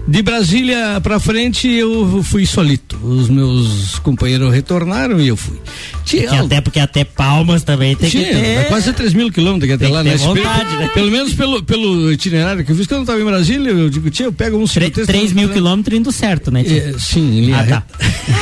De 0.07 0.21
Brasília 0.21 0.99
pra 1.01 1.19
frente 1.19 1.67
eu 1.67 2.21
fui 2.23 2.45
solito. 2.45 2.95
Os 3.03 3.27
meus 3.27 3.97
companheiros 3.99 4.53
retornaram 4.53 5.19
e 5.19 5.27
eu 5.27 5.35
fui. 5.35 5.59
Tinha, 6.05 6.41
até 6.41 6.61
porque 6.61 6.79
até 6.79 7.03
Palmas 7.03 7.63
também 7.63 7.95
tem 7.95 8.07
Tinha, 8.07 8.25
que 8.25 8.29
ter. 8.35 8.45
é 8.45 8.63
quase 8.65 8.93
3 8.93 9.13
mil 9.15 9.31
quilômetros 9.31 9.71
até 9.71 9.87
lá, 9.87 10.03
né? 10.03 10.15
vontade, 10.15 10.65
pelo, 10.69 10.79
né? 10.79 10.91
pelo 10.93 11.11
menos 11.11 11.33
pelo, 11.33 11.63
pelo 11.63 12.11
itinerário 12.11 12.63
que 12.63 12.71
eu 12.71 12.75
fiz, 12.75 12.85
quando 12.85 13.01
eu 13.01 13.05
tava 13.07 13.19
em 13.19 13.25
Brasília, 13.25 13.71
eu 13.71 13.89
digo, 13.89 14.11
tia, 14.11 14.27
eu 14.27 14.31
pego 14.33 14.57
um 14.57 14.67
53. 14.67 15.07
3 15.07 15.33
mil 15.33 15.49
quilômetros 15.49 15.97
indo 15.97 16.11
certo, 16.11 16.51
né? 16.51 16.63
tia? 16.63 16.93
É, 16.95 16.99
sim, 16.99 17.39
em 17.39 17.45
linha 17.45 17.59
Ah, 17.59 17.65
tá. 17.65 17.83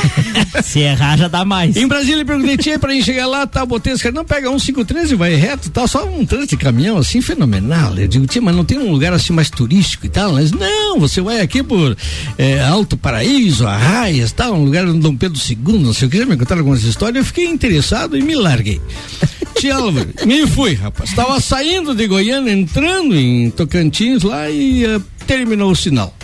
Se 0.62 0.80
errar, 0.80 1.16
já 1.16 1.28
dá 1.28 1.44
mais. 1.46 1.74
Em 1.76 1.88
Brasília 1.88 2.20
eu 2.20 2.26
perguntei, 2.26 2.58
tia, 2.58 2.78
pra 2.78 2.94
ir 2.94 3.02
chegar 3.02 3.26
lá, 3.26 3.46
tá, 3.46 3.64
botei 3.64 3.94
os 3.94 4.02
caras, 4.02 4.14
não, 4.14 4.24
pega 4.24 4.50
um 4.50 4.58
53 4.58 5.12
e 5.12 5.14
vai 5.14 5.34
reto, 5.34 5.70
tal, 5.70 5.88
só 5.88 6.04
um 6.06 6.26
trânsito 6.26 6.56
de 6.56 6.62
caminhão, 6.62 6.98
assim, 6.98 7.22
fenomenal. 7.22 7.96
Eu 7.96 8.06
digo, 8.06 8.26
tia, 8.26 8.42
mas 8.42 8.54
não 8.54 8.64
tem 8.64 8.78
um 8.78 8.90
lugar 8.92 9.14
assim 9.14 9.32
mais 9.32 9.48
turístico 9.48 10.04
e 10.04 10.10
tal? 10.10 10.34
Mas 10.34 10.52
não, 10.52 11.00
você 11.00 11.22
vai 11.22 11.40
aqui 11.40 11.53
por 11.62 11.96
é, 12.38 12.60
Alto 12.62 12.96
Paraíso, 12.96 13.66
Arraias, 13.66 14.32
tal, 14.32 14.54
um 14.54 14.64
lugar 14.64 14.86
do 14.86 14.94
Dom 14.94 15.16
Pedro 15.16 15.38
II, 15.38 15.78
não 15.78 15.92
sei 15.92 16.08
o 16.08 16.10
que, 16.10 16.18
já 16.18 16.26
me 16.26 16.36
contaram 16.36 16.60
algumas 16.60 16.82
histórias, 16.82 17.18
eu 17.18 17.24
fiquei 17.24 17.46
interessado 17.46 18.16
e 18.16 18.22
me 18.22 18.34
larguei. 18.34 18.80
Tia 19.56 19.76
Álvaro, 19.76 20.08
me 20.26 20.46
fui, 20.46 20.74
rapaz. 20.74 21.12
Tava 21.12 21.40
saindo 21.40 21.94
de 21.94 22.06
Goiânia, 22.06 22.52
entrando 22.52 23.14
em 23.14 23.50
Tocantins 23.50 24.22
lá 24.22 24.50
e 24.50 24.84
eh, 24.84 25.00
terminou 25.26 25.70
o 25.70 25.76
sinal. 25.76 26.14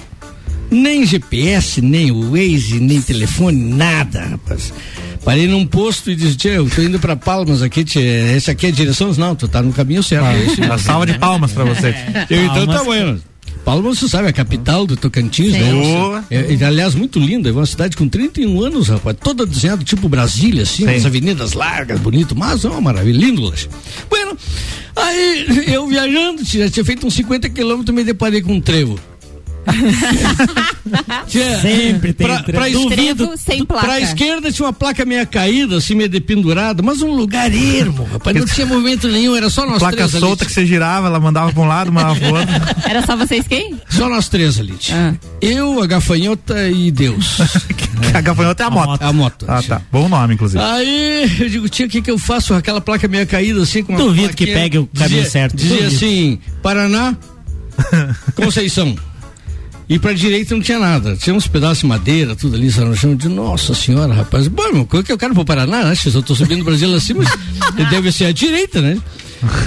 Nem 0.70 1.06
GPS, 1.06 1.80
nem 1.80 2.12
Waze, 2.12 2.78
nem 2.80 3.00
telefone, 3.00 3.56
nada, 3.74 4.20
rapaz. 4.22 4.72
Parei 5.24 5.46
num 5.46 5.66
posto 5.66 6.10
e 6.10 6.16
disse, 6.16 6.36
tia, 6.36 6.52
eu 6.52 6.68
tô 6.68 6.80
indo 6.80 6.98
pra 6.98 7.14
Palmas 7.14 7.60
aqui, 7.62 7.84
tia, 7.84 8.36
esse 8.36 8.50
aqui 8.50 8.66
é 8.66 8.68
a 8.70 8.72
direção? 8.72 9.12
Não, 9.14 9.34
tu 9.36 9.46
tá 9.46 9.62
no 9.62 9.72
caminho 9.72 10.02
certo. 10.02 10.24
Ah, 10.24 10.62
É 10.62 10.66
uma 10.66 10.78
salva 10.78 11.06
de 11.06 11.18
palmas 11.18 11.52
pra 11.52 11.64
você. 11.64 11.94
Eu, 12.30 12.44
então 12.46 12.66
tá 12.66 12.84
Palmas. 12.84 13.20
Palmas, 13.64 13.98
você 13.98 14.08
sabe, 14.08 14.26
é 14.26 14.30
a 14.30 14.32
capital 14.32 14.86
do 14.86 14.96
Tocantins, 14.96 15.52
né? 15.52 15.70
Boa. 15.72 16.24
É, 16.30 16.54
é, 16.54 16.64
aliás, 16.64 16.94
muito 16.94 17.18
linda, 17.18 17.48
é 17.48 17.52
uma 17.52 17.66
cidade 17.66 17.96
com 17.96 18.08
31 18.08 18.62
anos, 18.62 18.88
rapaz, 18.88 19.16
toda 19.22 19.44
desenhada 19.44 19.84
tipo 19.84 20.08
Brasília, 20.08 20.62
assim, 20.62 20.86
Sim. 20.86 20.94
as 20.94 21.04
avenidas 21.04 21.52
largas, 21.52 22.00
bonito, 22.00 22.34
mas 22.34 22.64
é 22.64 22.68
uma 22.68 22.80
maravilha, 22.80 23.18
lindo. 23.18 23.52
Bueno, 24.08 24.36
aí 24.96 25.46
eu 25.68 25.86
viajando, 25.86 26.44
já 26.44 26.70
tinha 26.70 26.84
feito 26.84 27.06
uns 27.06 27.14
50 27.14 27.48
quilômetros, 27.50 27.94
me 27.94 28.04
deparei 28.04 28.40
com 28.40 28.54
um 28.54 28.60
trevo. 28.60 28.98
Tinha- 31.28 31.60
Sempre 31.60 32.12
tem 32.12 32.26
pra, 32.26 32.42
pra 32.42 32.68
esquerda, 32.68 33.36
sem 33.36 33.64
placa. 33.64 33.86
pra 33.86 34.00
esquerda 34.00 34.50
tinha 34.50 34.66
uma 34.66 34.72
placa 34.72 35.04
meio 35.04 35.26
caída, 35.26 35.76
assim, 35.76 35.94
meio 35.94 36.08
dependurada, 36.08 36.82
mas 36.82 37.02
um 37.02 37.12
lugar 37.14 37.52
ermo, 37.54 38.04
rapaz, 38.12 38.36
não 38.36 38.46
tinha 38.46 38.66
movimento 38.66 39.06
nenhum, 39.08 39.36
era 39.36 39.48
só 39.50 39.66
nós 39.66 39.78
Placa 39.78 39.96
três 39.96 40.14
ali. 40.14 40.20
solta 40.24 40.44
que 40.44 40.52
você 40.52 40.66
girava, 40.66 41.06
ela 41.06 41.20
mandava 41.20 41.52
pra 41.52 41.62
um 41.62 41.66
lado, 41.66 41.92
mandava 41.92 42.18
pro 42.18 42.34
outro. 42.34 42.48
Era 42.88 43.04
só 43.06 43.16
vocês 43.16 43.46
quem? 43.46 43.76
Só 43.88 44.08
nós 44.08 44.28
três 44.28 44.58
ali. 44.58 44.74
Ah. 44.92 45.14
Eu, 45.40 45.80
a 45.82 45.86
gafanhota 45.86 46.68
e 46.68 46.90
Deus. 46.90 47.38
A 48.14 48.20
gafanhota 48.20 48.64
é 48.64 48.66
a 48.66 48.70
moto. 48.70 49.02
A 49.02 49.12
moto. 49.12 49.44
Ah, 49.46 49.62
tá. 49.62 49.80
Bom 49.92 50.08
nome, 50.08 50.34
inclusive. 50.34 50.60
Aí 50.64 51.30
eu 51.38 51.48
digo, 51.48 51.68
tia, 51.68 51.86
o 51.86 51.88
que 51.88 52.02
que 52.02 52.10
eu 52.10 52.18
faço? 52.18 52.54
com 52.54 52.58
Aquela 52.58 52.80
placa 52.80 53.06
meio 53.06 53.24
caída 53.26 53.62
assim 53.62 53.84
com 53.84 53.92
uma 53.92 54.00
Duvido 54.02 54.34
que 54.34 54.46
pegue 54.46 54.78
o 54.78 54.86
caminho 54.88 55.16
Dizia- 55.22 55.30
certo. 55.30 55.54
Dizia 55.56 55.76
Duvido. 55.76 55.94
assim, 55.96 56.38
Paraná, 56.62 57.14
Conceição. 58.34 58.96
E 59.90 59.98
pra 59.98 60.12
direita 60.12 60.54
não 60.54 60.62
tinha 60.62 60.78
nada. 60.78 61.16
Tinha 61.16 61.34
uns 61.34 61.48
pedaços 61.48 61.80
de 61.80 61.86
madeira, 61.86 62.36
tudo 62.36 62.54
ali, 62.54 62.70
no 62.70 62.96
chão. 62.96 63.16
De 63.16 63.28
nossa 63.28 63.74
senhora, 63.74 64.14
rapaz. 64.14 64.46
Bom, 64.46 64.72
meu, 64.72 64.82
o 64.82 65.02
que 65.02 65.10
eu 65.10 65.18
quero 65.18 65.34
pro 65.34 65.44
Paraná, 65.44 65.82
né? 65.82 65.94
Eu 66.14 66.22
tô 66.22 66.32
subindo 66.32 66.60
o 66.60 66.64
Brasil 66.64 66.94
assim, 66.94 67.12
mas 67.12 67.28
deve 67.90 68.12
ser 68.12 68.26
a 68.26 68.32
direita, 68.32 68.80
né? 68.80 68.96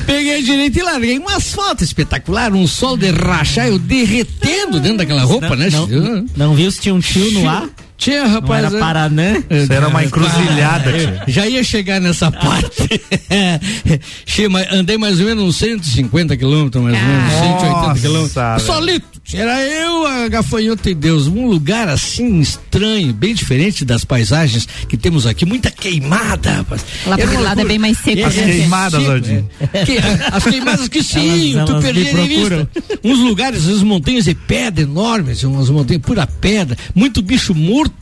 Peguei 0.06 0.38
a 0.38 0.42
direita 0.42 0.80
e 0.80 0.82
larguei 0.82 1.20
um 1.20 1.28
asfalto 1.28 1.84
espetacular, 1.84 2.54
um 2.54 2.66
sol 2.66 2.96
de 2.96 3.12
rachar, 3.12 3.68
eu 3.68 3.78
derretendo 3.78 4.80
dentro 4.80 5.00
daquela 5.00 5.24
roupa, 5.24 5.50
não, 5.50 5.58
né? 5.58 5.70
Não, 5.70 6.26
não 6.38 6.56
viu 6.56 6.72
se 6.72 6.80
tinha 6.80 6.96
um 6.96 7.02
tio 7.02 7.30
no 7.32 7.50
ar? 7.50 7.68
Tinha, 8.04 8.26
rapaz. 8.28 8.66
era 8.66 8.76
é- 8.76 8.80
Paranã? 8.80 9.36
É, 9.50 9.64
Isso 9.64 9.74
era 9.74 9.88
uma 9.88 10.02
é, 10.02 10.06
encruzilhada. 10.06 11.24
Já 11.28 11.48
ia 11.48 11.64
chegar 11.64 12.02
nessa 12.02 12.30
parte. 12.32 12.84
Che, 14.26 14.48
mas 14.48 14.72
andei 14.72 14.98
mais 14.98 15.20
ou 15.20 15.26
menos 15.26 15.44
uns 15.44 15.56
150 15.58 16.36
quilômetros, 16.38 16.84
mais 16.84 16.96
ou 17.02 17.08
menos, 17.08 17.32
180 17.34 17.70
Nossa, 17.70 18.02
quilômetros. 18.02 18.34
velho. 18.34 18.60
Solito. 18.60 19.14
Era 19.34 19.64
eu, 19.64 20.06
a 20.06 20.28
gafanhota 20.28 20.90
e 20.90 20.94
Deus. 20.94 21.28
Um 21.28 21.48
lugar 21.48 21.88
assim 21.88 22.40
estranho, 22.42 23.14
bem 23.14 23.34
diferente 23.34 23.86
das 23.86 24.04
paisagens 24.04 24.68
que 24.88 24.98
temos 24.98 25.26
aqui. 25.26 25.46
Muita 25.46 25.72
queimada, 25.72 26.52
rapaz. 26.58 26.86
Lá 27.08 27.18
pro 27.18 27.42
lado 27.42 27.62
é 27.62 27.66
bem 27.66 27.80
mais 27.80 27.98
seco, 27.98 28.26
As 28.26 28.36
né? 28.36 28.44
queimadas, 28.46 29.02
Seco, 29.02 29.14
Odinho. 29.16 29.50
é. 29.74 29.86
Que- 29.86 29.98
as 30.32 30.44
queimadas 30.44 30.88
que 30.90 31.02
sim, 31.02 31.54
Elas- 31.58 31.70
tu 31.70 31.82
perdia 31.82 32.14
de 32.14 32.28
vista. 32.28 32.70
Uns 33.04 33.20
lugares, 33.20 33.68
as 33.68 33.82
montanhas 33.82 34.26
de 34.26 34.36
pedra 34.36 34.84
enormes, 34.84 35.44
umas 35.44 35.70
montanhas 35.70 36.02
pura 36.04 36.28
pedra, 36.28 36.78
muito 36.94 37.22
bicho 37.22 37.56
morto, 37.56 37.93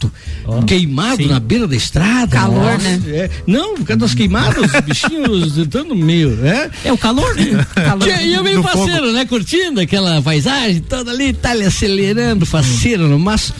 queimado 0.67 1.17
sim. 1.23 1.27
na 1.29 1.39
beira 1.39 1.67
da 1.67 1.75
estrada. 1.75 2.27
Calor, 2.37 2.63
Nossa, 2.73 2.77
né? 2.89 3.01
é. 3.07 3.29
Não, 3.45 3.75
por 3.75 3.85
causa 3.85 3.99
das 3.99 4.13
queimadas, 4.15 4.57
os 4.73 4.81
bichinhos 4.81 5.53
tentando 5.55 5.95
meio, 5.95 6.31
né? 6.31 6.69
É 6.83 6.91
o 6.91 6.97
calor, 6.97 7.35
né? 7.35 7.65
Calor. 7.75 8.07
E 8.07 8.33
eu 8.33 8.43
meio 8.43 8.61
Do 8.61 8.67
fogo. 8.67 8.85
faceiro, 8.85 9.11
né? 9.11 9.25
Curtindo 9.25 9.79
aquela 9.79 10.21
paisagem 10.21 10.81
toda 10.81 11.11
ali, 11.11 11.29
Itália 11.29 11.67
acelerando, 11.67 12.45
faceiro 12.45 13.07
no 13.07 13.19
máximo. 13.19 13.55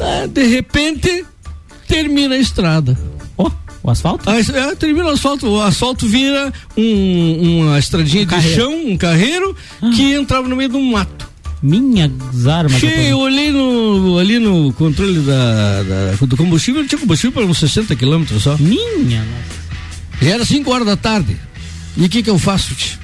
Ah, 0.00 0.26
de 0.26 0.46
repente, 0.46 1.24
termina 1.86 2.34
a 2.34 2.38
estrada. 2.38 2.98
Ó, 3.36 3.50
o 3.82 3.90
asfalto? 3.90 4.28
Ah, 4.28 4.38
é, 4.38 4.74
termina 4.74 5.06
o 5.06 5.10
asfalto. 5.10 5.46
O 5.48 5.60
asfalto 5.62 6.06
vira 6.06 6.52
um- 6.76 7.60
uma 7.62 7.78
estradinha 7.78 8.24
de 8.24 8.30
carreiro. 8.30 8.56
chão, 8.62 8.72
um 8.86 8.96
carreiro, 8.96 9.56
que 9.94 10.14
entrava 10.14 10.48
no 10.48 10.56
meio 10.56 10.70
de 10.70 10.76
um 10.76 10.90
mato. 10.92 11.29
Minhas 11.62 12.10
armas. 12.46 12.78
Cheio, 12.80 12.92
eu 13.10 13.18
olhei 13.18 13.50
no, 13.52 14.18
ali 14.18 14.38
no 14.38 14.72
controle 14.72 15.20
da, 15.20 15.82
da- 15.82 16.26
do 16.26 16.36
combustível, 16.36 16.86
tinha 16.86 16.98
combustível 16.98 17.32
para 17.32 17.44
uns 17.44 17.58
60 17.58 17.94
quilômetros 17.96 18.42
só. 18.42 18.56
Minha. 18.58 19.24
Já 20.22 20.30
era 20.30 20.44
5 20.44 20.70
horas 20.70 20.86
da 20.86 20.96
tarde. 20.96 21.36
E 21.96 22.04
o 22.04 22.08
que 22.08 22.22
que 22.22 22.30
eu 22.30 22.38
faço, 22.38 22.74
tio? 22.74 22.98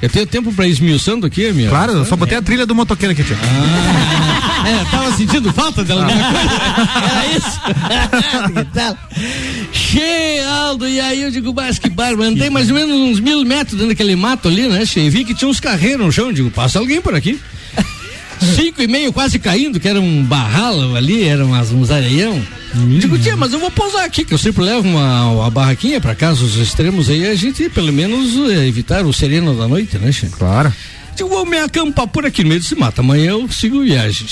Eu 0.00 0.08
tenho 0.08 0.26
tempo 0.26 0.52
para 0.52 0.66
ir 0.66 0.72
esmiuçando 0.72 1.26
aqui, 1.26 1.52
minha? 1.52 1.68
Claro, 1.68 1.92
eu 1.92 2.04
só 2.04 2.16
botei 2.16 2.36
a 2.36 2.42
trilha 2.42 2.66
do 2.66 2.74
motoqueiro 2.74 3.12
aqui, 3.12 3.22
tio. 3.22 3.36
É, 4.64 4.84
tava 4.92 5.12
sentindo 5.16 5.52
falta 5.52 5.82
dela 5.82 6.06
coisa? 6.06 6.20
Era 7.10 7.26
isso? 7.36 7.60
Cheio, 9.72 10.48
Aldo, 10.48 10.88
e 10.88 11.00
aí 11.00 11.22
eu 11.22 11.30
digo, 11.32 11.52
mas 11.52 11.78
que 11.80 11.88
barba, 11.90 12.24
andei 12.24 12.48
mais 12.48 12.68
ou 12.70 12.76
menos 12.76 12.94
uns 12.96 13.18
mil 13.20 13.44
metros 13.44 13.72
dentro 13.72 13.88
daquele 13.88 14.14
mato 14.14 14.46
ali, 14.48 14.68
né, 14.68 14.84
cheio, 14.86 15.10
vi 15.10 15.24
que 15.24 15.34
tinha 15.34 15.48
uns 15.48 15.58
carreiros 15.58 16.06
no 16.06 16.12
chão, 16.12 16.26
eu 16.26 16.32
digo, 16.32 16.50
passa 16.50 16.78
alguém 16.78 17.00
por 17.00 17.12
aqui. 17.12 17.40
Cinco 18.54 18.82
e 18.82 18.86
meio 18.86 19.12
quase 19.12 19.38
caindo, 19.38 19.78
que 19.80 19.88
era 19.88 20.00
um 20.00 20.22
barralo 20.24 20.96
ali, 20.96 21.24
era 21.24 21.44
umas, 21.44 21.70
uns 21.70 21.90
areião. 21.90 22.40
Digo, 22.98 23.18
tia, 23.18 23.36
mas 23.36 23.52
eu 23.52 23.58
vou 23.58 23.70
pousar 23.70 24.04
aqui, 24.04 24.24
que 24.24 24.32
eu 24.32 24.38
sempre 24.38 24.62
levo 24.64 24.88
uma, 24.88 25.26
uma 25.26 25.50
barraquinha 25.50 26.00
pra 26.00 26.14
casa, 26.14 26.42
os 26.42 26.56
extremos 26.56 27.10
aí, 27.10 27.26
a 27.26 27.34
gente 27.34 27.68
pelo 27.68 27.92
menos 27.92 28.34
eh, 28.50 28.66
evitar 28.66 29.04
o 29.04 29.12
sereno 29.12 29.54
da 29.54 29.68
noite, 29.68 29.98
né, 29.98 30.10
Chico? 30.10 30.38
Claro. 30.38 30.72
Digo, 31.14 31.28
vou 31.28 31.44
me 31.44 31.58
acampar 31.58 32.06
por 32.06 32.24
aqui 32.24 32.42
no 32.42 32.48
meio 32.48 32.60
desse 32.60 32.74
mato. 32.74 33.00
Amanhã 33.00 33.32
eu 33.32 33.46
sigo 33.50 33.82
viagem. 33.82 34.26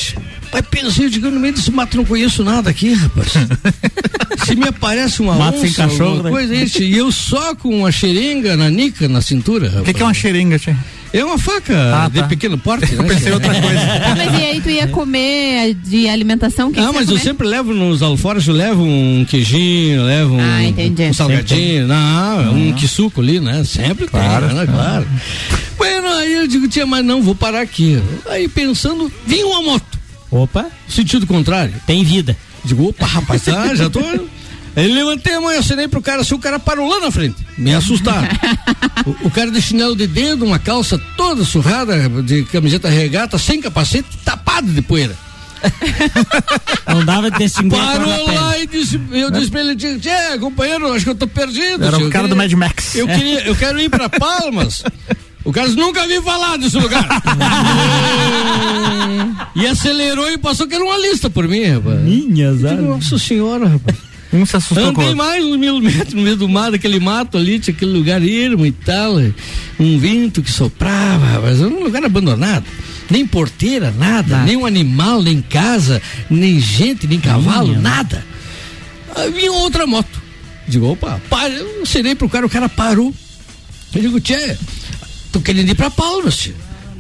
Mas 0.50 0.62
pensei, 0.70 1.04
eu 1.04 1.10
digo, 1.10 1.30
no 1.30 1.38
meio 1.38 1.52
desse 1.52 1.70
mato 1.70 1.96
não 1.96 2.04
conheço 2.04 2.42
nada 2.42 2.70
aqui, 2.70 2.94
rapaz. 2.94 3.32
Se 4.46 4.56
me 4.56 4.66
aparece 4.66 5.20
uma 5.20 5.34
Mato 5.34 5.58
onça, 5.58 5.66
sem 5.66 5.72
cachorro, 5.74 6.10
alguma 6.10 6.24
né? 6.24 6.30
coisa, 6.30 6.82
e 6.82 6.96
eu 6.96 7.12
só 7.12 7.54
com 7.54 7.80
uma 7.80 7.92
xeringa 7.92 8.56
na 8.56 8.70
nica, 8.70 9.06
na 9.06 9.20
cintura, 9.20 9.80
O 9.80 9.84
que, 9.84 9.92
que 9.92 10.02
é 10.02 10.04
uma 10.04 10.14
xeringa, 10.14 10.58
tio? 10.58 10.76
É 11.12 11.24
uma 11.24 11.38
faca 11.38 11.74
Ah, 12.04 12.08
de 12.08 12.20
tá. 12.20 12.28
pequeno 12.28 12.56
porte, 12.56 12.94
né? 12.94 13.02
Eu 13.02 13.04
pensei 13.08 13.32
outra 13.32 13.52
coisa. 13.60 13.80
Tá, 14.00 14.14
mas 14.16 14.32
e 14.38 14.44
aí 14.44 14.60
tu 14.60 14.70
ia 14.70 14.86
comer 14.88 15.74
de 15.74 16.08
alimentação? 16.08 16.70
Que 16.72 16.78
Ah, 16.78 16.86
que 16.86 16.92
você 16.92 16.98
mas 17.00 17.08
eu 17.10 17.18
sempre 17.18 17.46
levo 17.48 17.74
nos 17.74 18.00
alforjes, 18.02 18.46
eu 18.46 18.54
levo 18.54 18.82
um 18.84 19.24
queijinho, 19.28 20.04
levo 20.04 20.34
um, 20.36 20.40
Ah, 20.40 20.62
entendi. 20.64 21.02
um 21.04 21.12
salgadinho, 21.14 21.88
não, 21.88 22.54
um 22.54 22.72
quisuco 22.74 23.20
ali, 23.20 23.40
né? 23.40 23.64
Sempre 23.64 24.06
Claro. 24.06 24.46
tem, 24.48 24.56
né? 24.56 24.66
Claro. 24.66 25.06
Bueno, 25.76 26.08
aí 26.08 26.32
eu 26.34 26.46
digo, 26.46 26.68
tia, 26.68 26.86
mas 26.86 27.04
não, 27.04 27.22
vou 27.22 27.34
parar 27.34 27.60
aqui. 27.60 28.00
Aí 28.28 28.46
pensando, 28.48 29.10
vinha 29.26 29.46
uma 29.46 29.62
moto, 29.62 29.98
Opa, 30.30 30.66
sentido 30.88 31.26
contrário. 31.26 31.74
tem 31.86 32.04
vida. 32.04 32.36
Digo, 32.64 32.88
opa, 32.88 33.06
rapaz, 33.06 33.42
tá, 33.42 33.74
já 33.74 33.88
tô. 33.90 34.00
Aí 34.76 34.92
levantei 34.92 35.34
a 35.34 35.40
mão 35.40 35.50
e 35.52 35.56
acenei 35.56 35.88
pro 35.88 36.00
cara, 36.00 36.22
assim, 36.22 36.34
o 36.34 36.38
cara 36.38 36.58
parou 36.58 36.88
lá 36.88 37.00
na 37.00 37.10
frente. 37.10 37.36
Me 37.58 37.74
assustaram. 37.74 38.28
o, 39.04 39.26
o 39.26 39.30
cara 39.30 39.50
de 39.50 39.60
chinelo 39.60 39.96
de 39.96 40.06
dedo, 40.06 40.44
uma 40.44 40.58
calça 40.58 40.98
toda 41.16 41.44
surrada, 41.44 42.08
de 42.22 42.44
camiseta 42.44 42.88
regata, 42.88 43.36
sem 43.38 43.60
capacete, 43.60 44.08
tapado 44.24 44.68
de 44.68 44.80
poeira. 44.82 45.16
Não 46.88 47.04
dava 47.04 47.30
de 47.30 47.38
da 47.68 47.76
Parou 47.76 48.32
lá 48.32 48.58
e 48.58 48.66
disse, 48.66 48.98
eu 49.12 49.30
disse 49.30 49.50
pra 49.50 49.60
ele, 49.60 49.76
tchê, 49.76 50.38
companheiro, 50.40 50.92
acho 50.92 51.04
que 51.04 51.10
eu 51.10 51.14
tô 51.14 51.26
perdido. 51.26 51.84
Era 51.84 51.98
o 51.98 52.08
cara 52.08 52.26
do 52.28 52.34
queria- 52.34 52.36
Mad 52.36 52.52
Max. 52.52 52.94
Eu 52.94 53.06
queria, 53.06 53.40
eu 53.46 53.54
quero 53.54 53.78
ir 53.80 53.90
pra 53.90 54.08
Palmas. 54.08 54.82
O 55.44 55.52
cara 55.52 55.68
nunca 55.68 56.06
vi 56.06 56.20
falar 56.22 56.56
desse 56.56 56.76
lugar. 56.78 57.06
e 59.54 59.66
acelerou 59.66 60.30
e 60.30 60.38
passou 60.38 60.66
que 60.66 60.74
era 60.74 60.84
uma 60.84 60.98
lista 60.98 61.28
por 61.28 61.46
mim, 61.48 61.64
rapaz. 61.64 62.00
Minhas. 62.00 62.60
Nossa 62.60 63.18
senhora, 63.18 63.68
rapaz. 63.68 64.09
Um 64.32 64.46
se 64.46 64.56
assustou 64.56 64.92
com 64.92 65.00
Andei 65.00 65.08
outro. 65.08 65.16
mais 65.16 65.44
uns 65.44 65.56
mil 65.56 65.80
metros 65.80 66.14
no 66.14 66.22
meio 66.22 66.36
do 66.36 66.48
mato, 66.48 66.76
aquele 66.76 67.00
mato 67.00 67.36
ali, 67.36 67.58
tinha 67.58 67.74
aquele 67.74 67.92
lugar 67.92 68.22
ermo 68.22 68.64
e 68.64 68.70
tal, 68.70 69.14
um 69.78 69.98
vento 69.98 70.42
que 70.42 70.52
soprava, 70.52 71.40
mas 71.40 71.60
um 71.60 71.82
lugar 71.82 72.04
abandonado. 72.04 72.64
Nem 73.10 73.26
porteira, 73.26 73.90
nada, 73.90 74.44
nem 74.44 74.56
um 74.56 74.64
animal, 74.64 75.20
nem 75.20 75.42
casa, 75.42 76.00
nem 76.30 76.60
gente, 76.60 77.08
nem 77.08 77.18
cavalo, 77.18 77.74
nada. 77.80 78.24
Aí 79.16 79.32
vinha 79.32 79.50
outra 79.50 79.84
moto. 79.84 80.22
Digo, 80.68 80.92
opa, 80.92 81.20
para, 81.28 81.52
eu 81.52 81.84
serei 81.84 82.14
pro 82.14 82.28
cara, 82.28 82.46
o 82.46 82.50
cara 82.50 82.68
parou. 82.68 83.12
Eu 83.92 84.00
digo, 84.00 84.20
tchê, 84.20 84.56
tô 85.32 85.40
querendo 85.40 85.70
ir 85.70 85.74
pra 85.74 85.90
Palmas, 85.90 86.36
tchê. 86.36 86.52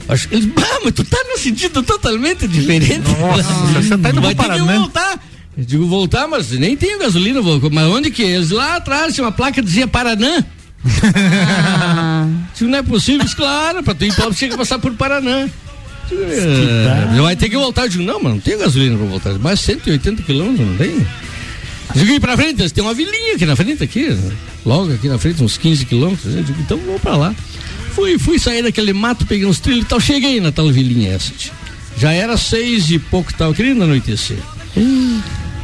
Acho 0.08 0.28
que 0.28 0.34
ele, 0.34 0.52
ah, 0.56 0.80
mas 0.84 0.92
tu 0.92 1.04
tá 1.04 1.18
num 1.28 1.38
sentido 1.38 1.80
totalmente 1.84 2.48
diferente. 2.48 2.98
Nossa, 2.98 3.52
você 3.80 3.96
tá 3.96 4.10
indo 4.10 4.20
Vai 4.20 4.34
ter 4.34 4.52
que 4.52 4.60
voltar. 4.60 5.22
Eu 5.60 5.66
digo, 5.66 5.86
voltar, 5.86 6.26
mas 6.26 6.52
nem 6.52 6.74
tenho 6.74 6.98
gasolina, 6.98 7.42
vou, 7.42 7.60
mas 7.70 7.86
onde 7.86 8.10
que? 8.10 8.22
é? 8.22 8.28
Eles 8.28 8.48
lá 8.48 8.76
atrás 8.76 9.12
tinha 9.12 9.26
uma 9.26 9.30
placa 9.30 9.52
que 9.52 9.60
dizia 9.60 9.86
Paranã. 9.86 10.42
Digo, 12.56 12.70
não 12.70 12.78
é 12.78 12.82
possível, 12.82 13.22
Disse, 13.22 13.36
claro, 13.36 13.82
pra 13.82 13.92
tu 13.94 14.06
ir 14.06 14.08
em 14.08 14.12
Palmas 14.14 14.38
tinha 14.38 14.50
que 14.50 14.56
passar 14.56 14.78
por 14.78 14.94
Paranã. 14.94 15.46
Digo, 16.08 16.22
"É, 16.22 17.20
vai 17.20 17.36
ter 17.36 17.50
que 17.50 17.58
voltar. 17.58 17.82
Eu 17.82 17.88
digo, 17.90 18.02
não, 18.04 18.18
mas 18.22 18.32
não 18.32 18.40
tenho 18.40 18.58
gasolina 18.58 18.96
pra 18.96 19.06
voltar. 19.06 19.38
Mais 19.38 19.60
180 19.60 20.22
quilômetros, 20.22 20.66
não 20.66 20.76
tem? 20.78 21.06
Digo, 21.94 22.10
e 22.10 22.18
pra 22.20 22.38
frente, 22.38 22.70
tem 22.72 22.82
uma 22.82 22.94
vilinha 22.94 23.34
aqui 23.34 23.44
na 23.44 23.54
frente, 23.54 23.84
aqui, 23.84 24.16
logo 24.64 24.94
aqui 24.94 25.08
na 25.08 25.18
frente, 25.18 25.42
uns 25.44 25.58
15 25.58 25.84
quilômetros. 25.84 26.34
Eu 26.34 26.42
digo, 26.42 26.58
então 26.62 26.78
vou 26.78 26.98
pra 26.98 27.16
lá. 27.16 27.34
Fui, 27.94 28.18
fui 28.18 28.38
sair 28.38 28.62
daquele 28.62 28.94
mato, 28.94 29.26
peguei 29.26 29.44
uns 29.44 29.60
trilhos 29.60 29.84
e 29.84 29.88
tal, 29.88 30.00
cheguei 30.00 30.40
na 30.40 30.50
tal 30.50 30.70
vilinha 30.72 31.10
essa. 31.12 31.32
Já 31.98 32.12
era 32.12 32.38
seis 32.38 32.88
e 32.90 32.98
pouco, 32.98 33.34
tava 33.34 33.52
querendo 33.52 33.84
anoitecer. 33.84 34.38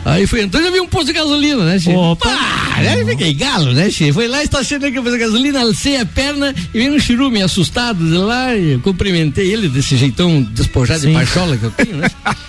Aí 0.07 0.25
fui 0.25 0.41
entrando, 0.41 0.63
já 0.63 0.71
vi 0.71 0.79
um 0.79 0.87
posto 0.87 1.09
de 1.09 1.15
gasolina, 1.15 1.65
né, 1.65 1.81
Che? 1.81 1.91
Opa. 1.91 2.29
Pá, 2.29 2.75
aí 2.77 3.05
fiquei 3.05 3.35
galo, 3.35 3.73
né, 3.73 3.91
Che? 3.91 4.13
Foi 4.13 4.29
lá, 4.29 4.41
estacionei 4.41 4.91
aqui 4.91 5.03
fazer 5.03 5.19
gasolina, 5.19 5.61
alcei 5.61 6.01
a 6.01 6.07
perna 6.07 6.55
e 6.73 6.79
veio 6.79 6.95
um 6.95 7.01
churume 7.01 7.43
assustado 7.43 8.09
de 8.09 8.17
lá 8.17 8.55
e 8.55 8.79
cumprimentei 8.79 9.53
ele 9.53 9.69
desse 9.69 9.97
jeitão 9.97 10.43
despojado 10.43 11.01
de 11.01 11.09
Sim. 11.09 11.15
parchola 11.15 11.57
que 11.57 11.65
eu 11.65 11.73
tenho, 11.73 11.97
né? 11.97 12.09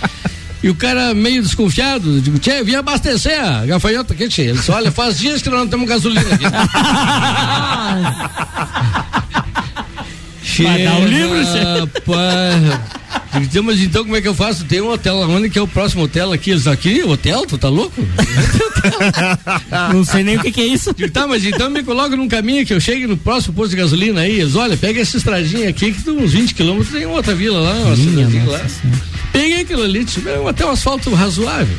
E 0.64 0.70
o 0.70 0.76
cara 0.76 1.14
meio 1.14 1.44
desconfiado, 1.44 2.16
eu 2.16 2.20
digo, 2.20 2.40
Tchê, 2.40 2.64
vim 2.64 2.74
abastecer 2.74 3.40
a 3.40 3.64
gafanhota 3.64 4.14
aqui, 4.14 4.28
Tchê. 4.28 4.42
Ele 4.42 4.58
disse, 4.58 4.72
olha, 4.72 4.92
faz 4.92 5.20
dias 5.20 5.40
que 5.40 5.52
nós 5.52 5.60
não 5.60 5.68
temos 5.68 5.88
gasolina 5.88 6.34
aqui. 6.34 6.46
Vai 10.64 10.84
dar 10.84 10.96
um 10.96 11.06
livro, 11.06 11.46
Tchê? 11.46 11.60
rapaz. 11.60 12.97
"Tchê, 13.46 13.62
mas 13.62 13.80
então 13.82 14.04
como 14.04 14.16
é 14.16 14.22
que 14.22 14.28
eu 14.28 14.34
faço? 14.34 14.66
Tem 14.66 14.82
um 14.82 14.90
hotel 14.90 15.18
onde 15.30 15.50
que 15.50 15.60
é 15.60 15.62
o 15.62 15.68
próximo 15.68 16.04
hotel 16.04 16.32
aqui? 16.32 16.52
Eles 16.52 16.68
aqui, 16.68 17.04
hotel? 17.04 17.46
Tu 17.46 17.58
tá 17.58 17.70
louco? 17.70 18.02
Não 19.94 20.04
sei 20.04 20.24
nem 20.24 20.38
o 20.38 20.42
que, 20.42 20.52
que 20.52 20.62
é 20.62 20.66
isso. 20.66 20.94
Digo, 20.94 21.12
tá, 21.12 21.28
mas 21.28 21.46
então 21.46 21.70
me 21.70 21.84
coloca 21.84 22.16
num 22.16 22.28
caminho 22.28 22.66
que 22.66 22.74
eu 22.74 22.80
chegue 22.80 23.06
no 23.08 23.18
próximo 23.18 23.54
posto 23.54 23.72
de 23.72 23.78
gasolina 23.78 24.22
aí. 24.22 24.40
Eles, 24.40 24.56
olha, 24.56 24.78
pega 24.78 25.02
essa 25.02 25.18
estradinha 25.18 25.70
aqui 25.70 25.92
que 25.92 26.04
tem 26.04 26.14
uns 26.14 26.32
20 26.34 26.54
quilômetros, 26.54 26.92
tem 26.92 27.06
outra 27.06 27.36
vila 27.36 27.60
lá, 27.60 27.74
uma 27.74 27.96
cidadezinha 27.96 28.46
lá. 28.46 28.60
Senhora. 28.60 29.00
Peguei 29.32 29.62
aquilo 29.62 29.84
ali, 29.84 30.04
disse, 30.04 30.20
"Meu, 30.22 30.48
até 30.48 30.66
um 30.66 30.72
asfalto 30.72 31.14
razoável. 31.14 31.78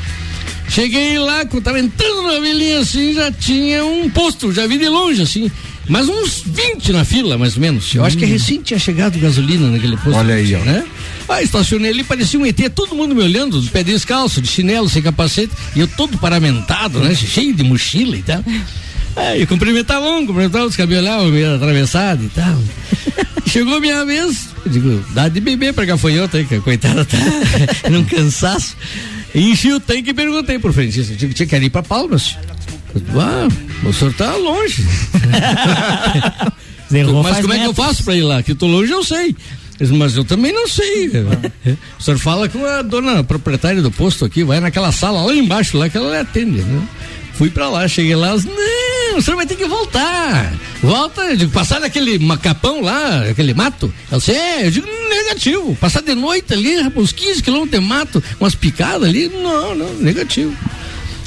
Cheguei 0.68 1.18
lá, 1.18 1.46
quando 1.46 1.64
tava 1.64 1.80
entrando 1.80 2.22
na 2.22 2.38
vilinha 2.40 2.80
assim, 2.80 3.14
já 3.14 3.32
tinha 3.32 3.84
um 3.84 4.08
posto, 4.10 4.52
já 4.52 4.66
vi 4.66 4.76
de 4.76 4.88
longe 4.88 5.22
assim. 5.22 5.50
Mas 5.88 6.08
uns 6.08 6.42
20 6.44 6.92
na 6.92 7.04
fila, 7.04 7.38
mais 7.38 7.54
ou 7.56 7.60
menos. 7.60 7.94
Eu 7.94 8.04
acho 8.04 8.16
que 8.16 8.24
recém 8.24 8.60
tinha 8.60 8.78
chegado 8.78 9.18
gasolina 9.18 9.70
naquele 9.70 9.96
posto. 9.96 10.16
Olha 10.16 10.34
aí, 10.34 10.54
ó. 10.54 10.58
Né? 10.58 10.84
Ah, 11.28 11.42
estacionei 11.42 11.90
ali, 11.90 12.04
parecia 12.04 12.38
um 12.38 12.46
ET, 12.46 12.58
todo 12.74 12.94
mundo 12.94 13.14
me 13.14 13.22
olhando, 13.22 13.60
de 13.60 13.70
pé 13.70 13.82
descalço, 13.82 14.40
de 14.40 14.48
chinelo, 14.48 14.88
sem 14.88 15.02
capacete, 15.02 15.52
e 15.74 15.80
eu 15.80 15.88
todo 15.88 16.18
paramentado, 16.18 17.00
né? 17.00 17.14
Cheio 17.14 17.54
de 17.54 17.62
mochila 17.62 18.16
e 18.16 18.22
tal. 18.22 18.44
Aí, 19.16 19.44
cumprimentava 19.46 20.08
um, 20.10 20.24
cumprimentava 20.24 20.64
outros, 20.64 20.76
cabelo 20.76 21.00
olhavam 21.00 21.28
meio 21.28 21.56
atravessado 21.56 22.24
e 22.24 22.28
tal. 22.28 22.62
Chegou 23.46 23.80
minha 23.80 24.04
vez, 24.04 24.48
eu 24.64 24.70
digo, 24.70 25.04
dá 25.12 25.28
de 25.28 25.40
beber 25.40 25.72
pra 25.72 25.84
gafanhota 25.84 26.36
aí, 26.36 26.44
que 26.44 26.56
a 26.56 26.60
coitada 26.60 27.04
tá 27.04 27.16
num 27.90 28.04
cansaço. 28.04 28.76
Enchi 29.34 29.72
o 29.72 29.80
tanque 29.80 30.10
e 30.10 30.14
perguntei 30.14 30.58
pro 30.58 30.72
frentista, 30.72 31.14
digo, 31.14 31.32
tinha 31.32 31.46
que 31.46 31.56
ir 31.56 31.70
pra 31.70 31.82
Palmas. 31.82 32.36
Ah, 33.16 33.48
o 33.86 33.92
senhor 33.92 34.14
tá 34.14 34.34
longe. 34.36 34.84
Zerrou 36.90 37.22
Mas 37.22 37.40
como 37.40 37.52
é 37.52 37.58
que 37.58 37.66
eu 37.66 37.74
faço 37.74 38.02
pra 38.02 38.16
ir 38.16 38.22
lá? 38.22 38.42
Que 38.42 38.52
eu 38.52 38.56
tô 38.56 38.66
longe, 38.66 38.90
eu 38.90 39.04
sei. 39.04 39.36
Disse, 39.78 39.92
Mas 39.92 40.16
eu 40.16 40.24
também 40.24 40.52
não 40.52 40.66
sei. 40.66 41.10
O 41.98 42.02
senhor 42.02 42.18
fala 42.18 42.48
com 42.48 42.64
a 42.64 42.82
dona 42.82 43.22
proprietária 43.22 43.80
do 43.80 43.90
posto 43.90 44.24
aqui, 44.24 44.42
vai 44.42 44.60
naquela 44.60 44.90
sala 44.90 45.22
lá 45.22 45.34
embaixo, 45.34 45.78
lá 45.78 45.88
que 45.88 45.96
ela 45.96 46.20
atende, 46.20 46.62
né? 46.62 46.82
Fui 47.34 47.48
pra 47.48 47.68
lá, 47.68 47.86
cheguei 47.86 48.16
lá, 48.16 48.30
elas, 48.30 48.44
não, 48.44 49.18
o 49.18 49.22
senhor 49.22 49.36
vai 49.36 49.46
ter 49.46 49.54
que 49.54 49.64
voltar. 49.64 50.52
Volta, 50.82 51.22
eu 51.22 51.36
digo, 51.36 51.52
passar 51.52 51.78
naquele 51.78 52.18
macapão 52.18 52.80
lá, 52.80 53.22
aquele 53.30 53.54
mato. 53.54 53.94
Ela 54.10 54.18
disse, 54.18 54.32
é, 54.32 54.66
eu 54.66 54.70
digo, 54.72 54.88
negativo. 55.08 55.76
Passar 55.76 56.02
de 56.02 56.16
noite 56.16 56.52
ali, 56.52 56.76
uns 56.96 57.12
15 57.12 57.40
quilômetros 57.40 57.80
de 57.80 57.86
mato, 57.86 58.24
umas 58.40 58.56
picadas 58.56 59.08
ali, 59.08 59.28
não, 59.28 59.76
não, 59.76 59.94
negativo. 60.00 60.52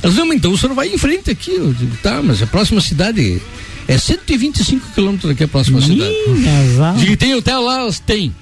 Não, 0.04 0.26
mas 0.26 0.38
então 0.38 0.52
o 0.52 0.58
senhor 0.58 0.74
vai 0.74 0.88
em 0.88 0.98
frente 0.98 1.30
aqui. 1.32 1.52
Eu 1.52 1.74
digo, 1.74 1.96
tá, 2.02 2.22
mas 2.24 2.42
a 2.42 2.48
próxima 2.48 2.82
cidade 2.82 3.42
é 3.88 3.98
125 3.98 4.88
quilômetros 4.94 5.30
daqui 5.32 5.44
a 5.44 5.48
próxima 5.48 5.82
cidade. 5.82 6.14
Minhas 6.28 6.80
almas. 6.80 7.02
Digo, 7.02 7.18
tem 7.18 7.34
hotel 7.36 7.62
lá? 7.62 7.88
Têm. 8.06 8.34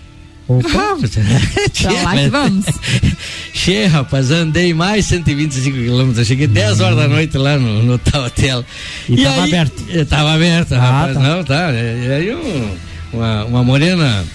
Opa. 0.48 0.68
Pra 0.68 1.92
lá 2.02 2.16
que 2.16 2.30
vamos. 2.30 2.66
Che, 3.54 3.86
rapaz, 3.86 4.32
andei 4.32 4.74
mais 4.74 5.06
125 5.06 5.78
quilômetros. 5.78 6.26
Cheguei 6.28 6.48
10 6.48 6.80
horas 6.80 6.98
da 6.98 7.08
noite 7.08 7.38
lá 7.38 7.58
no, 7.58 7.84
no 7.84 7.98
tal 8.00 8.26
hotel. 8.26 8.66
E 9.08 9.22
tava 9.22 9.44
aberto? 9.44 9.84
eh, 9.90 10.06
Tava 10.06 10.34
aberto, 10.34 10.74
Ah, 10.74 10.80
rapaz. 10.80 11.14
tá. 11.14 11.20
Não, 11.20 11.44
tá. 11.44 11.72
E 11.74 12.06
e 12.08 12.12
aí 12.12 12.36
um- 12.36 12.76
uma, 13.14 13.46
uma 13.46 13.64
morena 13.64 14.26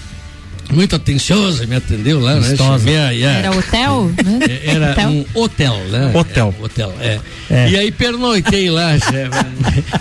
muito 0.71 0.95
atenciosa 0.95 1.65
me 1.65 1.75
atendeu 1.75 2.19
lá, 2.19 2.35
né? 2.35 2.49
Gostosa. 2.49 2.79
Chamei 2.79 2.97
a- 2.97 3.13
e 3.13 3.25
a- 3.25 3.29
Era 3.31 3.51
hotel, 3.51 4.11
né? 4.23 4.39
é, 4.49 4.61
Era 4.75 4.91
Hotel? 4.91 5.09
um 5.09 5.25
hotel, 5.33 5.77
né? 5.89 6.11
Hotel. 6.13 6.55
É, 6.59 6.63
hotel, 6.65 6.93
é. 6.99 7.19
É. 7.49 7.69
E 7.69 7.77
aí 7.77 7.91
pernoitei 7.91 8.69
lá, 8.71 8.91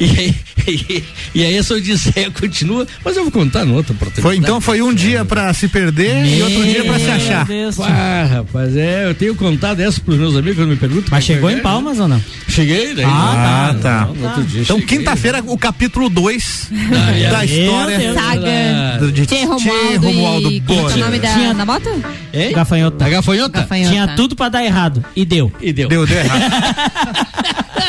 e, 0.01 0.05
aí, 0.19 0.35
e, 0.67 1.05
e 1.35 1.45
aí 1.45 1.57
essa 1.57 1.75
odisseia 1.75 2.31
continua, 2.31 2.87
mas 3.05 3.17
eu 3.17 3.23
vou 3.25 3.33
contar 3.33 3.65
no 3.65 3.75
outro 3.75 3.93
oportunidade. 3.95 4.23
Foi, 4.23 4.37
então 4.37 4.61
foi 4.61 4.81
um 4.83 4.95
dia 4.95 5.25
pra 5.25 5.53
se 5.53 5.69
perder 5.69 6.25
e 6.27 6.43
outro 6.43 6.65
dia 6.65 6.85
pra 6.85 6.99
se 6.99 7.05
Meu 7.05 7.15
achar. 7.15 7.45
Deus. 7.45 7.81
Ah, 7.81 8.27
rapaz, 8.31 8.77
é, 8.77 9.05
eu 9.07 9.15
tenho 9.15 9.35
contado 9.35 9.81
essa 9.81 10.01
pros 10.01 10.17
meus 10.19 10.35
amigos 10.37 10.57
quando 10.57 10.71
me 10.71 10.77
perguntam. 10.77 11.09
Mas 11.11 11.25
chegou 11.25 11.51
em 11.51 11.57
É, 11.57 11.61
Palmas 11.61 11.99
ou 12.01 12.09
não? 12.09 12.23
Cheguei, 12.49 12.95
daí. 12.95 13.05
Ah, 13.05 13.71
Ah, 13.71 13.75
tá. 13.75 14.07
no 14.15 14.25
outro 14.27 14.43
dia 14.45 14.63
Então, 14.63 14.79
cheguei, 14.79 14.99
quinta-feira, 14.99 15.43
o 15.47 15.59
capítulo 15.59 16.09
2 16.09 16.69
Ai, 16.73 17.23
da 17.31 17.39
ai, 17.39 17.47
história 17.47 17.99
Deus. 17.99 18.15
Saga. 18.15 18.99
do- 19.01 19.13
de 19.13 19.27
Tchê 19.27 19.37
Tchê 19.37 19.45
Romualdo, 19.45 20.07
Romualdo 20.07 20.54
e... 20.57 20.61
Como 20.61 20.79
é 20.79 20.83
Bode. 20.83 20.95
o 21.01 21.05
nome 21.05 21.19
da, 21.19 21.33
Tinha- 21.35 21.55
da 21.55 21.65
moto? 21.67 21.89
Hein? 22.33 22.53
Gafanhota. 22.53 23.05
A 23.05 23.09
gafanhota? 23.09 23.61
Gafanhota. 23.61 23.91
Tinha 23.91 24.09
tudo 24.17 24.37
pra 24.37 24.49
dar 24.49 24.65
errado. 24.65 25.05
E 25.17 25.25
deu. 25.25 25.53
E 25.61 25.73
deu. 25.73 25.89
Deu, 25.89 26.07
deu 26.07 26.19
errado. 26.19 26.43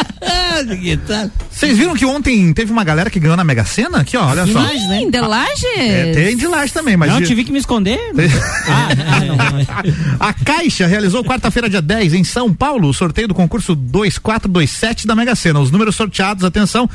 Vocês 1.51 1.77
viram 1.77 1.93
que 1.95 2.05
ontem 2.05 2.53
teve 2.53 2.71
uma 2.71 2.83
galera 2.83 3.09
que 3.09 3.19
ganhou 3.19 3.35
na 3.37 3.43
Mega 3.43 3.63
Sena? 3.65 3.99
Aqui, 3.99 4.15
ó, 4.17 4.25
olha 4.27 4.45
só. 4.47 4.59
Lages, 4.59 4.87
né? 4.87 4.99
Sim, 4.99 5.09
de 5.09 5.19
Lages. 5.19 5.63
É, 5.77 6.11
tem 6.13 6.37
de 6.37 6.47
Laje 6.47 6.73
também, 6.73 6.97
mas. 6.97 7.09
Não, 7.11 7.19
de- 7.21 7.27
tive 7.27 7.43
que 7.43 7.51
me 7.51 7.59
esconder. 7.59 7.99
ah, 8.67 8.89
não. 9.25 10.17
A 10.19 10.33
Caixa 10.33 10.85
realizou 10.87 11.23
quarta-feira, 11.23 11.69
dia 11.69 11.81
10, 11.81 12.13
em 12.13 12.23
São 12.23 12.53
Paulo, 12.53 12.87
o 12.89 12.93
sorteio 12.93 13.27
do 13.27 13.33
concurso 13.33 13.75
2427 13.75 15.07
da 15.07 15.15
Mega 15.15 15.35
Sena. 15.35 15.59
Os 15.59 15.71
números 15.71 15.95
sorteados, 15.95 16.43
atenção, 16.43 16.89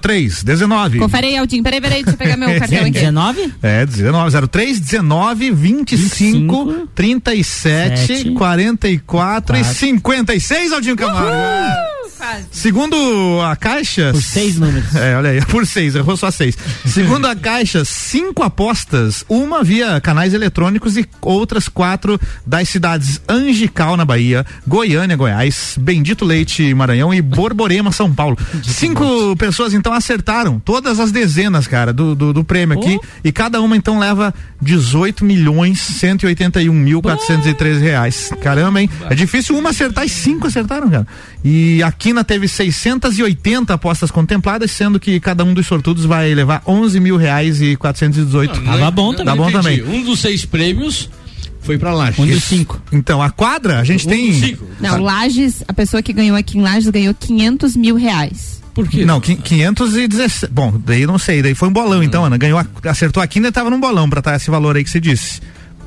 03, 0.00 0.42
19. 0.42 0.98
Confere 0.98 1.26
aí, 1.28 1.36
Aldinho. 1.36 1.62
Peraí, 1.62 1.80
peraí, 1.80 2.02
deixa 2.02 2.10
eu 2.14 2.18
pegar 2.18 2.36
meu 2.36 2.48
cartão 2.58 2.78
aqui. 2.80 2.90
19? 2.90 3.54
É, 3.62 3.86
19, 3.86 4.48
03, 4.48 4.80
19, 4.80 5.50
25, 5.50 6.02
25, 6.66 6.88
37, 6.94 7.98
7, 8.06 8.30
44 8.32 8.88
e 8.88 8.98
4. 8.98 9.64
56, 9.74 10.72
Aldinho 10.72 10.96
Camargo. 10.96 11.91
Quase. 12.22 12.44
Segundo 12.52 13.40
a 13.40 13.56
Caixa. 13.56 14.12
Por 14.12 14.22
seis 14.22 14.56
números. 14.56 14.94
É, 14.94 15.16
olha 15.16 15.30
aí, 15.30 15.40
por 15.46 15.66
seis, 15.66 15.96
errou 15.96 16.16
só 16.16 16.30
seis. 16.30 16.56
Segundo 16.86 17.26
a 17.26 17.34
Caixa, 17.34 17.84
cinco 17.84 18.44
apostas, 18.44 19.24
uma 19.28 19.64
via 19.64 20.00
canais 20.00 20.32
eletrônicos 20.32 20.96
e 20.96 21.04
outras 21.20 21.68
quatro 21.68 22.20
das 22.46 22.68
cidades 22.68 23.20
Angical, 23.28 23.96
na 23.96 24.04
Bahia, 24.04 24.46
Goiânia, 24.64 25.16
Goiás, 25.16 25.76
Bendito 25.80 26.24
Leite, 26.24 26.72
Maranhão 26.72 27.12
e 27.12 27.20
Borborema, 27.20 27.90
São 27.90 28.14
Paulo. 28.14 28.38
Cinco 28.62 29.36
pessoas, 29.36 29.74
então, 29.74 29.92
acertaram 29.92 30.60
todas 30.60 31.00
as 31.00 31.10
dezenas, 31.10 31.66
cara, 31.66 31.92
do, 31.92 32.14
do, 32.14 32.32
do 32.32 32.44
prêmio 32.44 32.78
aqui. 32.78 33.00
E 33.24 33.32
cada 33.32 33.60
uma, 33.60 33.76
então, 33.76 33.98
leva 33.98 34.32
18 34.60 35.24
milhões 35.24 35.80
181 35.80 36.72
mil 36.72 37.02
413 37.02 37.82
reais. 37.82 38.30
Caramba, 38.40 38.80
hein? 38.80 38.88
É 39.10 39.14
difícil 39.16 39.58
uma 39.58 39.70
acertar 39.70 40.04
e 40.04 40.08
cinco 40.08 40.46
acertaram, 40.46 40.88
cara. 40.88 41.06
E 41.44 41.82
a 41.82 41.90
Quina 42.12 42.22
teve 42.22 42.46
680 42.46 43.72
apostas 43.72 44.10
contempladas, 44.10 44.70
sendo 44.70 45.00
que 45.00 45.18
cada 45.18 45.42
um 45.44 45.54
dos 45.54 45.66
sortudos 45.66 46.04
vai 46.04 46.34
levar 46.34 46.62
11 46.66 47.00
mil 47.00 47.16
reais 47.16 47.62
e 47.62 47.74
418. 47.74 48.60
Não, 48.60 48.72
Tava 48.72 48.90
bom 48.90 49.12
também. 49.14 49.24
Tá 49.24 49.34
bom 49.36 49.48
entendi. 49.48 49.80
também. 49.80 50.00
Um 50.00 50.04
dos 50.04 50.20
seis 50.20 50.44
prêmios 50.44 51.08
Foi 51.62 51.78
pra 51.78 51.94
Lages. 51.94 52.18
Um 52.18 52.26
dos 52.26 52.44
cinco. 52.44 52.82
Então, 52.92 53.22
a 53.22 53.30
quadra, 53.30 53.78
a 53.80 53.84
gente 53.84 54.06
Um 54.06 54.10
tem. 54.10 54.32
cinco. 54.32 54.66
Não, 54.80 55.00
Lages, 55.00 55.62
a 55.66 55.72
pessoa 55.72 56.02
que 56.02 56.12
ganhou 56.12 56.36
aqui 56.36 56.58
em 56.58 56.60
Lages 56.60 56.90
ganhou 56.90 57.14
500 57.14 57.74
mil 57.76 57.96
reais. 57.96 58.60
Por 58.74 58.86
quê? 58.88 59.04
Não, 59.06 59.20
quin- 59.20 59.36
517. 59.36 60.48
Bom, 60.52 60.74
daí 60.84 61.06
não 61.06 61.18
sei, 61.18 61.40
daí 61.42 61.54
foi 61.54 61.68
um 61.68 61.72
bolão, 61.72 62.02
então, 62.02 62.24
Ana. 62.24 62.36
Ganhou, 62.36 62.60
acertou 62.84 63.22
aqui 63.22 63.38
ainda 63.38 63.52
tava 63.52 63.70
num 63.70 63.78
bolão 63.80 64.08
pra 64.10 64.18
estar 64.18 64.34
esse 64.36 64.50
valor 64.50 64.76
aí 64.76 64.84
que 64.84 64.90
você 64.90 65.00
disse. 65.00 65.40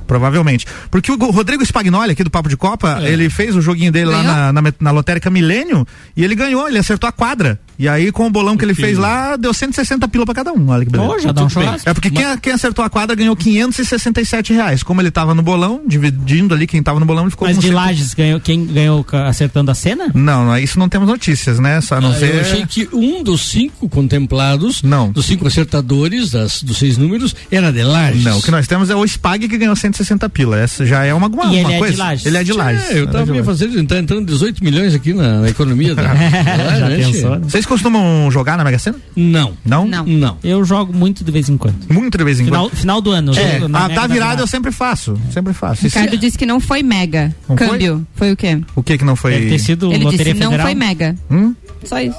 Provavelmente. 0.05 0.65
Porque 0.91 1.11
o 1.11 1.17
Go- 1.17 1.31
Rodrigo 1.31 1.63
Spagnoli, 1.65 2.11
aqui 2.11 2.23
do 2.23 2.29
Papo 2.29 2.47
de 2.49 2.55
Copa, 2.57 2.99
ele 3.09 3.29
fez 3.29 3.55
o 3.55 3.61
joguinho 3.61 3.91
dele 3.91 4.11
lá 4.11 4.21
na, 4.51 4.61
na, 4.61 4.73
na 4.79 4.91
lotérica 4.91 5.29
Milênio 5.29 5.85
e 6.15 6.23
ele 6.23 6.35
ganhou, 6.35 6.67
ele 6.67 6.77
acertou 6.77 7.07
a 7.07 7.11
quadra. 7.11 7.59
E 7.77 7.87
aí, 7.89 8.11
com 8.11 8.25
o 8.27 8.29
bolão 8.29 8.55
que 8.57 8.63
ele 8.63 8.73
fez 8.73 8.97
lá, 8.97 9.35
deu 9.35 9.53
160 9.53 10.07
pila 10.07 10.25
pra 10.25 10.33
cada 10.35 10.53
um. 10.53 10.69
Olha 10.69 10.85
que 10.85 10.91
beleza. 10.91 11.33
Dá 11.33 11.43
um 11.43 11.49
churrasco. 11.49 11.89
É 11.89 11.93
porque 11.93 12.09
quem, 12.09 12.25
quem 12.41 12.53
acertou 12.53 12.83
a 12.85 12.89
quadra 12.89 13.15
ganhou 13.15 13.35
567 13.35 14.53
reais. 14.53 14.83
Como 14.83 15.01
ele 15.01 15.11
tava 15.11 15.33
no 15.35 15.41
bolão, 15.41 15.81
dividindo 15.85 16.53
ali 16.53 16.65
quem 16.67 16.81
tava 16.81 16.99
no 16.99 17.05
bolão, 17.05 17.23
ele 17.25 17.31
ficou 17.31 17.47
Mas 17.47 17.57
com 17.57 17.61
de 17.61 17.67
cento- 17.67 17.75
Lages 17.75 18.13
ganhou, 18.13 18.39
quem 18.39 18.65
ganhou 18.65 19.05
acertando 19.27 19.71
a 19.71 19.75
cena? 19.75 20.09
Não, 20.13 20.57
isso 20.57 20.79
não 20.79 20.87
temos 20.89 21.07
notícias, 21.07 21.59
né? 21.59 21.81
Só 21.81 21.95
a 21.95 22.01
não 22.01 22.11
Ah, 22.11 22.15
ser. 22.15 22.35
Eu 22.35 22.41
achei 22.41 22.65
que 22.65 22.87
um 22.93 23.23
dos 23.23 23.41
cinco 23.49 23.89
contemplados, 23.89 24.81
Não. 24.83 25.11
dos 25.11 25.25
cinco 25.25 25.47
acertadores 25.47 26.31
das, 26.31 26.63
dos 26.63 26.77
seis 26.77 26.97
números, 26.97 27.35
era 27.51 27.71
de 27.71 27.83
Lages. 27.83 28.23
Não, 28.23 28.37
o 28.37 28.41
que 28.41 28.51
nós 28.51 28.67
temos 28.67 28.89
é 28.89 28.95
o 28.95 29.03
Spag 29.05 29.47
que 29.47 29.57
ganhou 29.57 29.75
160 29.75 30.29
pila. 30.29 30.59
Essa 30.59 30.85
já 30.85 31.03
é 31.03 31.13
uma, 31.13 31.27
uma, 31.27 31.45
E 31.47 31.55
ele 31.57 31.59
uma 31.65 31.69
é 31.71 31.73
de 31.73 31.79
coisa. 31.79 31.97
Lages. 31.97 32.25
Ele 32.25 32.37
é 32.37 32.43
de 32.43 32.53
Lages. 32.53 32.89
É, 32.89 32.99
eu 32.99 33.03
é 33.03 33.07
tava 33.07 33.25
de 33.25 33.31
me 33.31 33.41
Lages. 33.41 33.45
fazendo, 33.45 33.87
tá 33.87 33.97
entrando 33.99 34.25
18 34.25 34.63
milhões 34.63 34.93
aqui 34.93 35.13
na, 35.13 35.41
na 35.41 35.49
economia 35.49 35.93
da. 35.95 36.03
da 36.13 36.79
Já 36.79 36.87
Lages, 36.87 37.05
pensou? 37.07 37.29
né? 37.31 37.39
Vocês 37.43 37.64
costumam 37.65 38.29
jogar 38.31 38.57
na 38.57 38.63
Mega 38.63 38.77
Sena? 38.79 38.97
Não. 39.15 39.53
Não? 39.65 39.87
Não. 39.87 40.05
Não. 40.05 40.37
Eu 40.43 40.63
jogo 40.63 40.93
muito 40.93 41.23
de 41.23 41.31
vez 41.31 41.49
em 41.49 41.57
quando. 41.57 41.75
Muito 41.91 42.17
de 42.17 42.23
vez 42.23 42.39
em 42.39 42.45
Final, 42.45 42.69
quando. 42.69 42.75
final 42.77 43.01
do 43.01 43.11
ano. 43.11 43.31
É, 43.37 43.59
jogo 43.59 43.65
a 43.65 43.69
Mega 43.87 43.93
tá 43.95 44.07
da 44.07 44.13
virada 44.13 44.41
eu 44.43 44.47
sempre 44.47 44.71
faço. 44.71 45.19
Sempre 45.31 45.53
faço. 45.53 45.83
Ricardo 45.83 46.17
disse 46.17 46.37
que 46.37 46.45
não 46.45 46.59
foi 46.59 46.83
mega. 46.83 47.35
Não 47.47 47.57
foi? 47.57 47.67
Câmbio. 47.67 48.07
Foi? 48.15 48.31
o 48.31 48.37
quê? 48.37 48.61
O 48.75 48.83
que 48.83 48.97
que 48.97 49.05
não 49.05 49.15
foi? 49.15 49.31
Deve 49.33 49.49
ter 49.49 49.59
sido 49.59 49.91
Ele 49.91 50.03
Loteria 50.03 50.33
disse 50.33 50.43
não 50.43 50.51
Federal. 50.51 50.67
foi 50.67 50.75
mega. 50.75 51.15
Hum? 51.31 51.55
Só 51.83 51.99
isso. 51.99 52.17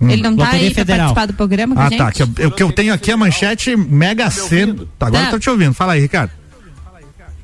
Ele 0.00 0.22
não 0.22 0.36
tá 0.36 0.44
Loteria 0.44 0.66
aí 0.68 0.74
pra 0.74 0.80
Federal. 0.84 0.98
participar 1.14 1.26
do 1.26 1.32
programa 1.34 1.74
Ah, 1.78 1.88
gente? 1.88 1.98
tá. 1.98 2.12
Que 2.12 2.22
eu, 2.22 2.50
que 2.50 2.62
eu 2.62 2.72
tenho 2.72 2.92
aqui 2.92 3.10
a 3.10 3.16
manchete 3.16 3.74
Mega 3.76 4.30
Sena. 4.30 4.74
Tá, 4.98 5.06
agora 5.06 5.22
Tá. 5.22 5.28
eu 5.28 5.32
tô 5.32 5.38
te 5.38 5.48
ouvindo. 5.48 5.72
Fala 5.72 5.94
aí, 5.94 6.00
Ricardo. 6.00 6.30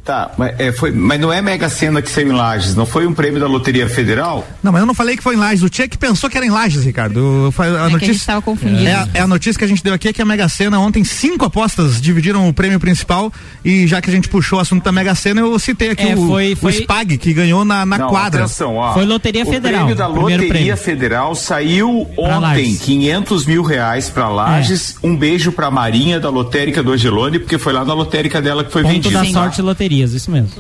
Tá, 0.04 0.30
mas, 0.38 0.58
é, 0.58 0.72
foi, 0.72 0.90
mas 0.90 1.20
não 1.20 1.30
é 1.32 1.42
Mega 1.42 1.68
Sena 1.68 2.00
que 2.00 2.10
saiu 2.10 2.28
em 2.28 2.32
Lages, 2.32 2.74
não 2.74 2.86
foi 2.86 3.06
um 3.06 3.12
prêmio 3.12 3.38
da 3.38 3.46
Loteria 3.46 3.88
Federal? 3.88 4.46
Não, 4.62 4.72
mas 4.72 4.80
eu 4.80 4.86
não 4.86 4.94
falei 4.94 5.16
que 5.16 5.22
foi 5.22 5.34
em 5.34 5.38
Lages. 5.38 5.62
O 5.62 5.68
Tchê 5.68 5.86
que 5.86 5.98
pensou 5.98 6.28
que 6.30 6.36
era 6.36 6.44
em 6.46 6.50
Lages, 6.50 6.84
Ricardo. 6.84 7.20
Eu 7.20 7.52
A 7.62 7.66
É 7.66 7.68
que 7.68 7.76
a 7.76 7.88
gente 7.90 7.92
notícia. 8.08 8.26
tava 8.26 8.42
confundido. 8.42 8.88
É, 8.88 8.94
a- 8.94 9.08
é 9.14 9.20
a 9.20 9.26
notícia 9.26 9.58
que 9.58 9.64
a 9.64 9.68
gente 9.68 9.84
deu 9.84 9.92
aqui 9.94 10.08
é 10.08 10.12
que 10.12 10.22
a 10.22 10.24
Mega 10.24 10.48
Sena 10.48 10.78
ontem 10.80 11.04
cinco 11.04 11.44
apostas 11.44 12.00
dividiram 12.00 12.48
o 12.48 12.52
prêmio 12.54 12.80
principal 12.80 13.30
e 13.64 13.86
já 13.86 14.00
que 14.00 14.08
a 14.08 14.12
gente 14.12 14.28
puxou 14.28 14.58
o 14.58 14.62
assunto 14.62 14.82
da 14.82 14.90
Mega 14.90 15.14
Sena 15.14 15.42
eu 15.42 15.58
citei 15.58 15.90
aqui 15.90 16.08
É, 16.08 16.16
o, 16.16 16.26
foi- 16.28 16.54
foi- 16.56 16.72
o 16.72 16.74
Spag 16.74 17.18
que 17.18 17.32
ganhou 17.34 17.64
na, 17.64 17.84
na 17.84 17.98
não, 17.98 18.08
quadra. 18.08 18.44
Atenção, 18.44 18.76
ó. 18.76 18.94
Foi 18.94 19.04
Loteria 19.04 19.44
Federal, 19.44 19.82
O 19.82 19.84
prêmio 19.86 19.94
da 19.96 20.06
Loteria 20.06 20.48
prêmio. 20.48 20.76
Federal 20.78 21.34
saiu 21.34 22.08
ontem, 22.16 22.40
Lages. 22.40 22.80
500 22.80 23.44
mil 23.46 23.62
reais 23.62 24.08
pra 24.08 24.28
Lages. 24.28 24.96
Um 25.04 25.14
beijo 25.14 25.52
pra 25.52 25.70
Marinha 25.70 26.18
da 26.18 26.30
Lotérica 26.30 26.82
do 26.82 26.92
Angelone, 26.92 27.38
porque 27.38 27.58
foi 27.58 27.72
lá 27.72 27.84
na 27.84 27.92
lotérica 27.94 28.40
dela 28.40 28.64
que 28.64 28.72
foi 28.72 28.82
Ponto 28.82 28.92
vendido. 28.92 29.12
da 29.14 29.24
tá? 29.24 29.30
sorte 29.30 29.60
loterias, 29.90 30.12
isso 30.12 30.30
mesmo. 30.30 30.50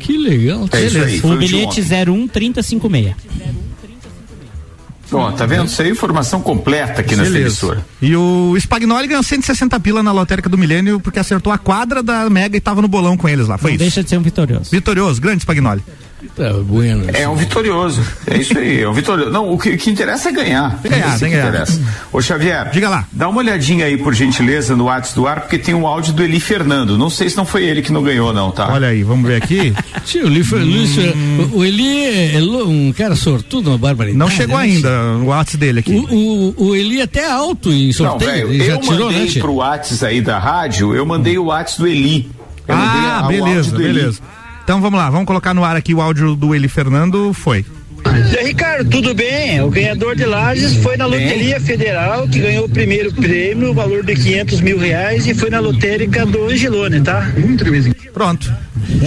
Que 0.00 0.18
legal. 0.18 0.68
É 0.72 0.80
isso 0.84 0.98
aí, 0.98 1.20
foi 1.20 1.36
O 1.36 1.38
bilhete 1.38 1.80
ontem. 1.80 2.10
01 2.10 2.28
3056. 2.28 3.14
Ó, 5.14 5.30
tá 5.32 5.44
vendo? 5.44 5.66
Isso 5.66 5.82
aí 5.82 5.88
é 5.88 5.90
informação 5.90 6.40
completa 6.40 7.02
aqui 7.02 7.14
nessa 7.14 7.30
Beleza. 7.30 7.46
emissora. 7.66 7.86
E 8.00 8.16
o 8.16 8.54
Spagnoli 8.58 9.06
ganhou 9.06 9.22
160 9.22 9.78
pila 9.78 10.02
na 10.02 10.10
lotérica 10.10 10.48
do 10.48 10.56
Milênio 10.56 10.98
porque 10.98 11.18
acertou 11.18 11.52
a 11.52 11.58
quadra 11.58 12.02
da 12.02 12.30
Mega 12.30 12.56
e 12.56 12.60
tava 12.60 12.80
no 12.80 12.88
bolão 12.88 13.14
com 13.16 13.28
eles 13.28 13.46
lá. 13.46 13.58
Foi 13.58 13.72
Não 13.72 13.74
isso. 13.76 13.84
deixa 13.84 14.02
de 14.02 14.08
ser 14.08 14.16
um 14.16 14.22
vitorioso. 14.22 14.70
Vitorioso, 14.70 15.20
grande 15.20 15.40
Spagnoli. 15.42 15.82
Tá 16.36 16.52
bueno. 16.52 17.04
É 17.12 17.28
um 17.28 17.34
vitorioso. 17.34 18.00
É 18.26 18.38
isso 18.38 18.56
aí, 18.56 18.80
é 18.82 18.88
um 18.88 18.92
vitorioso. 18.92 19.30
Não, 19.30 19.52
o 19.52 19.58
que, 19.58 19.70
o 19.70 19.78
que 19.78 19.90
interessa 19.90 20.28
é 20.28 20.32
ganhar. 20.32 20.78
Tem 20.80 20.90
ganhar, 20.90 21.08
Isso 21.10 21.18
tem 21.20 21.30
que 21.30 21.36
ganhar. 21.36 21.48
interessa. 21.48 21.80
Ô 22.12 22.20
Xavier, 22.22 22.70
Diga 22.70 22.88
lá. 22.88 23.06
Dá 23.12 23.28
uma 23.28 23.38
olhadinha 23.38 23.86
aí, 23.86 23.96
por 23.96 24.14
gentileza, 24.14 24.74
no 24.76 24.84
WhatsApp 24.84 25.14
do 25.14 25.26
ar, 25.26 25.40
porque 25.42 25.58
tem 25.58 25.74
um 25.74 25.86
áudio 25.86 26.12
do 26.12 26.22
Eli 26.22 26.40
Fernando. 26.40 26.96
Não 26.96 27.10
sei 27.10 27.28
se 27.28 27.36
não 27.36 27.44
foi 27.44 27.64
ele 27.64 27.82
que 27.82 27.92
não 27.92 28.02
ganhou, 28.02 28.32
não, 28.32 28.50
tá? 28.50 28.72
Olha 28.72 28.88
aí, 28.88 29.02
vamos 29.02 29.26
ver 29.28 29.42
aqui. 29.42 29.74
Tio, 30.06 30.26
o, 30.26 30.28
Luiz, 30.28 30.50
Luiz, 30.50 30.96
o, 31.52 31.58
o 31.58 31.64
Eli 31.64 32.34
é 32.36 32.40
um 32.42 32.92
cara 32.96 33.14
sortudo, 33.16 33.70
uma 33.70 33.78
barbaridade. 33.78 34.18
Não 34.18 34.30
chegou 34.30 34.56
né? 34.58 34.64
ainda 34.64 34.88
o 35.22 35.26
WhatsApp 35.26 35.56
dele 35.58 35.80
aqui. 35.80 35.92
O, 35.94 36.54
o, 36.56 36.68
o 36.68 36.76
Eli 36.76 37.00
é 37.00 37.02
até 37.04 37.30
alto 37.30 37.70
em 37.72 37.86
Não, 37.86 37.92
sorteio. 37.92 38.30
velho, 38.30 38.52
ele 38.52 38.64
já 38.64 38.72
eu 38.72 38.78
tirou, 38.80 39.06
mandei 39.12 39.26
né, 39.26 39.40
pro 39.40 39.54
WhatsApp 39.54 40.06
aí 40.14 40.20
da 40.20 40.38
rádio, 40.38 40.94
eu 40.94 41.04
mandei 41.04 41.36
o 41.36 41.44
WhatsApp 41.46 41.82
do 41.82 41.88
Eli. 41.88 42.30
Eu 42.66 42.74
Ah, 42.76 43.24
beleza, 43.28 43.72
do 43.72 43.82
Eli. 43.82 44.16
Então 44.62 44.80
vamos 44.80 44.98
lá, 44.98 45.10
vamos 45.10 45.26
colocar 45.26 45.52
no 45.52 45.64
ar 45.64 45.76
aqui 45.76 45.94
o 45.94 46.00
áudio 46.00 46.36
do 46.36 46.54
Eli 46.54 46.68
Fernando. 46.68 47.32
Foi. 47.32 47.64
E 48.32 48.38
aí, 48.38 48.46
Ricardo, 48.46 48.90
tudo 48.90 49.14
bem? 49.14 49.60
O 49.62 49.70
ganhador 49.70 50.16
de 50.16 50.24
Lages 50.24 50.76
foi 50.76 50.96
na 50.96 51.06
Loteria 51.06 51.60
Federal, 51.60 52.28
que 52.28 52.40
ganhou 52.40 52.64
o 52.64 52.68
primeiro 52.68 53.12
prêmio, 53.12 53.70
o 53.70 53.74
valor 53.74 54.04
de 54.04 54.14
500 54.14 54.60
mil 54.60 54.78
reais, 54.78 55.26
e 55.26 55.34
foi 55.34 55.50
na 55.50 55.60
lotérica 55.60 56.26
do 56.26 56.46
Angelone, 56.46 57.00
tá? 57.00 57.30
Pronto. 58.12 58.52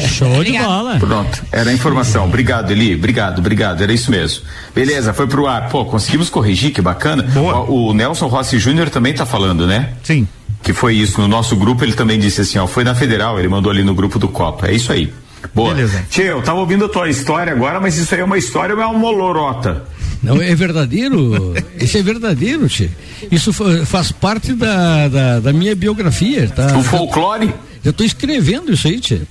Show 0.07 0.43
de 0.43 0.53
bola. 0.57 0.97
Pronto, 0.99 1.43
era 1.51 1.69
a 1.69 1.73
informação. 1.73 2.25
Obrigado, 2.25 2.71
Eli. 2.71 2.95
Obrigado, 2.95 3.39
obrigado. 3.39 3.83
Era 3.83 3.93
isso 3.93 4.09
mesmo. 4.09 4.43
Beleza, 4.73 5.13
foi 5.13 5.27
pro 5.27 5.45
ar. 5.45 5.69
Pô, 5.69 5.85
conseguimos 5.85 6.29
corrigir, 6.29 6.71
que 6.71 6.81
bacana. 6.81 7.23
Boa. 7.23 7.59
O, 7.61 7.89
o 7.89 7.93
Nelson 7.93 8.27
Rossi 8.27 8.57
Júnior 8.57 8.89
também 8.89 9.13
tá 9.13 9.25
falando, 9.25 9.67
né? 9.67 9.89
Sim. 10.03 10.27
Que 10.63 10.73
foi 10.73 10.95
isso. 10.95 11.21
No 11.21 11.27
nosso 11.27 11.55
grupo 11.55 11.83
ele 11.83 11.93
também 11.93 12.17
disse 12.17 12.41
assim, 12.41 12.57
ó, 12.57 12.65
foi 12.65 12.83
na 12.83 12.95
Federal, 12.95 13.37
ele 13.37 13.47
mandou 13.47 13.71
ali 13.71 13.83
no 13.83 13.93
grupo 13.93 14.17
do 14.17 14.27
Copa. 14.27 14.67
É 14.67 14.73
isso 14.73 14.91
aí. 14.91 15.13
Boa. 15.53 15.73
Beleza. 15.73 16.03
Tchê, 16.09 16.23
eu 16.31 16.41
tava 16.41 16.59
ouvindo 16.59 16.85
a 16.85 16.89
tua 16.89 17.09
história 17.09 17.51
agora, 17.53 17.79
mas 17.79 17.97
isso 17.97 18.13
aí 18.15 18.21
é 18.21 18.23
uma 18.23 18.37
história 18.37 18.75
ou 18.75 18.81
é 18.81 18.85
uma 18.85 18.97
molorota? 18.97 19.83
Não, 20.23 20.41
é 20.41 20.55
verdadeiro. 20.55 21.53
Isso 21.79 21.97
é 21.97 22.01
verdadeiro, 22.01 22.67
tio. 22.67 22.89
Isso 23.31 23.53
fa- 23.53 23.85
faz 23.85 24.11
parte 24.11 24.53
da, 24.53 25.07
da, 25.07 25.39
da 25.39 25.53
minha 25.53 25.75
biografia, 25.75 26.47
tá? 26.47 26.75
O 26.77 26.83
folclore? 26.83 27.53
Eu 27.83 27.93
tô 27.93 28.03
escrevendo 28.03 28.71
isso 28.73 28.87
aí, 28.87 28.99
tio. 28.99 29.21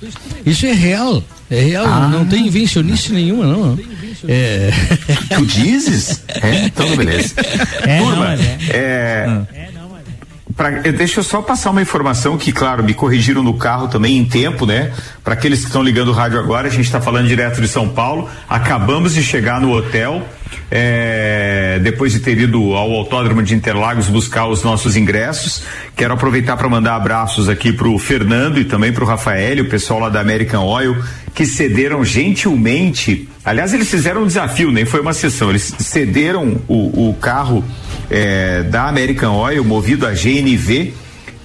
Isso 0.47 0.65
é 0.67 0.73
real. 0.73 1.21
É 1.51 1.61
real, 1.61 1.87
Ah. 1.87 2.09
não 2.09 2.25
tem 2.25 2.47
invencionice 2.47 3.13
nenhuma, 3.13 3.45
não. 3.47 3.79
É. 4.29 4.71
Tu 5.35 5.47
dizes? 5.47 6.23
É, 6.29 6.67
então 6.67 6.97
beleza. 6.97 7.35
É, 7.87 7.99
Turma, 7.99 8.17
não, 8.17 8.25
é. 8.27 8.59
é, 8.71 9.45
pra- 10.57 10.81
eh, 10.85 10.93
deixa 10.93 11.21
eu 11.21 11.25
só 11.25 11.41
passar 11.43 11.71
uma 11.71 11.83
informação 11.83 12.37
que, 12.39 12.53
claro, 12.53 12.83
me 12.85 12.95
corrigiram 12.95 13.43
no 13.43 13.55
carro 13.55 13.89
também 13.89 14.17
em 14.19 14.25
tempo, 14.25 14.65
né? 14.67 14.93
Para 15.23 15.35
aqueles 15.35 15.61
que 15.61 15.67
estão 15.67 15.83
ligando 15.83 16.09
o 16.09 16.13
rádio 16.13 16.39
agora, 16.39 16.69
a 16.69 16.71
gente 16.71 16.85
está 16.87 17.01
falando 17.01 17.27
direto 17.29 17.61
de 17.61 17.69
São 17.69 17.89
Paulo. 17.89 18.29
Acabamos 18.49 19.15
de 19.15 19.23
chegar 19.23 19.61
no 19.61 19.73
hotel. 19.73 20.23
eh, 20.71 21.81
depois 21.83 22.13
de 22.13 22.21
ter 22.21 22.39
ido 22.39 22.75
ao 22.75 22.93
Autódromo 22.93 23.43
de 23.43 23.55
Interlagos 23.55 24.07
buscar 24.09 24.47
os 24.47 24.63
nossos 24.63 24.97
ingressos, 24.97 25.63
quero 25.97 26.15
aproveitar 26.15 26.57
para 26.57 26.69
mandar 26.69 26.95
abraços 26.97 27.49
aqui 27.49 27.73
pro 27.73 27.99
Fernando 27.99 28.59
e 28.59 28.65
também 28.65 28.93
pro 28.93 29.05
Rafael, 29.05 29.63
o 29.63 29.69
pessoal 29.69 29.99
lá 30.01 30.09
da 30.09 30.21
American 30.21 30.65
Oil, 30.65 30.97
que 31.35 31.45
cederam 31.45 32.05
gentilmente. 32.05 33.29
Aliás, 33.45 33.75
eles 33.75 33.91
fizeram 33.91 34.23
um 34.23 34.27
desafio, 34.27 34.71
nem 34.71 34.85
foi 34.85 35.01
uma 35.01 35.13
sessão. 35.13 35.51
Eles 35.51 35.75
cederam 35.79 36.57
o, 36.69 37.11
o 37.11 37.15
carro 37.15 37.65
eh, 38.11 38.63
da 38.65 38.89
American 38.89 39.35
Oil, 39.37 39.65
movido 39.65 40.07
a 40.07 40.13
GNV, 40.13 40.93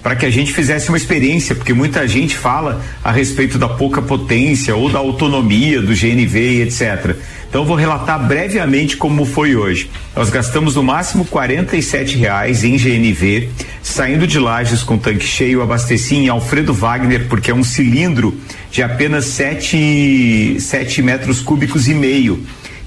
para 0.02 0.16
que 0.16 0.24
a 0.24 0.30
gente 0.30 0.52
fizesse 0.52 0.88
uma 0.88 0.96
experiência, 0.96 1.54
porque 1.54 1.72
muita 1.72 2.06
gente 2.08 2.36
fala 2.36 2.82
a 3.04 3.12
respeito 3.12 3.58
da 3.58 3.68
pouca 3.68 4.00
potência 4.00 4.74
ou 4.74 4.90
da 4.90 4.98
autonomia 4.98 5.80
do 5.80 5.94
GNV 5.94 6.62
etc. 6.62 7.16
Então 7.48 7.64
vou 7.64 7.76
relatar 7.76 8.24
brevemente 8.26 8.96
como 8.96 9.26
foi 9.26 9.56
hoje. 9.56 9.90
Nós 10.14 10.30
gastamos 10.30 10.76
no 10.76 10.84
máximo 10.84 11.26
R$ 11.30 12.16
reais 12.16 12.62
em 12.62 12.76
GNV, 12.76 13.48
saindo 13.82 14.26
de 14.26 14.38
Lages 14.38 14.82
com 14.84 14.96
tanque 14.96 15.26
cheio, 15.26 15.60
abasteci 15.60 16.14
em 16.14 16.28
Alfredo 16.28 16.72
Wagner, 16.72 17.26
porque 17.28 17.50
é 17.50 17.54
um 17.54 17.64
cilindro 17.64 18.38
de 18.70 18.82
apenas 18.82 19.24
7, 19.24 20.58
sete 20.60 21.02
metros 21.02 21.40
cúbicos 21.40 21.88
e 21.88 21.94
meio. 21.94 22.40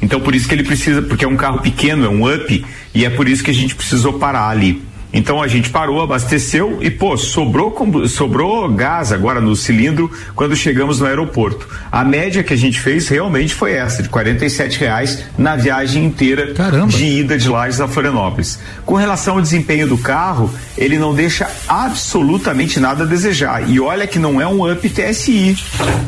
Então 0.03 0.19
por 0.19 0.35
isso 0.35 0.49
que 0.49 0.53
ele 0.53 0.63
precisa, 0.63 1.01
porque 1.01 1.23
é 1.23 1.27
um 1.27 1.37
carro 1.37 1.59
pequeno, 1.59 2.05
é 2.05 2.09
um 2.09 2.31
up, 2.31 2.65
e 2.93 3.05
é 3.05 3.09
por 3.09 3.27
isso 3.29 3.41
que 3.41 3.49
a 3.49 3.53
gente 3.53 3.73
precisou 3.73 4.19
parar 4.19 4.49
ali. 4.49 4.81
Então 5.13 5.41
a 5.43 5.47
gente 5.47 5.69
parou, 5.69 6.01
abasteceu 6.01 6.79
e, 6.81 6.89
pô, 6.89 7.15
sobrou, 7.15 8.07
sobrou 8.07 8.67
gás 8.69 9.11
agora 9.11 9.39
no 9.39 9.55
cilindro 9.55 10.11
quando 10.35 10.55
chegamos 10.55 10.99
no 10.99 11.05
aeroporto. 11.05 11.67
A 11.91 12.03
média 12.03 12.41
que 12.41 12.53
a 12.53 12.57
gente 12.57 12.79
fez 12.79 13.07
realmente 13.07 13.53
foi 13.53 13.73
essa, 13.73 14.01
de 14.01 14.09
R$ 14.09 14.77
reais 14.79 15.25
na 15.37 15.55
viagem 15.55 16.03
inteira 16.03 16.53
Caramba. 16.55 16.87
de 16.87 17.05
ida 17.05 17.37
de 17.37 17.47
Lages 17.47 17.79
a 17.79 17.87
Florianópolis. 17.87 18.59
Com 18.85 18.95
relação 18.95 19.35
ao 19.35 19.41
desempenho 19.41 19.87
do 19.87 19.97
carro, 19.99 20.49
ele 20.75 20.97
não 20.97 21.13
deixa 21.13 21.47
absolutamente 21.67 22.79
nada 22.79 23.03
a 23.03 23.07
desejar. 23.07 23.69
E 23.69 23.79
olha 23.79 24.07
que 24.07 24.17
não 24.17 24.41
é 24.41 24.47
um 24.47 24.71
up 24.71 24.89
TSI, 24.89 25.55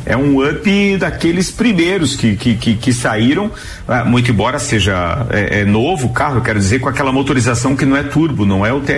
é 0.03 0.17
um 0.17 0.43
up 0.43 0.97
daqueles 0.97 1.51
primeiros 1.51 2.15
que, 2.15 2.35
que, 2.35 2.55
que, 2.55 2.75
que 2.75 2.93
saíram, 2.93 3.51
ah, 3.87 4.03
muito 4.03 4.31
embora 4.31 4.57
seja 4.57 5.27
é, 5.29 5.61
é 5.61 5.65
novo 5.65 6.07
o 6.07 6.09
carro, 6.09 6.37
eu 6.37 6.41
quero 6.41 6.57
dizer, 6.57 6.79
com 6.79 6.89
aquela 6.89 7.11
motorização 7.11 7.75
que 7.75 7.85
não 7.85 7.95
é 7.95 8.01
turbo, 8.01 8.45
não 8.45 8.65
é 8.65 8.73
o 8.73 8.81
TSI. 8.81 8.94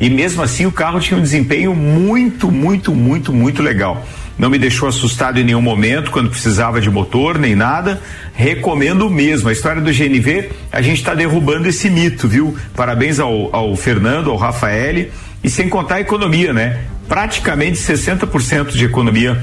E 0.00 0.08
mesmo 0.08 0.42
assim 0.42 0.66
o 0.66 0.72
carro 0.72 1.00
tinha 1.00 1.18
um 1.18 1.22
desempenho 1.22 1.74
muito, 1.74 2.50
muito, 2.50 2.94
muito, 2.94 3.32
muito 3.32 3.62
legal. 3.62 4.06
não 4.38 4.48
me 4.48 4.58
deixou 4.58 4.88
assustado 4.88 5.38
em 5.38 5.44
nenhum 5.44 5.60
momento 5.60 6.10
quando 6.10 6.30
precisava 6.30 6.80
de 6.80 6.90
motor 6.90 7.38
nem 7.38 7.54
nada. 7.54 8.00
Recomendo 8.34 9.10
mesmo. 9.10 9.48
A 9.48 9.52
história 9.52 9.82
do 9.82 9.92
GNV, 9.92 10.50
a 10.70 10.80
gente 10.80 10.98
está 10.98 11.14
derrubando 11.14 11.68
esse 11.68 11.90
mito, 11.90 12.28
viu? 12.28 12.56
Parabéns 12.74 13.18
ao, 13.18 13.54
ao 13.54 13.74
Fernando, 13.76 14.30
ao 14.30 14.36
Rafael 14.36 15.06
e 15.42 15.50
sem 15.50 15.68
contar 15.68 15.96
a 15.96 16.00
economia, 16.00 16.52
né? 16.52 16.80
Praticamente 17.08 17.78
60% 17.78 18.72
de 18.72 18.84
economia 18.84 19.42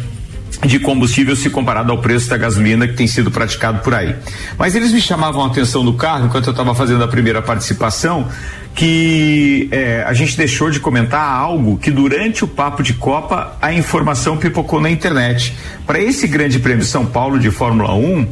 de 0.64 0.80
combustível 0.80 1.36
se 1.36 1.50
comparado 1.50 1.92
ao 1.92 1.98
preço 2.00 2.30
da 2.30 2.38
gasolina 2.38 2.88
que 2.88 2.94
tem 2.94 3.08
sido 3.08 3.32
praticado 3.32 3.80
por 3.80 3.94
aí. 3.94 4.16
Mas 4.58 4.76
eles 4.76 4.92
me 4.92 5.02
chamavam 5.02 5.44
a 5.44 5.48
atenção 5.48 5.84
no 5.84 5.94
carro 5.94 6.26
enquanto 6.26 6.48
eu 6.48 6.52
estava 6.52 6.74
fazendo 6.76 7.04
a 7.04 7.08
primeira 7.08 7.42
participação 7.42 8.28
que 8.76 9.70
é, 9.72 10.04
a 10.06 10.14
gente 10.14 10.36
deixou 10.36 10.70
de 10.70 10.82
comentar 10.82 11.22
algo 11.22 11.78
que 11.78 11.90
durante 11.90 12.44
o 12.44 12.48
papo 12.48 12.84
de 12.84 12.94
Copa 12.94 13.58
a 13.62 13.74
informação 13.74 14.36
pipocou 14.36 14.82
na 14.82 14.90
internet. 14.90 15.56
Para 15.88 16.00
esse 16.00 16.28
Grande 16.28 16.60
Prêmio 16.60 16.84
São 16.84 17.06
Paulo 17.06 17.40
de 17.40 17.50
Fórmula 17.50 17.96
1, 17.96 18.28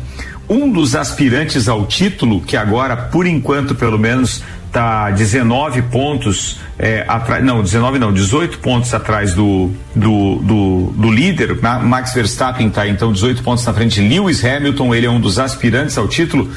um 0.50 0.70
dos 0.70 0.96
aspirantes 0.96 1.70
ao 1.70 1.86
título, 1.86 2.42
que 2.42 2.58
agora, 2.58 2.98
por 2.98 3.26
enquanto, 3.26 3.74
pelo 3.74 3.98
menos, 3.98 4.44
está 4.74 5.12
19 5.12 5.84
pontos 5.84 6.60
é, 6.80 7.06
atrás, 7.08 7.46
não, 7.46 7.62
19 7.62 8.00
não, 8.00 8.12
18 8.12 8.58
pontos 8.58 8.92
atrás 8.92 9.36
do, 9.36 9.70
do, 9.96 10.38
do, 10.38 10.94
do 10.98 11.12
líder, 11.12 11.60
Max 11.62 12.12
Verstappen 12.16 12.70
está 12.70 12.88
então 12.88 13.14
18 13.14 13.44
pontos 13.44 13.64
na 13.64 13.72
frente 13.72 14.02
Lewis 14.02 14.44
Hamilton, 14.44 14.96
ele 14.96 15.06
é 15.06 15.10
um 15.12 15.22
dos 15.22 15.38
aspirantes 15.38 15.96
ao 15.96 16.08
título, 16.08 16.50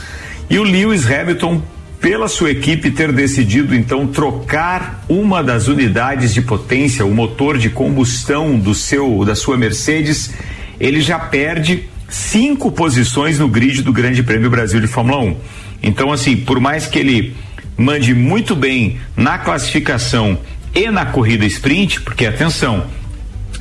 e 0.49 0.59
o 0.59 0.63
Lewis 0.63 1.05
Hamilton, 1.05 1.61
pela 2.01 2.27
sua 2.27 2.51
equipe 2.51 2.91
ter 2.91 3.13
decidido 3.13 3.75
então 3.75 4.07
trocar 4.07 5.05
uma 5.11 5.43
das 5.43 5.69
unidades 5.69 6.33
de 6.33 6.41
potência, 6.41 7.05
o 7.05 7.13
motor 7.13 7.59
de 7.59 7.69
combustão 7.69 8.59
do 8.59 8.75
seu 8.75 9.27
da 9.27 9.35
sua 9.35 9.59
Mercedes, 9.59 10.33
ele 10.81 11.03
já 11.03 11.19
perde 11.19 11.85
cinco 12.09 12.73
posições 12.73 13.39
no 13.39 13.49
grid 13.49 13.83
do 13.83 13.93
Grande 13.93 14.23
Prêmio 14.23 14.49
Brasil 14.49 14.81
de 14.81 14.87
Fórmula 14.87 15.19
1. 15.19 15.37
Então, 15.83 16.11
assim, 16.11 16.37
por 16.37 16.59
mais 16.59 16.87
que 16.87 16.99
ele 16.99 17.37
mande 17.77 18.15
muito 18.15 18.55
bem 18.55 18.99
na 19.17 19.39
classificação 19.39 20.39
e 20.75 20.91
na 20.91 21.07
corrida 21.07 21.45
sprint, 21.45 22.01
porque 22.01 22.27
atenção, 22.27 22.87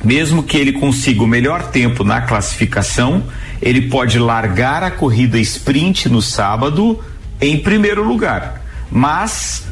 mesmo 0.04 0.42
que 0.42 0.56
ele 0.56 0.72
consiga 0.72 1.22
o 1.22 1.26
melhor 1.26 1.70
tempo 1.70 2.04
na 2.04 2.20
classificação, 2.20 3.24
ele 3.60 3.82
pode 3.82 4.18
largar 4.18 4.82
a 4.82 4.90
corrida 4.90 5.38
sprint 5.38 6.08
no 6.08 6.20
sábado 6.20 7.02
em 7.40 7.58
primeiro 7.58 8.02
lugar. 8.02 8.62
Mas 8.90 9.64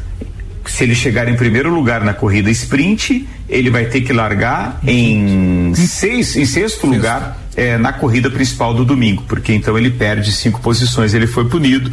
se 0.66 0.84
ele 0.84 0.94
chegar 0.94 1.28
em 1.28 1.36
primeiro 1.36 1.72
lugar 1.72 2.02
na 2.02 2.14
corrida 2.14 2.50
sprint, 2.50 3.28
ele 3.48 3.70
vai 3.70 3.86
ter 3.86 4.00
que 4.00 4.12
largar 4.12 4.80
em 4.86 5.74
seis, 5.74 6.36
em 6.36 6.46
sexto 6.46 6.86
lugar 6.86 7.43
é, 7.56 7.78
na 7.78 7.92
corrida 7.92 8.30
principal 8.30 8.74
do 8.74 8.84
domingo, 8.84 9.22
porque 9.28 9.52
então 9.52 9.78
ele 9.78 9.90
perde 9.90 10.32
cinco 10.32 10.60
posições, 10.60 11.14
ele 11.14 11.26
foi 11.26 11.44
punido. 11.44 11.92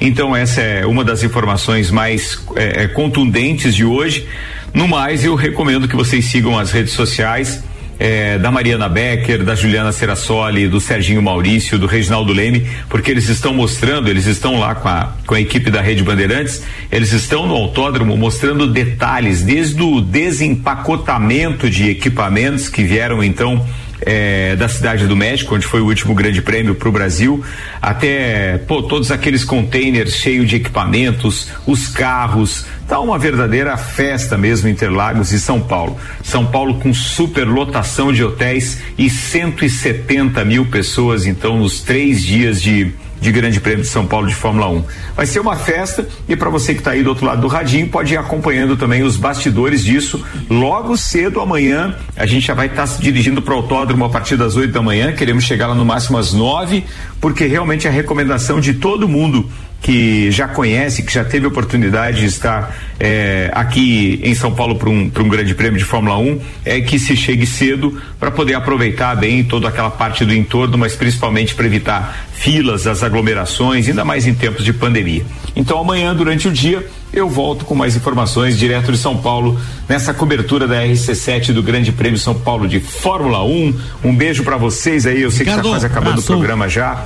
Então 0.00 0.34
essa 0.34 0.60
é 0.60 0.86
uma 0.86 1.04
das 1.04 1.22
informações 1.22 1.90
mais 1.90 2.40
é, 2.56 2.84
é, 2.84 2.88
contundentes 2.88 3.74
de 3.74 3.84
hoje. 3.84 4.26
No 4.72 4.88
mais, 4.88 5.24
eu 5.24 5.34
recomendo 5.34 5.86
que 5.86 5.96
vocês 5.96 6.24
sigam 6.26 6.58
as 6.58 6.70
redes 6.70 6.92
sociais. 6.92 7.62
É, 7.98 8.36
da 8.36 8.50
Mariana 8.50 8.88
Becker, 8.88 9.44
da 9.44 9.54
Juliana 9.54 9.92
Serassoli, 9.92 10.66
do 10.66 10.80
Serginho 10.80 11.22
Maurício, 11.22 11.78
do 11.78 11.86
Reginaldo 11.86 12.32
Leme, 12.32 12.66
porque 12.88 13.12
eles 13.12 13.28
estão 13.28 13.54
mostrando, 13.54 14.08
eles 14.08 14.26
estão 14.26 14.58
lá 14.58 14.74
com 14.74 14.88
a, 14.88 15.12
com 15.24 15.34
a 15.36 15.40
equipe 15.40 15.70
da 15.70 15.80
Rede 15.80 16.02
Bandeirantes, 16.02 16.62
eles 16.90 17.12
estão 17.12 17.46
no 17.46 17.54
autódromo 17.54 18.16
mostrando 18.16 18.66
detalhes, 18.66 19.42
desde 19.42 19.80
o 19.80 20.00
desempacotamento 20.00 21.70
de 21.70 21.90
equipamentos 21.90 22.68
que 22.68 22.82
vieram 22.82 23.22
então 23.22 23.64
é, 24.04 24.56
da 24.56 24.68
cidade 24.68 25.06
do 25.06 25.16
México, 25.16 25.54
onde 25.54 25.66
foi 25.66 25.80
o 25.80 25.86
último 25.86 26.14
grande 26.14 26.42
prêmio 26.42 26.74
para 26.74 26.88
o 26.88 26.92
Brasil, 26.92 27.44
até 27.80 28.58
pô, 28.66 28.82
todos 28.82 29.10
aqueles 29.10 29.44
containers 29.44 30.14
cheios 30.14 30.48
de 30.48 30.56
equipamentos, 30.56 31.48
os 31.66 31.88
carros, 31.88 32.66
tá 32.88 33.00
uma 33.00 33.18
verdadeira 33.18 33.76
festa 33.76 34.36
mesmo 34.36 34.68
Interlagos 34.68 35.32
e 35.32 35.40
São 35.40 35.60
Paulo. 35.60 35.98
São 36.22 36.46
Paulo 36.46 36.74
com 36.74 36.92
superlotação 36.92 38.12
de 38.12 38.22
hotéis 38.24 38.78
e 38.98 39.08
170 39.08 40.44
mil 40.44 40.66
pessoas, 40.66 41.26
então, 41.26 41.58
nos 41.58 41.80
três 41.80 42.22
dias 42.22 42.60
de 42.60 42.92
de 43.22 43.30
Grande 43.30 43.60
Prêmio 43.60 43.84
de 43.84 43.88
São 43.88 44.04
Paulo 44.04 44.26
de 44.26 44.34
Fórmula 44.34 44.68
1. 44.68 44.84
Vai 45.16 45.26
ser 45.26 45.38
uma 45.38 45.54
festa 45.54 46.06
e 46.28 46.34
para 46.34 46.50
você 46.50 46.74
que 46.74 46.80
está 46.80 46.90
aí 46.90 47.04
do 47.04 47.08
outro 47.10 47.24
lado 47.24 47.40
do 47.40 47.46
radinho, 47.46 47.88
pode 47.88 48.12
ir 48.12 48.16
acompanhando 48.16 48.76
também 48.76 49.04
os 49.04 49.16
bastidores 49.16 49.84
disso. 49.84 50.22
Logo 50.50 50.96
cedo 50.96 51.40
amanhã, 51.40 51.94
a 52.16 52.26
gente 52.26 52.48
já 52.48 52.54
vai 52.54 52.66
estar 52.66 52.82
tá 52.82 52.86
se 52.88 53.00
dirigindo 53.00 53.40
para 53.40 53.54
o 53.54 53.58
autódromo 53.58 54.04
a 54.04 54.08
partir 54.08 54.36
das 54.36 54.56
8 54.56 54.72
da 54.72 54.82
manhã. 54.82 55.12
Queremos 55.12 55.44
chegar 55.44 55.68
lá 55.68 55.74
no 55.74 55.84
máximo 55.84 56.18
às 56.18 56.32
9, 56.32 56.84
porque 57.20 57.46
realmente 57.46 57.86
a 57.86 57.92
recomendação 57.92 58.60
de 58.60 58.74
todo 58.74 59.08
mundo 59.08 59.48
que 59.82 60.30
já 60.30 60.46
conhece, 60.46 61.02
que 61.02 61.12
já 61.12 61.24
teve 61.24 61.44
oportunidade 61.44 62.20
de 62.20 62.26
estar 62.26 62.72
é, 63.00 63.50
aqui 63.52 64.20
em 64.22 64.32
São 64.32 64.54
Paulo 64.54 64.76
para 64.76 64.88
um, 64.88 65.10
um 65.14 65.28
grande 65.28 65.56
prêmio 65.56 65.76
de 65.76 65.84
Fórmula 65.84 66.16
1, 66.18 66.40
é 66.64 66.80
que 66.80 67.00
se 67.00 67.16
chegue 67.16 67.44
cedo 67.44 68.00
para 68.18 68.30
poder 68.30 68.54
aproveitar 68.54 69.16
bem 69.16 69.42
toda 69.42 69.68
aquela 69.68 69.90
parte 69.90 70.24
do 70.24 70.32
entorno, 70.32 70.78
mas 70.78 70.94
principalmente 70.94 71.52
para 71.56 71.66
evitar 71.66 72.26
filas, 72.32 72.86
as 72.86 73.02
aglomerações, 73.02 73.88
ainda 73.88 74.04
mais 74.04 74.24
em 74.24 74.34
tempos 74.34 74.64
de 74.64 74.72
pandemia. 74.72 75.24
Então 75.56 75.80
amanhã, 75.80 76.14
durante 76.14 76.46
o 76.46 76.52
dia, 76.52 76.86
eu 77.12 77.28
volto 77.28 77.64
com 77.64 77.74
mais 77.74 77.96
informações 77.96 78.56
direto 78.56 78.92
de 78.92 78.98
São 78.98 79.16
Paulo, 79.16 79.60
nessa 79.88 80.14
cobertura 80.14 80.68
da 80.68 80.84
RC7 80.84 81.52
do 81.52 81.62
Grande 81.62 81.90
Prêmio 81.90 82.18
São 82.18 82.34
Paulo 82.34 82.68
de 82.68 82.78
Fórmula 82.78 83.44
1. 83.44 83.74
Um 84.04 84.14
beijo 84.14 84.44
para 84.44 84.56
vocês 84.56 85.06
aí, 85.06 85.22
eu 85.22 85.30
sei 85.32 85.40
Ricardo, 85.40 85.62
que 85.62 85.66
está 85.66 85.80
quase 85.80 85.86
acabando 85.86 86.20
o 86.20 86.22
programa 86.22 86.68
já. 86.68 87.04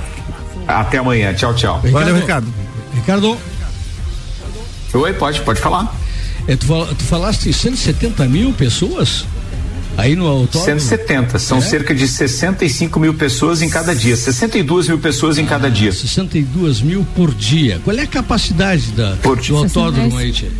Até 0.67 0.99
amanhã, 0.99 1.33
tchau, 1.33 1.55
tchau. 1.55 1.81
Valeu, 1.91 2.15
Ricardo. 2.15 2.66
Ricardo. 2.97 3.37
Oi, 4.93 5.13
pode, 5.13 5.41
pode 5.41 5.61
falar. 5.61 5.95
É, 6.47 6.55
tu, 6.55 6.67
tu 6.67 7.03
falaste 7.03 7.51
170 7.51 8.25
mil 8.25 8.53
pessoas? 8.53 9.25
Aí 9.97 10.15
no 10.15 10.27
autódromo? 10.27 10.79
170, 10.79 11.39
são 11.39 11.57
é? 11.57 11.61
cerca 11.61 11.93
de 11.93 12.07
65 12.07 12.99
mil 12.99 13.15
pessoas 13.15 13.63
em 13.63 13.69
cada 13.69 13.95
dia, 13.95 14.15
62 14.15 14.89
mil 14.89 14.99
pessoas 14.99 15.39
em 15.39 15.45
ah, 15.45 15.47
cada 15.47 15.71
dia. 15.71 15.91
62 15.91 16.81
mil 16.81 17.05
por 17.15 17.33
dia. 17.33 17.81
Qual 17.83 17.97
é 17.97 18.03
a 18.03 18.07
capacidade 18.07 18.91
da, 18.91 19.15
por 19.23 19.41
do 19.41 19.57
autódromo 19.57 20.15
aí, 20.17 20.31
tia? 20.31 20.51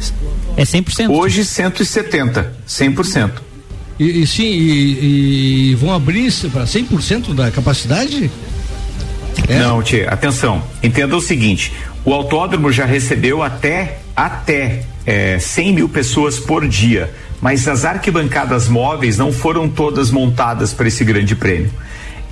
É 0.55 0.63
100%. 0.63 1.09
Hoje 1.09 1.45
170, 1.45 2.51
100%. 2.67 3.31
E, 3.99 4.21
e 4.21 4.27
sim, 4.27 4.43
e, 4.43 5.71
e 5.71 5.75
vão 5.75 5.93
abrir 5.93 6.31
para 6.51 6.63
100% 6.63 7.35
da 7.35 7.51
capacidade? 7.51 8.31
É? 9.47 9.59
Não, 9.59 9.83
tia, 9.83 10.09
atenção, 10.09 10.63
entenda 10.81 11.15
o 11.15 11.21
seguinte, 11.21 11.71
o 12.07 12.13
autódromo 12.13 12.71
já 12.71 12.85
recebeu 12.85 13.43
até, 13.43 13.97
até 14.15 14.83
é, 15.05 15.37
100 15.39 15.73
mil 15.73 15.89
pessoas 15.89 16.39
por 16.39 16.65
dia, 16.65 17.13
mas 17.41 17.67
as 17.67 17.83
arquibancadas 17.83 18.69
móveis 18.69 19.17
não 19.17 19.33
foram 19.33 19.67
todas 19.67 20.09
montadas 20.09 20.71
para 20.71 20.87
esse 20.87 21.03
grande 21.03 21.35
prêmio. 21.35 21.69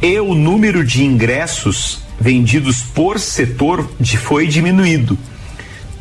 E 0.02 0.18
o 0.18 0.34
número 0.34 0.82
de 0.82 1.04
ingressos 1.04 2.00
vendidos 2.18 2.84
por 2.84 3.20
setor 3.20 3.86
de, 4.00 4.16
foi 4.16 4.48
diminuído 4.48 5.18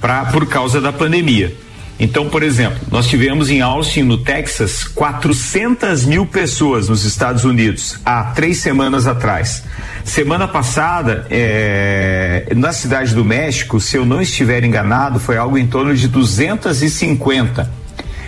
pra, 0.00 0.26
por 0.26 0.46
causa 0.46 0.80
da 0.80 0.92
pandemia. 0.92 1.52
Então, 1.98 2.28
por 2.28 2.42
exemplo, 2.42 2.78
nós 2.90 3.06
tivemos 3.06 3.50
em 3.50 3.60
Austin, 3.60 4.02
no 4.02 4.18
Texas, 4.18 4.82
400 4.82 6.04
mil 6.04 6.26
pessoas 6.26 6.88
nos 6.88 7.04
Estados 7.04 7.44
Unidos 7.44 7.98
há 8.04 8.24
três 8.24 8.58
semanas 8.58 9.06
atrás. 9.06 9.62
Semana 10.04 10.48
passada, 10.48 11.24
é, 11.30 12.52
na 12.56 12.72
cidade 12.72 13.14
do 13.14 13.24
México, 13.24 13.80
se 13.80 13.96
eu 13.96 14.04
não 14.04 14.20
estiver 14.20 14.64
enganado, 14.64 15.20
foi 15.20 15.36
algo 15.36 15.56
em 15.56 15.66
torno 15.66 15.94
de 15.94 16.08
250. 16.08 17.70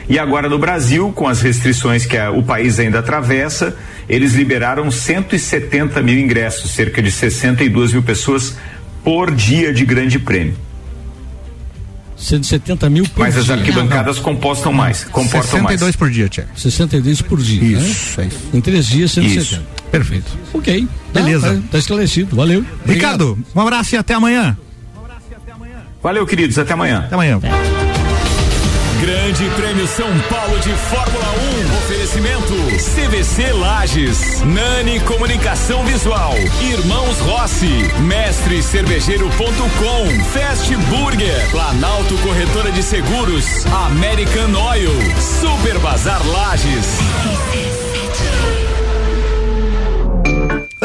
E 0.08 0.16
agora 0.16 0.48
no 0.48 0.58
Brasil, 0.58 1.12
com 1.12 1.26
as 1.26 1.42
restrições 1.42 2.06
que 2.06 2.16
a, 2.16 2.30
o 2.30 2.44
país 2.44 2.78
ainda 2.78 3.00
atravessa, 3.00 3.76
eles 4.08 4.34
liberaram 4.34 4.88
170 4.92 6.00
mil 6.02 6.18
ingressos, 6.18 6.70
cerca 6.70 7.02
de 7.02 7.10
62 7.10 7.92
mil 7.92 8.02
pessoas 8.04 8.56
por 9.02 9.32
dia 9.32 9.72
de 9.72 9.84
grande 9.84 10.20
prêmio. 10.20 10.65
170 12.16 12.88
mil 12.90 13.04
por 13.08 13.20
Mas 13.20 13.34
dia. 13.34 13.42
as 13.42 13.50
arquibancadas 13.50 14.16
não, 14.16 14.22
não. 14.24 14.32
compostam 14.32 14.72
mais, 14.72 15.04
comportam 15.04 15.42
62 15.42 15.80
mais. 15.80 15.96
por 15.96 16.10
dia, 16.10 16.28
Tiago. 16.28 16.50
62 16.56 17.22
por 17.22 17.40
dia. 17.40 17.78
Isso, 17.78 18.20
né? 18.20 18.24
é 18.24 18.28
isso. 18.28 18.38
Em 18.54 18.60
três 18.60 18.86
dias, 18.86 19.12
170. 19.12 19.40
Isso. 19.40 19.62
Perfeito. 19.90 20.38
Ok. 20.52 20.88
Beleza. 21.12 21.54
Tá, 21.54 21.62
tá 21.72 21.78
esclarecido. 21.78 22.34
Valeu. 22.34 22.64
Ricardo, 22.86 23.32
Obrigado. 23.32 23.38
um 23.54 23.60
abraço 23.60 23.94
e 23.94 23.98
até 23.98 24.14
amanhã. 24.14 24.56
Valeu, 26.02 26.26
queridos. 26.26 26.58
Até 26.58 26.72
amanhã. 26.72 27.00
Até 27.00 27.14
amanhã. 27.14 27.40
Grande 29.00 29.44
Prêmio 29.56 29.86
São 29.86 30.08
Paulo 30.30 30.58
de 30.60 30.70
Fórmula 30.70 31.26
1. 31.72 31.76
Oferecimento 31.84 32.54
CVC 32.78 33.52
Lages, 33.52 34.42
Nani 34.42 35.00
Comunicação 35.00 35.84
Visual, 35.84 36.34
Irmãos 36.62 37.18
Rossi, 37.20 37.92
Mestre 38.00 38.62
Cervejeiro.com, 38.62 40.24
Fast 40.32 40.74
Burger, 40.74 41.50
Planalto 41.50 42.16
Corretora 42.18 42.72
de 42.72 42.82
Seguros, 42.82 43.66
American 43.66 44.54
Oil, 44.70 44.92
Super 45.20 45.78
Bazar 45.80 46.26
Lages. 46.26 46.98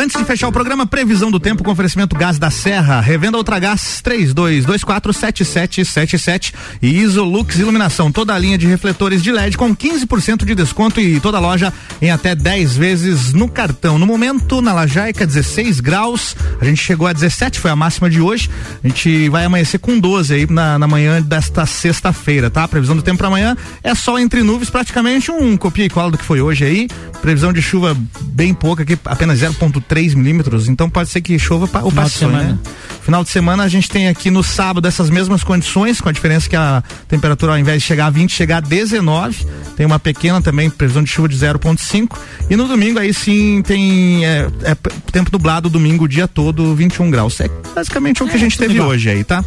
Fechar 0.10 0.48
o 0.48 0.52
programa, 0.52 0.88
previsão 0.88 1.30
do 1.30 1.40
tempo 1.40 1.64
com 1.64 1.70
oferecimento 1.70 2.16
gás 2.16 2.40
da 2.40 2.50
Serra, 2.50 3.00
revenda 3.02 3.38
Ultragás 3.38 4.02
32247777 4.04 6.56
e 6.82 7.02
Isolux 7.02 7.60
Iluminação, 7.60 8.12
toda 8.12 8.34
a 8.34 8.40
linha 8.40 8.58
de 8.58 8.66
refletores 8.66 9.22
de 9.22 9.32
LED 9.32 9.56
com 9.58 9.76
15% 9.76 10.44
de 10.44 10.56
desconto 10.56 11.00
e 11.00 11.20
toda 11.20 11.38
a 11.38 11.40
loja 11.40 11.72
em 12.02 12.10
até 12.10 12.34
10 12.34 12.78
vezes 12.78 13.32
no 13.32 13.48
cartão. 13.48 14.00
No 14.00 14.08
momento, 14.08 14.60
na 14.62 14.74
Lajaica, 14.74 15.28
16 15.28 15.80
graus, 15.80 16.36
a 16.60 16.66
gente 16.66 16.82
chegou 16.82 17.06
a 17.06 17.14
17, 17.14 17.60
foi 17.60 17.70
a 17.70 17.76
máxima 17.76 18.10
de 18.10 18.22
hoje. 18.22 18.50
A 18.84 18.88
gente 18.88 19.30
vai 19.30 19.46
amanhecer 19.46 19.78
com 19.78 20.00
12 20.00 20.34
aí 20.34 20.48
na, 20.50 20.80
na 20.80 20.88
manhã 20.88 21.22
desta 21.22 21.64
sexta-feira, 21.66 22.50
tá? 22.50 22.68
Previsão 22.68 22.96
do 22.96 23.04
tempo 23.04 23.20
para 23.20 23.28
amanhã 23.28 23.56
é 23.84 23.94
só 23.94 24.18
entre 24.18 24.42
nuvens, 24.42 24.70
praticamente 24.70 25.30
um 25.30 25.56
copia 25.58 25.86
e 25.86 25.90
cola 25.90 26.10
do 26.10 26.18
que 26.18 26.26
foi 26.26 26.42
hoje 26.42 26.66
aí. 26.66 26.88
Previsão 27.22 27.54
de 27.54 27.62
chuva 27.62 27.96
bem 28.22 28.52
pouca 28.54 28.82
aqui, 28.82 28.98
apenas 29.06 29.42
0,3 29.42 29.91
milímetros, 30.16 30.68
então 30.70 30.90
pode 30.90 31.10
ser 31.10 31.22
que 31.22 31.38
chova 31.38 31.68
pa, 31.68 31.82
o 31.82 31.92
passe 31.92 32.26
né? 32.26 32.58
Final 33.02 33.24
de 33.24 33.30
semana 33.30 33.64
a 33.64 33.68
gente 33.68 33.90
tem 33.90 34.08
aqui 34.08 34.30
no 34.30 34.44
sábado 34.44 34.88
essas 34.88 35.10
mesmas 35.10 35.44
condições, 35.44 36.00
com 36.00 36.08
a 36.08 36.12
diferença 36.12 36.48
que 36.48 36.56
a 36.56 36.84
temperatura 37.08 37.54
ao 37.54 37.58
invés 37.58 37.82
de 37.82 37.88
chegar 37.88 38.06
a 38.06 38.10
20, 38.10 38.32
chegar 38.32 38.58
a 38.58 38.62
19. 38.62 39.46
Tem 39.76 39.86
uma 39.86 40.00
pequena 40.00 40.42
também, 40.42 40.70
previsão 40.70 41.04
de 41.04 41.10
chuva 41.10 41.28
de 41.28 41.36
0,5. 41.36 42.16
E 42.50 42.56
no 42.56 42.68
domingo 42.68 43.00
aí 43.00 43.14
sim 43.14 43.62
tem 43.64 44.26
é, 44.26 44.48
é, 44.64 44.76
tempo 45.12 45.32
dublado 45.32 45.70
domingo 45.70 46.06
o 46.06 46.08
dia 46.08 46.28
todo, 46.28 46.76
21 46.76 47.10
graus. 47.10 47.40
É 47.40 47.50
basicamente 47.74 48.24
o 48.24 48.28
que 48.28 48.36
a 48.36 48.40
gente 48.40 48.58
teve 48.58 48.80
hoje 48.80 49.10
aí, 49.10 49.24
tá? 49.24 49.44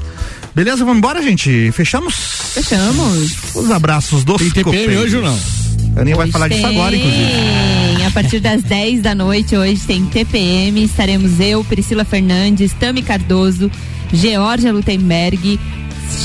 Beleza, 0.54 0.84
vamos 0.84 0.98
embora, 0.98 1.22
gente? 1.22 1.70
Fechamos? 1.72 2.14
Fechamos. 2.54 3.54
Os 3.54 3.70
abraços 3.70 4.24
dos 4.24 4.38
Tem 4.38 4.50
TPM 4.50 4.96
hoje 4.96 5.16
ou 5.16 5.22
não? 5.22 5.63
A 5.96 6.00
Aninha 6.00 6.16
vai 6.16 6.30
falar 6.30 6.48
disso 6.48 6.66
agora, 6.66 6.96
inclusive. 6.96 8.04
A 8.06 8.10
partir 8.10 8.40
das 8.40 8.62
10 8.64 9.02
da 9.02 9.14
noite, 9.14 9.56
hoje 9.56 9.80
tem 9.86 10.04
TPM. 10.06 10.82
Estaremos 10.82 11.38
eu, 11.40 11.62
Priscila 11.64 12.04
Fernandes, 12.04 12.72
Tami 12.72 13.02
Cardoso, 13.02 13.70
Georgia 14.12 14.72
Lutemberg, 14.72 15.58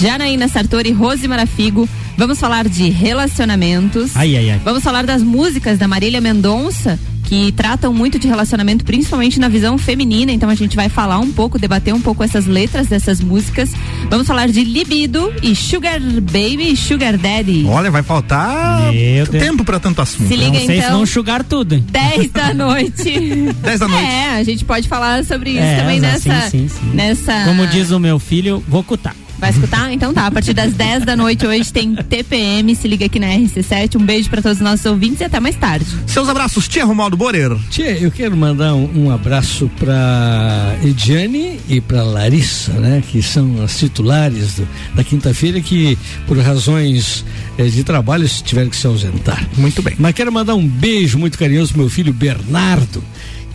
Janaína 0.01 0.47
Sartori, 0.47 0.91
Rose 0.91 1.27
Marafigo. 1.27 1.87
Vamos 2.17 2.39
falar 2.39 2.67
de 2.67 2.89
relacionamentos. 2.89 4.11
Ai, 4.15 4.35
ai, 4.35 4.49
ai. 4.51 4.61
Vamos 4.63 4.83
falar 4.83 5.05
das 5.05 5.23
músicas 5.23 5.77
da 5.77 5.87
Marília 5.87 6.19
Mendonça, 6.19 6.99
que 7.29 7.51
tratam 7.51 7.93
muito 7.93 8.17
de 8.17 8.27
relacionamento, 8.27 8.83
principalmente 8.83 9.39
na 9.39 9.47
visão 9.47 9.77
feminina. 9.77 10.31
Então 10.31 10.49
a 10.49 10.55
gente 10.55 10.75
vai 10.75 10.89
falar 10.89 11.19
um 11.19 11.31
pouco, 11.31 11.59
debater 11.59 11.93
um 11.93 12.01
pouco 12.01 12.23
essas 12.23 12.47
letras 12.47 12.87
dessas 12.87 13.21
músicas. 13.21 13.69
Vamos 14.09 14.25
falar 14.25 14.47
de 14.47 14.63
libido 14.63 15.31
e 15.43 15.55
sugar 15.55 15.99
baby 16.01 16.71
e 16.73 16.75
sugar 16.75 17.15
daddy. 17.17 17.65
Olha, 17.67 17.91
vai 17.91 18.01
faltar 18.01 18.89
tempo 19.29 19.63
pra 19.63 19.79
tanto 19.79 20.01
assunto. 20.01 20.27
Se 20.27 20.35
liga 20.35 20.49
Não 20.57 20.65
sei 20.65 20.65
se 20.67 20.77
então. 20.79 20.91
vão 20.93 21.03
enxugar 21.03 21.43
tudo. 21.43 21.75
hein? 21.75 21.85
10 21.91 22.31
da 22.31 22.51
noite. 22.51 23.11
10 23.61 23.79
da 23.79 23.87
noite. 23.87 24.05
É, 24.05 24.29
a 24.37 24.43
gente 24.43 24.65
pode 24.65 24.87
falar 24.87 25.23
sobre 25.23 25.51
isso 25.51 25.59
É, 25.59 25.79
também 25.81 25.99
nessa, 25.99 26.41
sim, 26.49 26.49
sim, 26.49 26.67
sim. 26.67 26.91
nessa. 26.95 27.43
Como 27.45 27.67
diz 27.67 27.91
o 27.91 27.99
meu 27.99 28.17
filho, 28.17 28.63
vou 28.67 28.83
cutar. 28.83 29.15
Vai 29.39 29.51
escutar? 29.51 29.91
Então 29.93 30.13
tá, 30.13 30.27
a 30.27 30.31
partir 30.31 30.53
das 30.53 30.73
10 30.73 31.05
da 31.05 31.15
noite 31.15 31.47
hoje 31.47 31.71
tem 31.71 31.95
TPM, 31.95 32.75
se 32.75 32.87
liga 32.87 33.05
aqui 33.05 33.19
na 33.19 33.27
RC7. 33.27 33.95
Um 33.95 34.05
beijo 34.05 34.29
pra 34.29 34.41
todos 34.41 34.57
os 34.57 34.63
nossos 34.63 34.85
ouvintes 34.85 35.21
e 35.21 35.23
até 35.23 35.39
mais 35.39 35.55
tarde. 35.55 35.85
Seus 36.05 36.27
abraços, 36.27 36.67
tia 36.67 36.83
Romaldo 36.83 37.15
Borer. 37.15 37.55
Tia, 37.69 37.91
eu 37.97 38.11
quero 38.11 38.35
mandar 38.35 38.75
um, 38.75 39.05
um 39.05 39.11
abraço 39.11 39.69
para 39.79 40.75
Ediane 40.83 41.59
e 41.69 41.79
para 41.79 42.03
Larissa, 42.03 42.73
né, 42.73 43.01
que 43.07 43.21
são 43.21 43.63
as 43.63 43.77
titulares 43.79 44.55
do- 44.55 44.67
da 44.93 45.03
quinta-feira 45.03 45.61
que 45.61 45.97
por 46.27 46.37
razões 46.37 47.23
eh, 47.57 47.63
de 47.63 47.83
trabalho 47.83 48.27
tiveram 48.43 48.69
que 48.69 48.75
se 48.75 48.87
ausentar. 48.87 49.47
Muito 49.57 49.81
bem. 49.81 49.95
Mas 49.97 50.13
quero 50.13 50.31
mandar 50.31 50.55
um 50.55 50.67
beijo 50.67 51.17
muito 51.17 51.37
carinhoso 51.37 51.71
pro 51.71 51.81
meu 51.81 51.89
filho 51.89 52.11
Bernardo, 52.13 53.01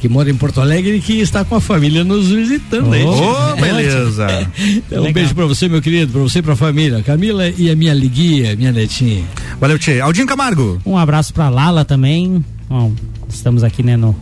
que 0.04 0.08
mora 0.10 0.28
em 0.28 0.34
Porto 0.34 0.60
Alegre 0.60 0.96
e 0.96 1.00
que 1.00 1.18
está 1.18 1.46
com 1.46 1.54
a 1.54 1.60
família 1.62 2.04
nos 2.04 2.28
visitando 2.28 2.92
aí. 2.92 3.02
Ô, 3.02 3.56
beleza. 3.56 4.26
Então, 4.60 5.02
um 5.02 5.12
beijo 5.12 5.34
pra 5.34 5.46
você, 5.46 5.66
meu 5.66 5.80
querido, 5.80 6.12
pra 6.12 6.20
você 6.20 6.40
e 6.40 6.42
pra 6.42 6.54
família. 6.54 7.02
Camila 7.02 7.48
e 7.48 7.70
a 7.70 7.76
minha 7.76 7.94
liguia, 7.94 8.54
minha 8.54 8.70
netinha. 8.70 9.24
Valeu, 9.58 9.78
tia. 9.78 10.04
Aldinho 10.04 10.26
Camargo. 10.26 10.78
Um 10.84 10.98
abraço 10.98 11.32
pra 11.32 11.48
Lala 11.48 11.86
também. 11.86 12.44
Bom, 12.68 12.92
estamos 13.30 13.64
aqui, 13.64 13.82
né, 13.82 13.96
no, 13.96 14.14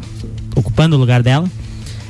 ocupando 0.55 0.95
o 0.95 0.99
lugar 0.99 1.21
dela. 1.21 1.51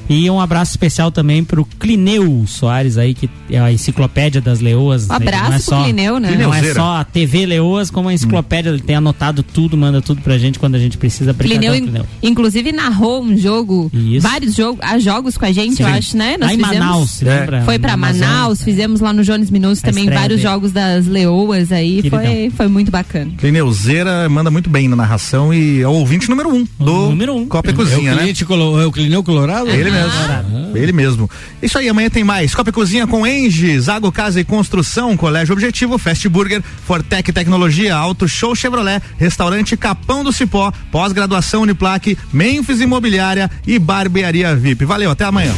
E 0.09 0.29
um 0.31 0.41
abraço 0.41 0.73
especial 0.73 1.11
também 1.11 1.43
pro 1.45 1.65
Clineu 1.65 2.45
Soares 2.47 2.99
aí, 2.99 3.15
que 3.15 3.29
é 3.51 3.59
a 3.59 3.73
enciclopédia 3.73 4.41
das 4.41 4.61
leoas. 4.61 5.09
Um 5.09 5.13
abraço 5.13 5.43
não 5.43 5.47
é 5.55 5.59
pro 5.59 5.63
só, 5.63 5.83
Clineu, 5.85 6.19
né? 6.21 6.37
Não 6.39 6.53
é 6.55 6.75
só 6.75 6.97
a 6.97 7.05
TV 7.05 7.47
Leoas, 7.47 7.91
como 7.91 8.09
a 8.09 8.15
enciclopédia. 8.15 8.71
Ele 8.71 8.81
tem 8.81 8.97
anotado 8.97 9.43
tudo, 9.43 9.77
manda 9.77 10.01
tudo 10.03 10.21
pra 10.21 10.37
gente 10.39 10.59
quando 10.59 10.75
a 10.75 10.79
gente 10.79 10.99
precisa. 10.99 11.33
Clineu, 11.35 11.73
Clineu. 11.73 12.05
in- 12.23 12.29
inclusive, 12.29 12.73
narrou 12.73 13.23
um 13.23 13.37
jogo, 13.37 13.91
Isso. 13.95 14.27
vários 14.27 14.55
jogos, 14.55 14.81
ah, 14.83 14.99
jogos 14.99 15.37
com 15.39 15.45
a 15.47 15.53
gente, 15.53 15.81
eu 15.83 15.89
Sim. 15.89 15.95
acho, 15.95 16.17
né? 16.17 16.37
Nós 16.39 16.49
Lá 16.51 16.55
em 16.55 16.59
fizemos- 16.59 16.79
Manaus, 16.79 17.23
É. 17.23 17.25
lembra? 17.41 17.63
Foi 17.63 17.79
pra 17.79 17.89
Na 17.89 17.95
Amazônia. 17.95 18.29
Manaus, 18.29 18.63
fizemos 18.63 19.01
lá 19.01 19.13
no 19.13 19.23
Jones 19.25 19.51
Minutos 19.51 19.79
A 19.85 19.89
também 19.89 20.07
vários 20.09 20.41
dele. 20.41 20.43
jogos 20.43 20.73
das 20.73 21.07
leoas 21.07 21.73
aí. 21.73 22.09
Foi, 22.11 22.51
foi 22.57 22.69
muito 22.69 22.91
bacana. 22.91 23.31
Clineuzeira 23.39 24.29
manda 24.29 24.51
muito 24.51 24.69
bem 24.69 24.89
na 24.89 24.97
narração 24.97 25.53
e 25.55 25.81
é 25.81 25.89
o 25.89 25.93
ouvinte 25.93 26.29
número 26.29 26.49
um 26.51 26.67
do 26.79 27.09
número 27.11 27.35
um. 27.37 27.47
Copa 27.47 27.69
e 27.69 27.71
É 27.71 27.75
o 27.75 27.77
Cozinha, 27.77 28.15
né? 28.15 28.33
colo- 28.47 28.81
é 28.81 28.87
o 28.87 28.93
Clineu 28.93 29.23
Colorado? 29.23 29.69
Ele 29.69 29.91
mesmo. 29.93 30.77
Ele 30.77 30.93
mesmo. 30.93 31.31
Isso 31.63 31.79
aí, 31.79 31.89
amanhã 31.89 32.09
tem 32.09 32.25
mais. 32.25 32.55
Copa 32.55 32.71
e 32.71 32.73
Cozinha 32.73 33.07
com 33.07 33.27
Enges, 33.27 33.89
Água, 33.89 34.11
Casa 34.11 34.41
e 34.41 34.45
Construção, 34.45 35.17
Colégio 35.17 35.53
Objetivo, 35.53 35.99
Fast 35.99 36.29
Burger, 36.29 36.63
Fortec 36.87 37.33
Tecnologia, 37.33 37.95
Auto 37.95 38.27
Show 38.27 38.55
Chevrolet, 38.55 39.03
Restaurante 39.19 39.77
Capão 39.77 40.25
do 40.25 40.33
Cipó, 40.33 40.73
Pós-Graduação 40.91 41.63
Uniplaque, 41.63 42.17
Memphis 42.33 42.81
Imobiliária 42.81 43.51
e 43.67 43.79
Barbearia 43.79 44.57
VIP. 44.57 44.85
Valeu, 44.85 45.11
até 45.11 45.25
amanhã. 45.25 45.53